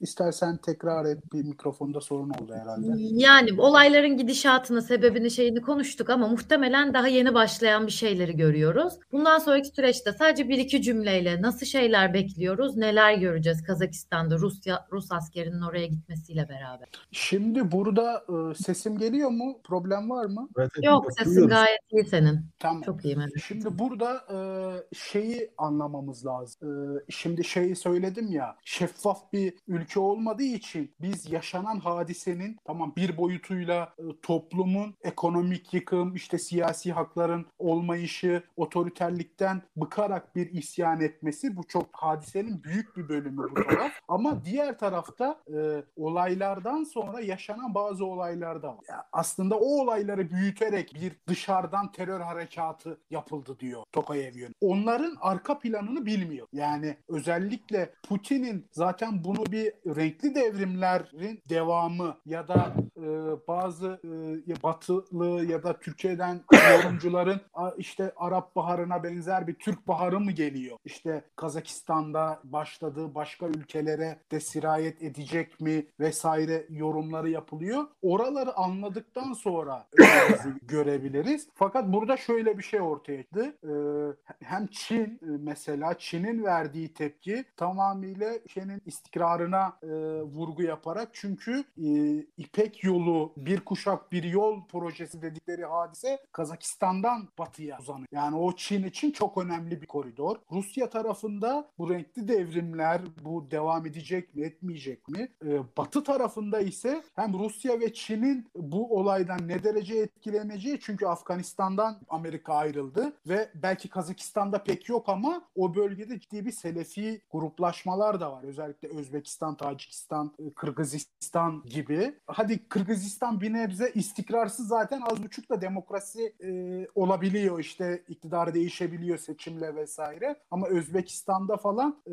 istersen 0.00 0.56
tekrar 0.56 1.04
et. 1.04 1.32
Bir 1.32 1.44
mikrofonda 1.44 2.00
sorun 2.00 2.30
oldu 2.30 2.54
herhalde. 2.54 2.86
Yani 2.96 3.60
olayların 3.60 4.16
gidişatını, 4.16 4.82
sebebini, 4.82 5.30
şeyini 5.30 5.60
konuştuk 5.60 6.10
ama 6.10 6.28
muhtemelen 6.28 6.94
daha 6.94 7.08
yeni 7.08 7.34
başlayan 7.34 7.86
bir 7.86 7.92
şeyleri 7.92 8.36
görüyoruz. 8.36 8.94
Bundan 9.12 9.38
sonraki 9.38 9.68
süreçte 9.68 10.12
sadece 10.12 10.48
bir 10.48 10.58
iki 10.58 10.82
cümleyle 10.82 11.42
nasıl 11.42 11.66
şeyler 11.66 12.14
bekliyoruz, 12.14 12.76
neler 12.76 13.14
göreceğiz 13.14 13.62
Kazakistan'da 13.62 14.38
Rusya 14.38 14.86
Rus 14.92 15.12
askerinin 15.12 15.62
oraya 15.62 15.86
gitmesiyle 15.86 16.48
beraber. 16.48 16.88
Şimdi 17.12 17.72
burada 17.72 18.24
e, 18.28 18.54
sesim 18.54 18.98
geliyor 18.98 19.30
mu? 19.30 19.60
Problem 19.64 20.10
var 20.10 20.24
mı? 20.24 20.48
Evet, 20.58 20.70
Yok 20.82 21.06
sesin 21.18 21.48
gayet 21.48 21.80
iyi 21.90 22.04
senin. 22.04 22.40
Tamam. 22.58 22.82
Çok 22.82 23.04
iyi. 23.04 23.16
Şimdi 23.46 23.78
burada 23.78 24.14
e, 24.14 24.61
şeyi 24.92 25.50
anlamamız 25.58 26.26
lazım. 26.26 26.96
E, 26.96 27.00
şimdi 27.08 27.44
şeyi 27.44 27.76
söyledim 27.76 28.32
ya 28.32 28.56
şeffaf 28.64 29.32
bir 29.32 29.54
ülke 29.68 30.00
olmadığı 30.00 30.42
için 30.42 30.94
biz 31.00 31.32
yaşanan 31.32 31.80
hadisenin 31.80 32.56
tamam 32.64 32.92
bir 32.96 33.16
boyutuyla 33.16 33.94
e, 33.98 34.02
toplumun 34.22 34.94
ekonomik 35.02 35.74
yıkım 35.74 36.14
işte 36.14 36.38
siyasi 36.38 36.92
hakların 36.92 37.46
olmayışı 37.58 38.42
otoriterlikten 38.56 39.62
bıkarak 39.76 40.36
bir 40.36 40.50
isyan 40.50 41.00
etmesi 41.00 41.56
bu 41.56 41.64
çok 41.64 41.86
hadisenin 41.92 42.64
büyük 42.64 42.96
bir 42.96 43.08
bölümü 43.08 43.42
bu 43.50 43.54
taraf. 43.54 43.92
Ama 44.08 44.44
diğer 44.44 44.78
tarafta 44.78 45.40
e, 45.54 45.84
olaylardan 45.96 46.84
sonra 46.84 47.20
yaşanan 47.20 47.74
bazı 47.74 48.04
olaylar 48.04 48.62
da 48.62 48.68
var. 48.68 48.84
Ya 48.88 49.04
aslında 49.12 49.58
o 49.58 49.82
olayları 49.82 50.30
büyüterek 50.30 50.94
bir 50.94 51.12
dışarıdan 51.28 51.92
terör 51.92 52.20
harekatı 52.20 53.00
yapıldı 53.10 53.58
diyor 53.58 53.82
Tokayev 53.92 54.36
yönü. 54.36 54.51
Onların 54.60 55.16
arka 55.20 55.58
planını 55.58 56.06
bilmiyor. 56.06 56.46
Yani 56.52 56.96
özellikle 57.08 57.92
Putin'in 58.08 58.66
zaten 58.72 59.24
bunu 59.24 59.46
bir 59.46 59.72
renkli 59.96 60.34
devrimlerin 60.34 61.42
devamı 61.48 62.16
ya 62.26 62.48
da 62.48 62.74
e, 62.96 63.06
bazı 63.48 64.00
e, 64.48 64.62
batılı 64.62 65.44
ya 65.44 65.62
da 65.62 65.80
Türkiye'den 65.80 66.40
yorumcuların 66.72 67.40
işte 67.76 68.12
Arap 68.16 68.56
Baharı'na 68.56 69.02
benzer 69.02 69.46
bir 69.46 69.54
Türk 69.54 69.88
Baharı 69.88 70.20
mı 70.20 70.32
geliyor? 70.32 70.78
İşte 70.84 71.24
Kazakistan'da 71.36 72.40
başladığı 72.44 73.14
başka 73.14 73.46
ülkelere 73.46 74.18
de 74.30 74.40
sirayet 74.40 75.02
edecek 75.02 75.60
mi 75.60 75.86
vesaire 76.00 76.66
yorumları 76.70 77.30
yapılıyor. 77.30 77.84
Oraları 78.02 78.56
anladıktan 78.56 79.32
sonra 79.32 79.86
görebiliriz. 80.62 81.48
Fakat 81.54 81.92
burada 81.92 82.16
şöyle 82.16 82.58
bir 82.58 82.62
şey 82.62 82.80
ortaya 82.80 83.22
çıktı. 83.22 83.56
Ee, 83.64 84.41
hem 84.42 84.66
Çin 84.66 85.04
e, 85.04 85.18
mesela 85.22 85.98
Çin'in 85.98 86.44
verdiği 86.44 86.94
tepki 86.94 87.44
tamamıyla 87.56 88.32
Çin'in 88.48 88.82
istikrarına 88.86 89.76
e, 89.82 89.88
vurgu 90.22 90.62
yaparak 90.62 91.08
çünkü 91.12 91.64
e, 91.84 92.16
İpek 92.36 92.84
yolu 92.84 93.32
bir 93.36 93.60
kuşak 93.60 94.12
bir 94.12 94.22
yol 94.22 94.66
projesi 94.66 95.22
dedikleri 95.22 95.64
hadise 95.64 96.18
Kazakistan'dan 96.32 97.28
batıya 97.38 97.78
uzanıyor. 97.80 98.08
Yani 98.12 98.36
o 98.36 98.56
Çin 98.56 98.84
için 98.84 99.10
çok 99.10 99.38
önemli 99.38 99.82
bir 99.82 99.86
koridor. 99.86 100.36
Rusya 100.52 100.90
tarafında 100.90 101.68
bu 101.78 101.90
renkli 101.90 102.28
devrimler 102.28 103.00
bu 103.24 103.50
devam 103.50 103.86
edecek 103.86 104.34
mi 104.34 104.42
etmeyecek 104.42 105.08
mi? 105.08 105.28
Ee, 105.44 105.58
batı 105.76 106.04
tarafında 106.04 106.60
ise 106.60 107.02
hem 107.14 107.38
Rusya 107.38 107.80
ve 107.80 107.92
Çin'in 107.92 108.46
bu 108.56 108.98
olaydan 108.98 109.48
ne 109.48 109.64
derece 109.64 109.98
etkileneceği 109.98 110.80
çünkü 110.80 111.06
Afganistan'dan 111.06 112.00
Amerika 112.08 112.54
ayrıldı 112.54 113.12
ve 113.28 113.50
belki 113.54 113.88
Kazakistan'da 114.32 114.62
pek 114.62 114.88
yok 114.88 115.08
ama 115.08 115.42
o 115.54 115.74
bölgede 115.74 116.20
ciddi 116.20 116.46
bir 116.46 116.52
Selefi 116.52 117.20
gruplaşmalar 117.30 118.20
da 118.20 118.32
var. 118.32 118.44
Özellikle 118.44 118.88
Özbekistan, 118.88 119.56
Tacikistan, 119.56 120.32
e, 120.38 120.50
Kırgızistan 120.54 121.62
gibi. 121.66 122.14
Hadi 122.26 122.68
Kırgızistan 122.68 123.40
bir 123.40 123.52
nebze 123.52 123.90
istikrarsız 123.94 124.68
zaten 124.68 125.00
az 125.00 125.22
buçuk 125.22 125.50
da 125.50 125.60
demokrasi 125.60 126.34
e, 126.44 126.50
olabiliyor 126.94 127.58
işte 127.58 128.02
iktidar 128.08 128.54
değişebiliyor 128.54 129.18
seçimle 129.18 129.74
vesaire. 129.74 130.36
Ama 130.50 130.66
Özbekistan'da 130.66 131.56
falan 131.56 132.02
e, 132.06 132.12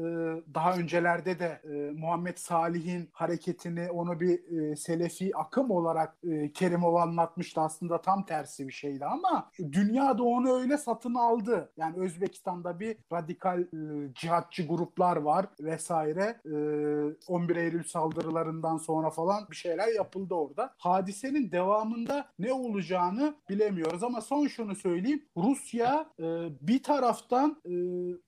daha 0.54 0.76
öncelerde 0.76 1.40
de 1.40 1.62
e, 1.64 1.92
Muhammed 1.92 2.38
Salih'in 2.38 3.10
hareketini 3.12 3.92
onu 3.92 4.20
bir 4.20 4.72
e, 4.72 4.76
Selefi 4.76 5.38
akım 5.38 5.72
olarak 5.72 6.18
e, 6.24 6.52
Kerimov 6.52 6.96
anlatmıştı. 6.96 7.62
Aslında 7.62 8.02
tam 8.02 8.26
tersi 8.26 8.68
bir 8.68 8.74
şeydi 8.74 9.06
ama 9.06 9.52
dünya 9.60 10.18
da 10.18 10.24
onu 10.24 10.54
öyle 10.54 10.78
satın 10.78 11.16
aldı. 11.16 11.72
Yani 11.78 11.99
Özbekistan'da 12.00 12.80
bir 12.80 12.98
radikal 13.14 13.60
e, 13.62 14.14
cihatçı 14.14 14.68
gruplar 14.68 15.18
var 15.18 15.46
vesaire. 15.60 16.42
E, 16.46 16.56
11 17.28 17.56
Eylül 17.56 17.84
saldırılarından 17.84 18.78
sonra 18.78 19.10
falan 19.10 19.48
bir 19.52 19.56
şeyler 19.56 19.88
yapıldı 19.88 20.34
orada. 20.34 20.74
Hadisenin 20.78 21.52
devamında 21.52 22.26
ne 22.40 22.54
olacağını 22.54 23.36
bilemiyoruz 23.50 24.04
ama 24.04 24.22
son 24.22 24.48
şunu 24.48 24.76
söyleyeyim. 24.76 25.24
Rusya 25.38 26.10
e, 26.20 26.24
bir 26.62 26.84
taraftan 26.84 27.58
e, 27.66 27.74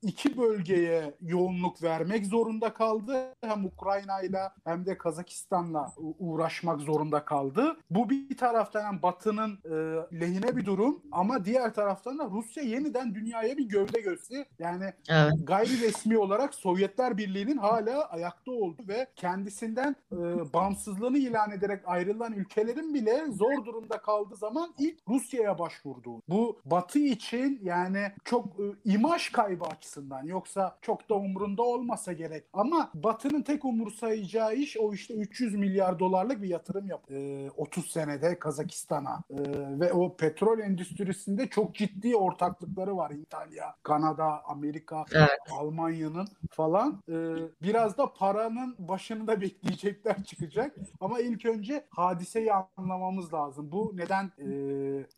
iki 0.01 0.37
bölgeye 0.37 1.13
yoğunluk 1.21 1.83
vermek 1.83 2.25
zorunda 2.25 2.73
kaldı. 2.73 3.35
Hem 3.41 3.65
Ukrayna 3.65 4.21
ile 4.21 4.41
hem 4.63 4.85
de 4.85 4.97
Kazakistan'la 4.97 5.91
uğraşmak 6.19 6.81
zorunda 6.81 7.25
kaldı. 7.25 7.77
Bu 7.89 8.09
bir 8.09 8.37
taraftan 8.37 8.85
hem 8.85 9.01
Batı'nın 9.01 9.59
e, 9.65 9.75
lehine 10.19 10.57
bir 10.57 10.65
durum 10.65 11.01
ama 11.11 11.45
diğer 11.45 11.73
taraftan 11.73 12.19
da 12.19 12.29
Rusya 12.31 12.63
yeniden 12.63 13.15
dünyaya 13.15 13.57
bir 13.57 13.60
gövde 13.67 14.01
gösterdi. 14.01 14.45
Yani 14.59 14.93
evet. 15.09 15.33
gayri 15.43 15.81
resmi 15.81 16.17
olarak 16.17 16.55
Sovyetler 16.55 17.17
Birliği'nin 17.17 17.57
hala 17.57 18.05
ayakta 18.05 18.51
olduğu 18.51 18.87
ve 18.87 19.07
kendisinden 19.15 19.95
e, 20.11 20.17
bağımsızlığını 20.53 21.17
ilan 21.17 21.51
ederek 21.51 21.81
ayrılan 21.85 22.33
ülkelerin 22.33 22.93
bile 22.93 23.25
zor 23.31 23.65
durumda 23.65 23.97
kaldığı 23.97 24.35
zaman 24.35 24.73
ilk 24.79 24.97
Rusya'ya 25.07 25.59
başvurduğu. 25.59 26.21
Bu 26.29 26.59
Batı 26.65 26.99
için 26.99 27.59
yani 27.63 28.11
çok 28.23 28.45
e, 28.45 28.63
imaj 28.85 29.31
kaybı 29.31 29.65
açısından 29.65 30.23
yoksa 30.23 30.77
çok 30.81 31.09
da 31.09 31.15
umurunda 31.15 31.61
olmasa 31.61 32.13
gerek. 32.13 32.43
Ama 32.53 32.91
Batı'nın 32.93 33.41
tek 33.41 33.65
umursayacağı 33.65 34.55
iş 34.55 34.77
o 34.77 34.93
işte 34.93 35.13
300 35.13 35.55
milyar 35.55 35.99
dolarlık 35.99 36.41
bir 36.41 36.47
yatırım 36.47 36.87
yap. 36.87 37.11
E, 37.11 37.49
30 37.57 37.91
senede 37.91 38.39
Kazakistan'a 38.39 39.23
e, 39.29 39.39
ve 39.79 39.93
o 39.93 40.15
petrol 40.15 40.59
endüstrisinde 40.59 41.47
çok 41.47 41.75
ciddi 41.75 42.15
ortaklıkları 42.15 42.97
var 42.97 43.11
İtalya, 43.51 43.75
Kanada, 43.83 44.45
Amerika, 44.45 45.05
evet. 45.11 45.29
Almanya'nın 45.51 46.27
falan. 46.49 47.03
E, 47.09 47.15
biraz 47.63 47.97
da 47.97 48.13
paranın 48.13 48.75
başını 48.79 49.27
da 49.27 49.41
bekleyecekler 49.41 50.23
çıkacak. 50.25 50.75
Ama 50.99 51.19
ilk 51.19 51.45
önce 51.45 51.85
hadiseyi 51.89 52.53
anlamamız 52.53 53.33
lazım. 53.33 53.71
Bu 53.71 53.93
neden 53.95 54.25
e, 54.25 54.47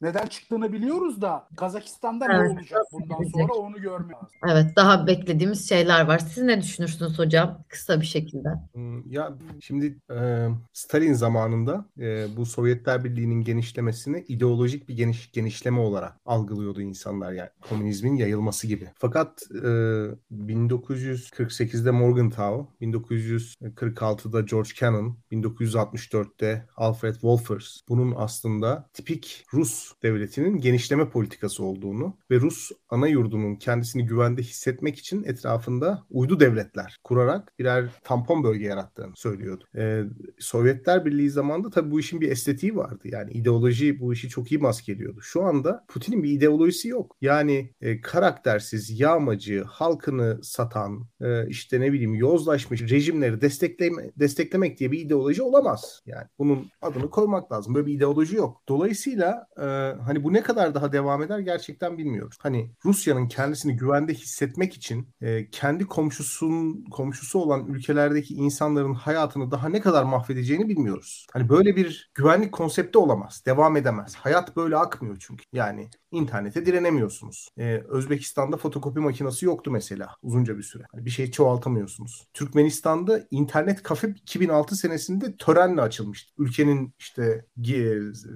neden 0.02 0.28
çıktığını 0.28 0.74
biliyoruz 0.74 1.22
da 1.22 1.48
Kazakistan'da 1.58 2.26
evet. 2.26 2.42
ne 2.42 2.50
olacak 2.50 2.82
bundan 2.92 3.24
sonra 3.24 3.54
onu 3.54 3.82
görmek 3.82 4.16
lazım. 4.16 4.38
Evet 4.50 4.76
daha 4.76 5.08
beklediğimiz 5.08 5.70
şeyler 5.70 6.08
var. 6.08 6.20
Siz 6.20 6.44
ne 6.44 6.62
düşünürsünüz 6.62 7.20
hocam? 7.20 7.64
Kısa 7.68 8.02
bir 8.02 8.06
şekilde. 8.06 8.50
Hmm, 8.74 9.12
ya 9.12 9.34
şimdi 9.62 9.98
e, 10.12 10.48
Stalin 10.74 11.14
zamanında 11.14 11.86
e, 12.00 12.38
bu 12.38 12.46
Sovyetler 12.46 13.04
Birliği'nin 13.04 13.42
genişlemesini 13.42 14.26
ideolojik 14.28 14.90
bir 14.90 14.96
geniş 14.96 15.32
genişleme 15.32 15.80
olarak 15.80 16.14
algılıyordu 16.26 16.82
insanlar 16.82 17.32
yani 17.32 17.50
komünizmin 17.70 18.23
yayılması 18.24 18.68
gibi. 18.68 18.90
Fakat 18.98 19.44
e, 19.52 19.68
1948'de 20.32 21.92
Morgenthau, 21.92 22.68
1946'da 22.82 24.42
George 24.42 24.70
Kennan, 24.76 25.18
1964'te 25.32 26.66
Alfred 26.78 27.14
Wolfers 27.14 27.82
bunun 27.90 28.14
aslında 28.18 28.90
tipik 28.94 29.46
Rus 29.54 29.92
devletinin 30.04 30.58
genişleme 30.58 31.10
politikası 31.10 31.64
olduğunu 31.64 32.18
ve 32.32 32.40
Rus 32.40 32.72
ana 32.90 33.08
yurdunun 33.08 33.56
kendisini 33.56 34.06
güvende 34.06 34.42
hissetmek 34.42 35.00
için 35.00 35.24
etrafında 35.24 36.04
uydu 36.10 36.40
devletler 36.40 37.00
kurarak 37.04 37.54
birer 37.60 37.90
tampon 38.04 38.44
bölge 38.44 38.66
yarattığını 38.66 39.16
söylüyordu. 39.16 39.66
Ee, 39.76 40.04
Sovyetler 40.40 41.06
Birliği 41.06 41.30
zamanında 41.30 41.70
tabii 41.70 41.92
bu 41.92 42.00
işin 42.00 42.22
bir 42.22 42.32
estetiği 42.32 42.76
vardı. 42.76 43.02
Yani 43.04 43.32
ideoloji 43.32 44.00
bu 44.00 44.14
işi 44.14 44.30
çok 44.30 44.52
iyi 44.52 44.58
maskeliyordu. 44.58 45.22
Şu 45.22 45.44
anda 45.44 45.86
Putin'in 45.88 46.24
bir 46.24 46.32
ideolojisi 46.32 46.88
yok. 46.88 47.18
Yani 47.22 47.74
e, 47.82 48.02
karaktersiz, 48.14 49.00
yağmacı, 49.00 49.64
halkını 49.64 50.44
satan, 50.44 51.08
e, 51.22 51.48
işte 51.48 51.82
ne 51.82 51.94
bileyim 51.94 52.16
yozlaşmış 52.16 52.82
rejimleri 52.82 53.42
destekleme, 53.42 54.12
desteklemek 54.20 54.80
diye 54.80 54.92
bir 54.92 55.00
ideoloji 55.00 55.42
olamaz. 55.42 56.02
Yani 56.06 56.28
bunun 56.40 56.70
adını 56.82 57.10
koymak 57.10 57.52
lazım. 57.52 57.76
Böyle 57.76 57.88
bir 57.88 57.94
ideoloji 57.94 58.36
yok. 58.36 58.62
Dolayısıyla 58.70 59.48
e, 59.58 59.64
hani 60.06 60.24
bu 60.24 60.34
ne 60.34 60.44
kadar 60.44 60.76
daha 60.76 60.92
devam 60.92 61.24
eder 61.24 61.40
gerçekten 61.40 61.98
bilmiyoruz. 61.98 62.38
Hani 62.42 62.72
Rusya'nın 62.86 63.28
kendisini 63.28 63.76
güvende 63.76 64.14
hissetmek 64.14 64.74
için 64.74 65.08
e, 65.22 65.50
kendi 65.50 65.86
komşusun 65.86 66.86
komşusu 66.92 67.40
olan 67.40 67.66
ülkelerdeki 67.66 68.34
insanların 68.34 68.94
hayatını 68.94 69.52
daha 69.52 69.70
ne 69.70 69.82
kadar 69.82 70.04
mahvedeceğini 70.04 70.70
bilmiyoruz. 70.70 71.28
Hani 71.34 71.50
böyle 71.50 71.76
bir 71.76 72.12
güvenlik 72.14 72.52
konsepti 72.52 72.98
olamaz. 72.98 73.44
Devam 73.46 73.78
edemez. 73.78 74.16
Hayat 74.16 74.56
böyle 74.56 74.78
akmıyor 74.78 75.18
çünkü. 75.20 75.44
Yani 75.54 75.90
internete 76.14 76.66
direnemiyorsunuz. 76.66 77.50
Ee, 77.58 77.84
Özbekistan'da 77.88 78.58
fotokopi 78.58 79.00
makinesi 79.00 79.46
yoktu 79.46 79.72
mesela 79.72 80.10
uzunca 80.22 80.58
bir 80.58 80.64
süre. 80.64 80.84
Yani 80.94 81.06
bir 81.06 81.10
şey 81.10 81.32
çoğaltamıyorsunuz. 81.32 82.28
Türkmenistan'da 82.34 83.28
internet 83.32 83.84
kafe 83.84 84.08
2006 84.10 84.76
senesinde 84.76 85.38
törenle 85.38 85.82
açılmıştı. 85.82 86.34
Ülkenin 86.38 86.94
işte 87.00 87.46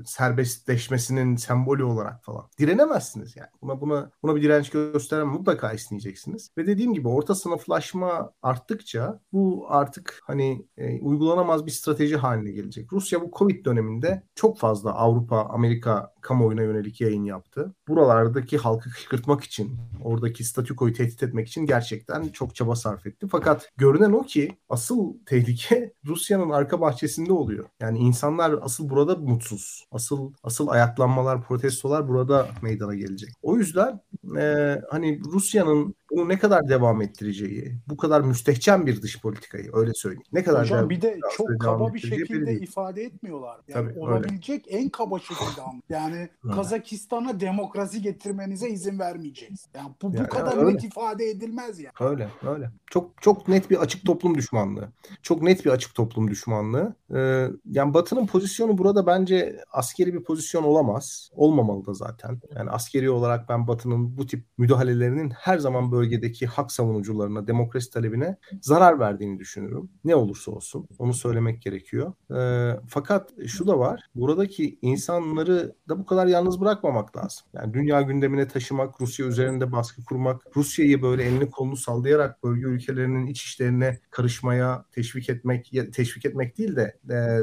serbestleşmesinin 0.05 1.35
sembolü 1.35 1.83
olarak 1.83 2.23
falan. 2.23 2.49
Direnemezsiniz 2.59 3.35
yani. 3.35 3.49
Buna 3.61 3.81
buna 3.81 4.11
buna 4.23 4.35
bir 4.35 4.41
direnç 4.41 4.69
gösteren 4.69 5.27
mutlaka 5.27 5.73
isteyeceksiniz. 5.73 6.51
Ve 6.57 6.67
dediğim 6.67 6.93
gibi 6.93 7.07
orta 7.07 7.35
sınıflaşma 7.35 8.31
arttıkça 8.41 9.19
bu 9.33 9.65
artık 9.69 10.21
hani 10.23 10.65
e, 10.77 10.99
uygulanamaz 10.99 11.65
bir 11.65 11.71
strateji 11.71 12.17
haline 12.17 12.51
gelecek. 12.51 12.93
Rusya 12.93 13.21
bu 13.21 13.31
Covid 13.37 13.65
döneminde 13.65 14.23
çok 14.35 14.59
fazla 14.59 14.91
Avrupa, 14.91 15.41
Amerika 15.41 16.13
kamuoyuna 16.27 16.61
yönelik 16.61 17.01
yayın 17.01 17.23
yaptı. 17.23 17.73
Buralardaki 17.87 18.57
halkı 18.57 18.89
kışkırtmak 18.89 19.43
için, 19.43 19.77
oradaki 20.03 20.43
statükoyu 20.43 20.93
tehdit 20.93 21.23
etmek 21.23 21.47
için 21.47 21.65
gerçekten 21.65 22.27
çok 22.27 22.55
çaba 22.55 22.75
sarf 22.75 23.07
etti. 23.07 23.27
Fakat 23.31 23.69
görünen 23.77 24.11
o 24.11 24.23
ki 24.23 24.57
asıl 24.69 25.13
tehlike 25.25 25.93
Rusya'nın 26.05 26.49
arka 26.49 26.81
bahçesinde 26.81 27.33
oluyor. 27.33 27.65
Yani 27.79 27.99
insanlar 27.99 28.55
asıl 28.61 28.89
burada 28.89 29.15
mutsuz. 29.15 29.87
Asıl 29.91 30.33
asıl 30.43 30.67
ayaklanmalar, 30.67 31.43
protestolar 31.43 32.07
burada 32.07 32.47
meydana 32.61 32.95
gelecek. 32.95 33.29
O 33.41 33.57
yüzden 33.57 34.01
e, 34.37 34.75
hani 34.89 35.21
Rusya'nın 35.33 35.95
bunu 36.11 36.29
ne 36.29 36.39
kadar 36.39 36.69
devam 36.69 37.01
ettireceği, 37.01 37.77
bu 37.87 37.97
kadar 37.97 38.21
müstehcen 38.21 38.87
bir 38.87 39.01
dış 39.01 39.21
politikayı 39.21 39.69
öyle 39.73 39.91
söyleyeyim. 39.93 40.23
Ne 40.33 40.43
kadar 40.43 40.61
Hocam 40.61 40.89
bir 40.89 41.01
de 41.01 41.19
çok 41.37 41.59
kaba 41.59 41.93
bir 41.93 42.03
belli 42.03 42.19
şekilde 42.19 42.45
değil. 42.45 42.61
ifade 42.61 43.03
etmiyorlar. 43.03 43.59
Yani 43.67 43.89
Tabii, 43.89 43.99
olabilecek 43.99 44.65
en 44.69 44.89
kaba 44.89 45.19
şekilde. 45.19 45.61
Yani 45.89 46.15
Öyle. 46.43 46.55
Kazakistan'a 46.55 47.39
demokrasi 47.39 48.01
getirmenize 48.01 48.69
izin 48.69 48.99
vermeyeceğiz. 48.99 49.67
Yani 49.75 49.89
bu, 50.01 50.13
bu 50.13 50.17
Yani 50.17 50.27
kadar 50.29 50.57
öyle. 50.57 50.73
net 50.73 50.83
ifade 50.83 51.25
edilmez 51.29 51.79
yani. 51.79 51.93
Öyle, 51.99 52.29
öyle. 52.47 52.71
Çok 52.91 53.21
çok 53.21 53.47
net 53.47 53.69
bir 53.69 53.77
açık 53.77 54.05
toplum 54.05 54.35
düşmanlığı. 54.35 54.87
Çok 55.21 55.41
net 55.41 55.65
bir 55.65 55.69
açık 55.69 55.95
toplum 55.95 56.27
düşmanlığı. 56.31 56.95
Ee, 57.15 57.47
yani 57.65 57.93
Batı'nın 57.93 58.27
pozisyonu 58.27 58.77
burada 58.77 59.07
bence 59.07 59.63
askeri 59.71 60.13
bir 60.13 60.23
pozisyon 60.23 60.63
olamaz. 60.63 61.29
Olmamalı 61.35 61.85
da 61.85 61.93
zaten. 61.93 62.39
Yani 62.55 62.69
askeri 62.69 63.09
olarak 63.09 63.49
ben 63.49 63.67
Batı'nın 63.67 64.17
bu 64.17 64.25
tip 64.25 64.45
müdahalelerinin 64.57 65.29
her 65.29 65.57
zaman 65.57 65.91
bölgedeki 65.97 66.47
hak 66.47 66.71
savunucularına, 66.71 67.47
demokrasi 67.47 67.89
talebine 67.89 68.37
zarar 68.61 68.99
verdiğini 68.99 69.39
düşünüyorum. 69.39 69.89
Ne 70.03 70.15
olursa 70.15 70.51
olsun. 70.51 70.87
Onu 70.99 71.13
söylemek 71.13 71.61
gerekiyor. 71.61 72.13
Ee, 72.35 72.79
fakat 72.87 73.33
şu 73.47 73.67
da 73.67 73.79
var. 73.79 74.01
Buradaki 74.15 74.79
insanları 74.81 75.75
da 75.89 75.99
bu 75.99 76.05
kadar 76.05 76.27
yalnız 76.27 76.61
bırakmamak 76.61 77.17
lazım. 77.17 77.47
Yani 77.53 77.73
dünya 77.73 78.01
gündemine 78.01 78.47
taşımak, 78.47 79.01
Rusya 79.01 79.25
üzerinde 79.25 79.71
baskı 79.71 80.05
kurmak, 80.05 80.41
Rusya'yı 80.55 81.01
böyle 81.01 81.23
elini 81.23 81.51
kolunu 81.51 81.75
sallayarak 81.75 82.43
bölge 82.43 82.65
ülkelerinin 82.65 83.27
iç 83.27 83.43
işlerine 83.43 83.99
karışmaya 84.09 84.85
teşvik 84.91 85.29
etmek, 85.29 85.71
teşvik 85.93 86.25
etmek 86.25 86.57
değil 86.57 86.75
de 86.75 86.97
e, 87.09 87.15
e, 87.15 87.41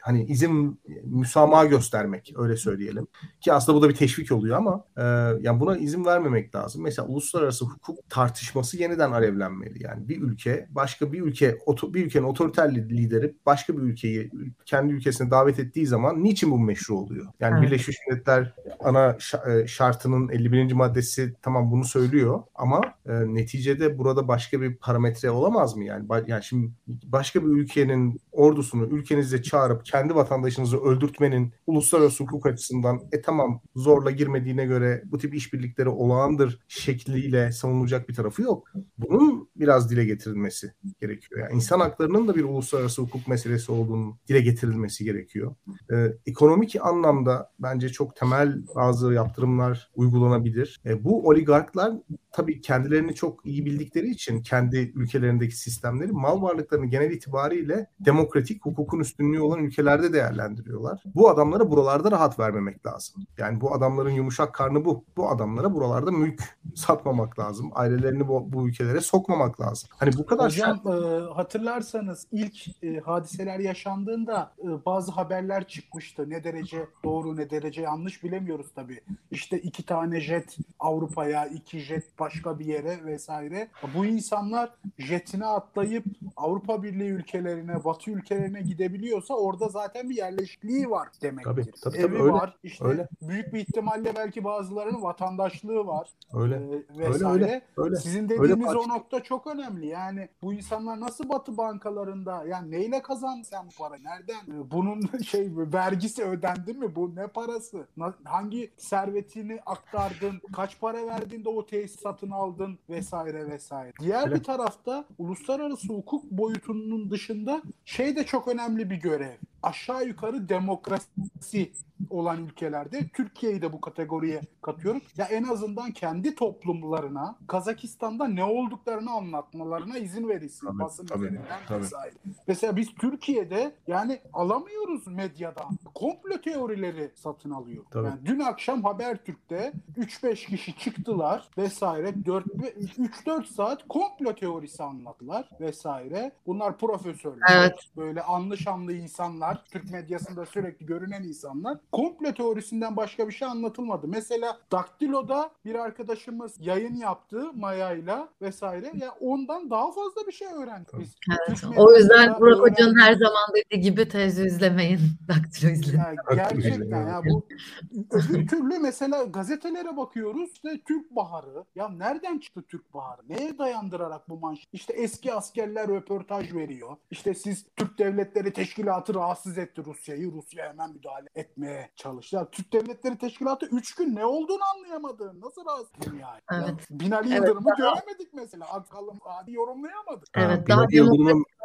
hani 0.00 0.24
izin 0.24 0.80
müsamaha 1.04 1.64
göstermek 1.64 2.32
öyle 2.36 2.56
söyleyelim. 2.56 3.06
Ki 3.40 3.52
aslında 3.52 3.78
bu 3.78 3.82
da 3.82 3.88
bir 3.88 3.94
teşvik 3.94 4.32
oluyor 4.32 4.56
ama 4.56 4.84
e, 4.96 5.02
yani 5.40 5.60
buna 5.60 5.76
izin 5.76 6.04
vermemek 6.04 6.54
lazım. 6.54 6.82
Mesela 6.82 7.08
uluslararası 7.08 7.63
hukuk 7.64 8.10
tartışması 8.10 8.76
yeniden 8.76 9.12
alevlenmeli. 9.12 9.82
Yani 9.82 10.08
bir 10.08 10.22
ülke 10.22 10.66
başka 10.70 11.12
bir 11.12 11.20
ülke 11.20 11.58
bir 11.82 12.06
ülkenin 12.06 12.24
otoriter 12.24 12.74
lideri 12.74 13.34
başka 13.46 13.76
bir 13.76 13.82
ülkeyi 13.82 14.30
kendi 14.66 14.92
ülkesine 14.92 15.30
davet 15.30 15.58
ettiği 15.58 15.86
zaman 15.86 16.24
niçin 16.24 16.50
bu 16.50 16.58
meşru 16.58 16.98
oluyor? 16.98 17.26
Yani 17.40 17.54
Evet. 17.58 17.62
Birleşmiş 17.62 17.96
Milletler 18.08 18.54
ana 18.80 19.16
e, 19.48 19.66
şartının 19.66 20.28
51. 20.28 20.72
maddesi 20.72 21.34
tamam 21.42 21.70
bunu 21.70 21.84
söylüyor 21.84 22.42
ama 22.54 22.80
e, 23.06 23.12
neticede 23.12 23.98
burada 23.98 24.28
başka 24.28 24.60
bir 24.60 24.76
parametre 24.76 25.30
olamaz 25.30 25.76
mı 25.76 25.84
yani? 25.84 26.06
Ba- 26.06 26.30
yani 26.30 26.44
şimdi 26.44 26.72
başka 26.86 27.42
bir 27.42 27.48
ülkenin 27.48 28.20
ordusunu 28.32 28.86
ülkenize 28.86 29.42
çağırıp 29.42 29.84
kendi 29.84 30.14
vatandaşınızı 30.14 30.78
öldürtmenin 30.78 31.52
uluslararası 31.66 32.24
hukuk 32.24 32.46
açısından 32.46 33.00
e 33.12 33.22
tamam 33.22 33.60
zorla 33.76 34.10
girmediğine 34.10 34.64
göre 34.64 35.02
bu 35.04 35.18
tip 35.18 35.34
işbirlikleri 35.34 35.88
olağandır 35.88 36.58
şekliyle 36.68 37.52
savunulacak 37.54 38.08
bir 38.08 38.14
tarafı 38.14 38.42
yok. 38.42 38.68
Bunun 38.98 39.48
biraz 39.56 39.90
dile 39.90 40.04
getirilmesi 40.04 40.72
gerekiyor. 41.00 41.40
Yani 41.40 41.54
insan 41.54 41.80
haklarının 41.80 42.28
da 42.28 42.34
bir 42.34 42.44
uluslararası 42.44 43.02
hukuk 43.02 43.28
meselesi 43.28 43.72
olduğunu 43.72 44.18
dile 44.28 44.40
getirilmesi 44.40 45.04
gerekiyor. 45.04 45.54
Ee, 45.92 46.12
ekonomik 46.26 46.76
anlamda 46.80 47.50
bence 47.58 47.88
çok 47.88 48.16
temel 48.16 48.62
bazı 48.76 49.12
yaptırımlar 49.12 49.90
uygulanabilir. 49.94 50.80
E, 50.86 51.04
bu 51.04 51.28
oligarklar 51.28 51.92
tabii 52.32 52.60
kendilerini 52.60 53.14
çok 53.14 53.46
iyi 53.46 53.66
bildikleri 53.66 54.10
için 54.10 54.42
kendi 54.42 54.92
ülkelerindeki 54.94 55.56
sistemleri 55.56 56.12
mal 56.12 56.42
varlıklarını 56.42 56.86
genel 56.86 57.10
itibariyle 57.10 57.90
demokratik 58.00 58.64
hukukun 58.64 59.00
üstünlüğü 59.00 59.40
olan 59.40 59.64
ülkelerde 59.64 60.12
değerlendiriyorlar. 60.12 61.02
Bu 61.14 61.30
adamlara 61.30 61.70
buralarda 61.70 62.10
rahat 62.10 62.38
vermemek 62.38 62.86
lazım. 62.86 63.26
Yani 63.38 63.60
bu 63.60 63.74
adamların 63.74 64.10
yumuşak 64.10 64.54
karnı 64.54 64.84
bu. 64.84 65.04
Bu 65.16 65.30
adamlara 65.30 65.74
buralarda 65.74 66.10
mülk 66.10 66.42
satmamak 66.74 67.38
lazım. 67.38 67.43
Ailelerini 67.74 68.28
bu, 68.28 68.52
bu 68.52 68.68
ülkelere 68.68 69.00
sokmamak 69.00 69.60
lazım. 69.60 69.88
Hani 69.96 70.10
bu 70.18 70.26
kadar 70.26 70.46
Hocam 70.46 70.80
sert- 70.84 71.30
e, 71.30 71.34
hatırlarsanız 71.34 72.26
ilk 72.32 72.84
e, 72.84 73.00
hadiseler 73.00 73.58
yaşandığında 73.58 74.52
e, 74.58 74.84
bazı 74.86 75.12
haberler 75.12 75.68
çıkmıştı. 75.68 76.30
Ne 76.30 76.44
derece 76.44 76.86
doğru 77.04 77.36
ne 77.36 77.50
derece 77.50 77.82
yanlış 77.82 78.24
bilemiyoruz 78.24 78.66
tabii. 78.74 79.00
İşte 79.30 79.58
iki 79.58 79.86
tane 79.86 80.20
jet 80.20 80.56
Avrupa'ya, 80.80 81.46
iki 81.46 81.78
jet 81.78 82.18
başka 82.18 82.58
bir 82.58 82.64
yere 82.66 83.04
vesaire. 83.04 83.68
Bu 83.94 84.06
insanlar 84.06 84.70
jetine 84.98 85.46
atlayıp 85.46 86.04
Avrupa 86.36 86.82
Birliği 86.82 87.10
ülkelerine, 87.10 87.84
Batı 87.84 88.10
ülkelerine 88.10 88.60
gidebiliyorsa 88.62 89.34
orada 89.34 89.68
zaten 89.68 90.10
bir 90.10 90.16
yerleşikliği 90.16 90.90
var 90.90 91.08
demektir. 91.22 91.44
Tabii, 91.50 91.64
tabii, 91.82 91.96
Evi 91.96 92.02
tabii, 92.02 92.22
öyle, 92.22 92.32
var. 92.32 92.56
İşte 92.62 92.84
öyle. 92.84 93.08
büyük 93.22 93.52
bir 93.54 93.60
ihtimalle 93.60 94.16
belki 94.16 94.44
bazılarının 94.44 95.02
vatandaşlığı 95.02 95.86
var 95.86 96.08
öyle. 96.34 96.54
e, 96.54 96.98
vesaire. 96.98 97.32
öyle. 97.32 97.33
Öyle. 97.76 97.96
Sizin 97.96 98.22
Öyle 98.30 98.42
dediğiniz 98.42 98.66
parça- 98.66 98.78
o 98.78 98.88
nokta 98.88 99.22
çok 99.22 99.46
önemli. 99.46 99.86
Yani 99.86 100.28
bu 100.42 100.52
insanlar 100.52 101.00
nasıl 101.00 101.28
batı 101.28 101.56
bankalarında 101.56 102.44
yani 102.48 102.70
neyle 102.70 103.02
kazandı 103.02 103.44
sen 103.44 103.66
bu 103.66 103.82
parayı? 103.82 104.04
Nereden? 104.04 104.34
Ee, 104.34 104.70
Bunun 104.70 105.00
şey 105.26 105.48
vergisi 105.56 106.24
ödendi 106.24 106.72
mi? 106.74 106.94
Bu 106.96 107.16
ne 107.16 107.26
parası? 107.26 107.86
Hangi 108.24 108.70
servetini 108.76 109.60
aktardın? 109.66 110.40
Kaç 110.52 110.80
para 110.80 111.06
verdin 111.06 111.44
de 111.44 111.48
o 111.48 111.66
tesis 111.66 112.00
satın 112.00 112.30
aldın 112.30 112.78
vesaire 112.90 113.46
vesaire. 113.50 113.92
Diğer 114.00 114.24
Öyle. 114.26 114.34
bir 114.34 114.44
tarafta 114.44 115.04
uluslararası 115.18 115.88
hukuk 115.92 116.24
boyutunun 116.30 117.10
dışında 117.10 117.62
şey 117.84 118.16
de 118.16 118.24
çok 118.24 118.48
önemli 118.48 118.90
bir 118.90 118.96
görev. 118.96 119.36
Aşağı 119.64 120.06
yukarı 120.06 120.48
demokrasi 120.48 121.72
olan 122.10 122.44
ülkelerde 122.44 123.08
Türkiye'yi 123.08 123.62
de 123.62 123.72
bu 123.72 123.80
kategoriye 123.80 124.40
katıyorum. 124.62 125.00
Ya 125.16 125.24
en 125.24 125.44
azından 125.44 125.90
kendi 125.92 126.34
toplumlarına 126.34 127.38
Kazakistan'da 127.46 128.28
ne 128.28 128.44
olduklarını 128.44 129.10
anlatmalarına 129.10 129.98
izin 129.98 130.28
verilsin 130.28 130.66
Tabii, 130.66 130.78
basın 130.78 131.06
tabii, 131.06 131.24
üzerinden 131.24 131.58
tabii. 131.68 131.82
vesaire. 131.82 132.14
Mesela 132.46 132.76
biz 132.76 132.94
Türkiye'de 132.94 133.74
yani 133.86 134.20
alamıyoruz 134.32 135.06
medyadan. 135.06 135.78
Komplo 135.94 136.40
teorileri 136.40 137.10
satın 137.14 137.50
alıyor. 137.50 137.84
Tabii. 137.90 138.06
Yani 138.06 138.20
dün 138.24 138.40
akşam 138.40 138.84
Habertürk'te 138.84 139.72
3-5 139.98 140.46
kişi 140.46 140.78
çıktılar 140.78 141.48
vesaire 141.58 142.08
3-4 142.08 143.46
saat 143.46 143.88
komplo 143.88 144.34
teorisi 144.34 144.82
anlattılar 144.82 145.48
vesaire. 145.60 146.32
Bunlar 146.46 146.78
profesörler. 146.78 147.46
Evet. 147.52 147.78
Böyle 147.96 148.22
anlı 148.22 148.58
şanlı 148.58 148.92
insanlar, 148.92 149.53
Türk 149.72 149.90
medyasında 149.90 150.46
sürekli 150.46 150.86
görünen 150.86 151.22
insanlar. 151.22 151.78
Komplo 151.92 152.32
teorisinden 152.32 152.96
başka 152.96 153.28
bir 153.28 153.32
şey 153.32 153.48
anlatılmadı. 153.48 154.08
Mesela 154.08 154.58
Daktilo'da 154.72 155.50
bir 155.64 155.74
arkadaşımız 155.74 156.54
yayın 156.60 156.96
yaptı 156.96 157.52
Maya'yla 157.54 158.28
vesaire. 158.42 158.92
Ya 158.94 159.14
ondan 159.20 159.70
daha 159.70 159.92
fazla 159.92 160.26
bir 160.26 160.32
şey 160.32 160.48
öğrendik 160.48 160.98
biz. 160.98 161.14
Evet. 161.48 161.64
O 161.76 161.94
yüzden 161.94 162.40
Burak 162.40 162.58
Hoca'nın 162.58 162.94
öğrendik. 162.94 163.02
her 163.02 163.14
zaman 163.14 163.42
dediği 163.56 163.80
gibi 163.80 164.08
tezi 164.08 164.44
izlemeyin. 164.44 165.00
Daktilo 165.28 165.70
izleyin. 165.70 165.98
Yani 165.98 166.16
gerçekten 166.34 167.06
ya 167.06 167.22
bu 167.30 167.46
öbür 168.10 168.48
türlü 168.48 168.78
mesela 168.78 169.24
gazetelere 169.24 169.96
bakıyoruz 169.96 170.50
işte 170.54 170.80
Türk 170.88 171.10
Baharı. 171.16 171.64
Ya 171.74 171.88
nereden 171.88 172.38
çıktı 172.38 172.62
Türk 172.68 172.94
Baharı? 172.94 173.20
Neye 173.28 173.58
dayandırarak 173.58 174.28
bu 174.28 174.38
manşet? 174.38 174.68
İşte 174.72 174.92
eski 174.92 175.34
askerler 175.34 175.88
röportaj 175.88 176.54
veriyor. 176.54 176.96
İşte 177.10 177.34
siz 177.34 177.66
Türk 177.76 177.98
Devletleri 177.98 178.52
Teşkilatı 178.52 179.14
rahatsız 179.14 179.43
etti 179.52 179.82
Rusya'yı. 179.84 180.32
Rusya 180.32 180.68
hemen 180.68 180.92
müdahale 180.92 181.28
etmeye 181.34 181.90
çalıştı. 181.96 182.36
Ya 182.36 182.50
Türk 182.50 182.72
Devletleri 182.72 183.18
Teşkilatı 183.18 183.66
3 183.66 183.94
gün 183.94 184.16
ne 184.16 184.24
olduğunu 184.24 184.62
anlayamadı. 184.76 185.40
Nasıl 185.40 185.64
rahatsız 185.66 186.06
yani? 186.06 186.20
Ya 186.20 186.38
Evet. 186.52 186.86
Binali 186.90 187.28
Evet, 187.28 187.36
Yıldırım'ı 187.38 187.64
daha- 187.78 187.94
göremedik 187.94 188.34
mesela. 188.34 188.64
Akalım 188.72 189.18
hadi 189.24 189.52
yorumlayamadık. 189.52 190.28
Evet, 190.36 190.58
Ha, 190.58 190.66
daha 190.68 190.86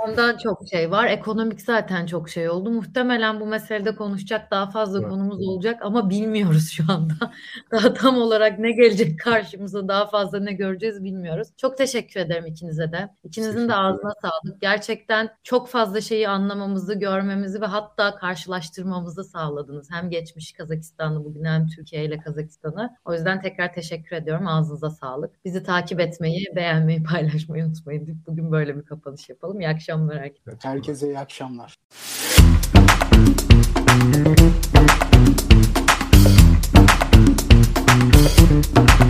Ondan 0.08 0.38
çok 0.38 0.62
şey 0.72 0.92
var. 0.92 1.06
Ekonomik 1.06 1.62
zaten 1.62 2.06
çok 2.06 2.30
şey 2.30 2.50
oldu. 2.50 2.70
Muhtemelen 2.72 3.40
bu 3.40 3.46
meselede 3.46 3.96
konuşacak 3.96 4.52
daha 4.52 4.70
fazla 4.70 5.00
Evet. 5.00 5.10
konumuz 5.10 5.48
olacak 5.48 5.80
ama 5.82 6.10
bilmiyoruz 6.10 6.70
şu 6.72 6.84
anda. 6.90 7.14
Daha 7.72 7.94
tam 7.94 8.18
olarak 8.18 8.60
ne 8.60 8.72
gelecek 8.72 9.20
karşımıza 9.20 9.88
daha 9.88 10.08
fazla 10.08 10.40
ne 10.40 10.54
göreceğiz 10.54 11.04
bilmiyoruz. 11.04 11.48
Çok 11.58 11.78
teşekkür 11.78 12.20
ederim 12.20 12.46
ikinize 12.46 12.92
de. 12.92 13.10
İkinizin 13.24 13.70
de 13.70 13.76
ağzına 13.76 14.14
sağlık. 14.22 14.62
Gerçekten 14.62 15.30
çok 15.44 15.68
fazla 15.68 16.02
şeyi 16.02 16.30
anlamamızı, 16.30 16.94
görmemizi 17.00 17.62
ve 17.62 17.66
hatta 17.72 18.16
karşılaştırmamızı 18.16 19.24
sağladınız. 19.24 19.92
Hem 19.92 20.10
geçmiş 20.10 20.54
Kazakistan'ı 20.54 21.26
bugün 21.26 21.44
hem 21.44 21.68
Türkiye 21.68 22.06
ile 22.06 22.18
Kazakistan'ı. 22.18 22.96
O 23.06 23.14
yüzden 23.14 23.42
tekrar 23.42 23.74
teşekkür 23.74 24.16
ediyorum. 24.16 24.48
Ağzınıza 24.48 24.90
sağlık. 24.90 25.46
Bizi 25.46 25.64
takip 25.64 26.00
etmeyi, 26.00 26.46
beğenmeyi, 26.56 27.04
paylaşmayı 27.04 27.66
unutmayın. 27.66 28.24
Bugün 28.28 28.52
böyle 28.52 28.78
bir 28.78 28.86
kapanış 28.86 29.30
yapalım. 29.30 29.62
İyi 29.62 29.70
akşamlar 29.70 30.20
herkese. 30.20 30.58
Herkese 30.62 31.08
iyi 31.08 31.20
akşamlar. 31.20 31.76